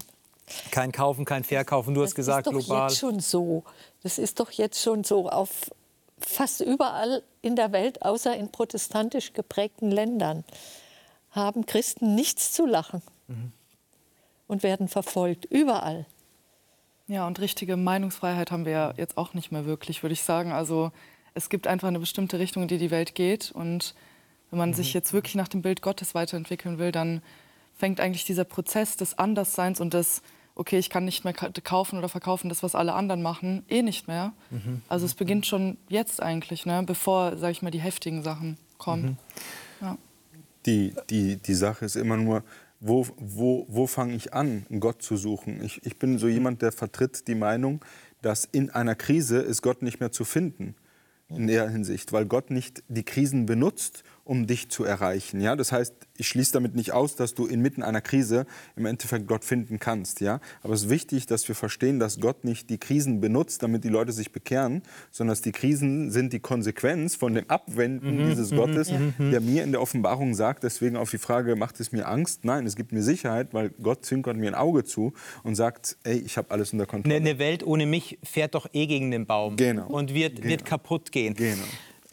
kein 0.72 0.92
Kaufen, 0.92 1.26
kein 1.26 1.44
Verkaufen. 1.44 1.94
Du 1.94 2.02
das 2.02 2.12
hast 2.12 2.16
gesagt, 2.16 2.48
global. 2.48 2.90
Das 2.90 2.94
ist 2.94 3.00
doch 3.00 3.00
jetzt 3.00 3.00
schon 3.00 3.20
so. 3.20 3.64
Das 4.04 4.18
ist 4.18 4.40
doch 4.40 4.52
jetzt 4.52 4.82
schon 4.82 5.04
so 5.04 5.30
auf 5.30 5.72
fast 6.20 6.62
überall 6.62 7.24
in 7.42 7.56
der 7.56 7.72
Welt, 7.72 8.02
außer 8.02 8.36
in 8.36 8.52
protestantisch 8.52 9.34
geprägten 9.34 9.92
Ländern, 9.92 10.44
haben 11.34 11.66
Christen 11.66 12.16
nichts 12.16 12.52
zu 12.52 12.66
lachen 12.66 13.02
mhm. 13.28 13.52
und 14.48 14.64
werden 14.64 14.88
verfolgt. 14.88 15.46
Überall. 15.46 16.06
Ja, 17.08 17.28
und 17.28 17.40
richtige 17.40 17.76
Meinungsfreiheit 17.76 18.52
haben 18.52 18.66
wir 18.66 18.94
jetzt 18.98 19.18
auch 19.18 19.34
nicht 19.34 19.52
mehr 19.52 19.66
wirklich, 19.66 20.04
würde 20.04 20.14
ich 20.14 20.24
sagen. 20.24 20.52
Also 20.52 20.92
es 21.34 21.50
gibt 21.50 21.68
einfach 21.68 21.90
eine 21.90 22.00
bestimmte 22.00 22.40
Richtung, 22.40 22.64
in 22.64 22.70
die 22.70 22.78
die 22.78 22.92
Welt 22.92 23.16
geht. 23.16 23.52
Und 23.52 23.94
wenn 24.50 24.60
man 24.60 24.70
mhm. 24.70 24.76
sich 24.76 24.94
jetzt 24.94 25.12
wirklich 25.12 25.36
nach 25.36 25.48
dem 25.48 25.62
Bild 25.62 25.82
Gottes 25.82 26.16
weiterentwickeln 26.16 26.78
will, 26.78 26.92
dann 26.92 27.22
fängt 27.76 28.00
eigentlich 28.00 28.26
dieser 28.26 28.46
Prozess 28.46 28.96
des 28.96 29.18
Andersseins 29.18 29.82
und 29.82 29.94
des 29.94 30.22
okay, 30.56 30.78
ich 30.78 30.90
kann 30.90 31.06
nicht 31.06 31.24
mehr 31.24 31.34
kaufen 31.34 31.98
oder 31.98 32.10
verkaufen, 32.10 32.50
das, 32.50 32.64
was 32.64 32.76
alle 32.76 32.94
anderen 32.94 33.22
machen, 33.22 33.66
eh 33.70 33.82
nicht 33.82 34.08
mehr. 34.08 34.34
Mhm. 34.52 34.82
Also 34.88 35.06
es 35.06 35.16
beginnt 35.16 35.46
schon 35.46 35.78
jetzt 35.90 36.22
eigentlich, 36.22 36.66
ne? 36.66 36.84
bevor, 36.86 37.38
sage 37.38 37.52
ich 37.52 37.62
mal, 37.62 37.72
die 37.72 37.82
heftigen 37.82 38.22
Sachen 38.22 38.58
kommen. 38.78 39.18
Mhm. 39.82 39.86
Ja. 39.86 39.98
Die, 40.66 40.94
die, 41.10 41.38
die 41.38 41.54
Sache 41.54 41.86
ist 41.86 41.96
immer 41.96 42.18
nur, 42.18 42.44
wo, 42.80 43.08
wo, 43.18 43.66
wo 43.70 43.88
fange 43.88 44.16
ich 44.16 44.34
an, 44.34 44.66
Gott 44.80 45.02
zu 45.02 45.18
suchen? 45.18 45.64
Ich, 45.64 45.86
ich 45.86 45.98
bin 45.98 46.18
so 46.18 46.28
jemand, 46.28 46.62
der 46.62 46.72
vertritt 46.72 47.28
die 47.28 47.36
Meinung, 47.36 47.84
dass 48.22 48.46
in 48.46 48.70
einer 48.70 48.96
Krise 48.96 49.40
ist 49.40 49.62
Gott 49.62 49.82
nicht 49.82 50.00
mehr 50.00 50.12
zu 50.12 50.26
finden 50.26 50.76
in 51.30 51.48
der 51.48 51.70
Hinsicht, 51.70 52.14
weil 52.14 52.26
Gott 52.26 52.52
nicht 52.52 52.84
die 52.88 53.04
Krisen 53.04 53.46
benutzt, 53.46 54.04
um 54.26 54.48
dich 54.48 54.70
zu 54.70 54.86
erreichen. 54.86 55.42
Ja? 55.42 55.56
Das 55.56 55.72
heißt, 55.72 55.94
ich 56.18 56.28
schließe 56.28 56.54
damit 56.54 56.76
nicht 56.76 56.94
aus, 56.94 57.16
dass 57.16 57.34
du 57.34 57.46
inmitten 57.46 57.84
einer 57.84 58.02
Krise 58.02 58.46
im 58.76 58.86
Endeffekt 58.86 59.28
Gott 59.28 59.44
finden 59.44 59.80
kannst. 59.80 60.22
Ja? 60.22 60.40
Aber 60.62 60.74
es 60.74 60.84
ist 60.84 60.90
wichtig, 60.90 61.26
dass 61.26 61.48
wir 61.48 61.56
verstehen, 61.56 62.00
dass 62.00 62.20
Gott 62.20 62.46
nicht 62.46 62.70
die 62.70 62.78
Krisen 62.78 63.20
benutzt, 63.20 63.64
damit 63.64 63.84
die 63.84 63.90
Leute 63.90 64.14
sich 64.14 64.32
bekehren, 64.32 64.84
sondern 65.12 65.34
dass 65.34 65.42
die 65.42 65.52
Krisen 65.52 66.10
sind 66.12 66.32
die 66.32 66.40
Konsequenz 66.40 67.16
von 67.16 67.34
dem 67.34 67.50
Abwenden 67.50 68.24
mhm, 68.24 68.30
dieses 68.30 68.52
mhm, 68.52 68.56
Gottes, 68.56 68.92
mhm. 68.92 69.32
der 69.32 69.42
mir 69.42 69.64
in 69.64 69.72
der 69.72 69.82
Offenbarung 69.82 70.34
sagt, 70.36 70.64
deswegen 70.64 70.96
auf 70.96 71.10
die 71.10 71.18
Frage, 71.18 71.56
macht 71.56 71.80
es 71.80 71.92
mir 71.92 72.08
Angst? 72.08 72.46
Nein, 72.46 72.66
es 72.66 72.76
gibt 72.76 72.94
mir 72.94 73.04
Sicherheit, 73.04 73.54
weil 73.54 73.72
Gott 73.82 74.06
zwinkert 74.06 74.38
mir 74.38 74.48
ein 74.48 74.56
Auge 74.56 74.86
zu 74.86 75.14
und 75.44 75.56
sagt, 75.56 75.98
ey, 76.04 76.18
ich 76.18 76.38
habe 76.38 76.52
alles 76.52 76.72
unter 76.72 76.86
Kontrolle. 76.86 77.16
Eine 77.16 77.40
Welt 77.40 77.66
ohne 77.66 77.86
mich 77.86 78.20
fährt 78.24 78.56
doch 78.56 78.68
eh 78.74 78.88
gegen 78.88 79.12
den 79.12 79.26
Baum 79.26 79.58
genau. 79.58 79.88
und 79.88 80.14
wird, 80.14 80.38
genau. 80.38 80.48
wird 80.48 80.66
kaputt 80.66 81.12
gehen. 81.12 81.34
Genau. 81.34 81.64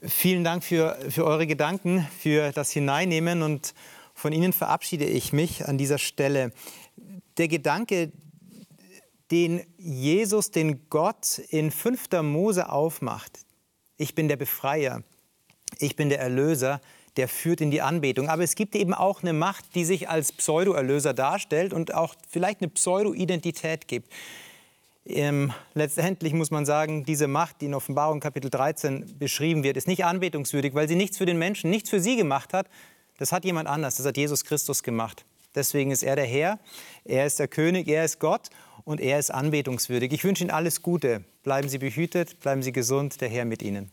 Vielen 0.03 0.45
Dank 0.45 0.65
für, 0.65 0.97
für 1.11 1.27
eure 1.27 1.47
Gedanken, 1.47 2.09
für 2.19 2.53
das 2.53 2.71
Hineinnehmen 2.71 3.43
und 3.43 3.75
von 4.15 4.33
Ihnen 4.33 4.55
verabschiede 4.55 5.05
ich 5.05 5.35
mich 5.35 5.69
an 5.69 5.77
dieser 5.77 5.99
Stelle. 5.99 6.53
Der 7.37 7.49
Gedanke, 7.49 8.11
den 9.31 9.61
Jesus, 9.77 10.53
den 10.53 10.89
Gott 10.89 11.39
in 11.51 11.71
5. 11.71 12.23
Mose 12.23 12.71
aufmacht, 12.73 13.41
ich 13.99 14.15
bin 14.15 14.29
der 14.29 14.37
Befreier, 14.37 15.03
ich 15.79 15.97
bin 15.97 16.09
der 16.09 16.21
Erlöser, 16.21 16.81
der 17.19 17.29
führt 17.29 17.61
in 17.61 17.71
die 17.71 17.83
Anbetung. 17.83 18.31
Aber 18.31 18.43
es 18.43 18.55
gibt 18.55 18.75
eben 18.77 18.95
auch 18.95 19.23
eine 19.23 19.35
Macht, 19.35 19.75
die 19.75 19.85
sich 19.85 20.09
als 20.09 20.33
Pseudo-Erlöser 20.33 21.13
darstellt 21.13 21.75
und 21.75 21.93
auch 21.93 22.15
vielleicht 22.27 22.63
eine 22.63 22.71
Pseudo-Identität 22.71 23.87
gibt. 23.87 24.11
Ähm, 25.13 25.53
letztendlich 25.75 26.33
muss 26.33 26.51
man 26.51 26.65
sagen, 26.65 27.05
diese 27.05 27.27
Macht, 27.27 27.61
die 27.61 27.67
in 27.67 27.75
Offenbarung 27.75 28.21
Kapitel 28.21 28.51
13 28.51 29.19
beschrieben 29.19 29.63
wird, 29.63 29.77
ist 29.77 29.89
nicht 29.89 30.05
anbetungswürdig, 30.05 30.75
weil 30.75 30.89
sie 30.89 30.95
nichts 30.95 31.19
für 31.19 31.27
den 31.27 31.39
Menschen, 31.39 31.71
nichts 31.71 31.91
für 31.91 32.01
sie 32.01 32.17
gemacht 32.17 32.53
hat. 32.53 32.69
Das 33.19 33.33
hat 33.33 33.45
jemand 33.45 33.69
anders, 33.69 33.97
das 33.97 34.07
hat 34.07 34.17
Jesus 34.17 34.45
Christus 34.45 34.83
gemacht. 34.83 35.25
Deswegen 35.55 35.91
ist 35.91 36.03
er 36.03 36.17
der 36.17 36.27
Herr, 36.27 36.59
er 37.05 37.27
ist 37.27 37.39
der 37.39 37.49
König, 37.49 37.89
er 37.89 38.05
ist 38.05 38.21
Gott 38.21 38.51
und 38.85 39.01
er 39.01 39.19
ist 39.19 39.31
anbetungswürdig. 39.31 40.13
Ich 40.13 40.25
wünsche 40.25 40.45
Ihnen 40.45 40.51
alles 40.51 40.81
Gute. 40.81 41.25
Bleiben 41.43 41.69
Sie 41.69 41.79
behütet, 41.79 42.41
bleiben 42.41 42.63
Sie 42.63 42.73
gesund, 42.73 43.21
der 43.21 43.29
Herr 43.29 43.45
mit 43.45 43.63
Ihnen. 43.63 43.91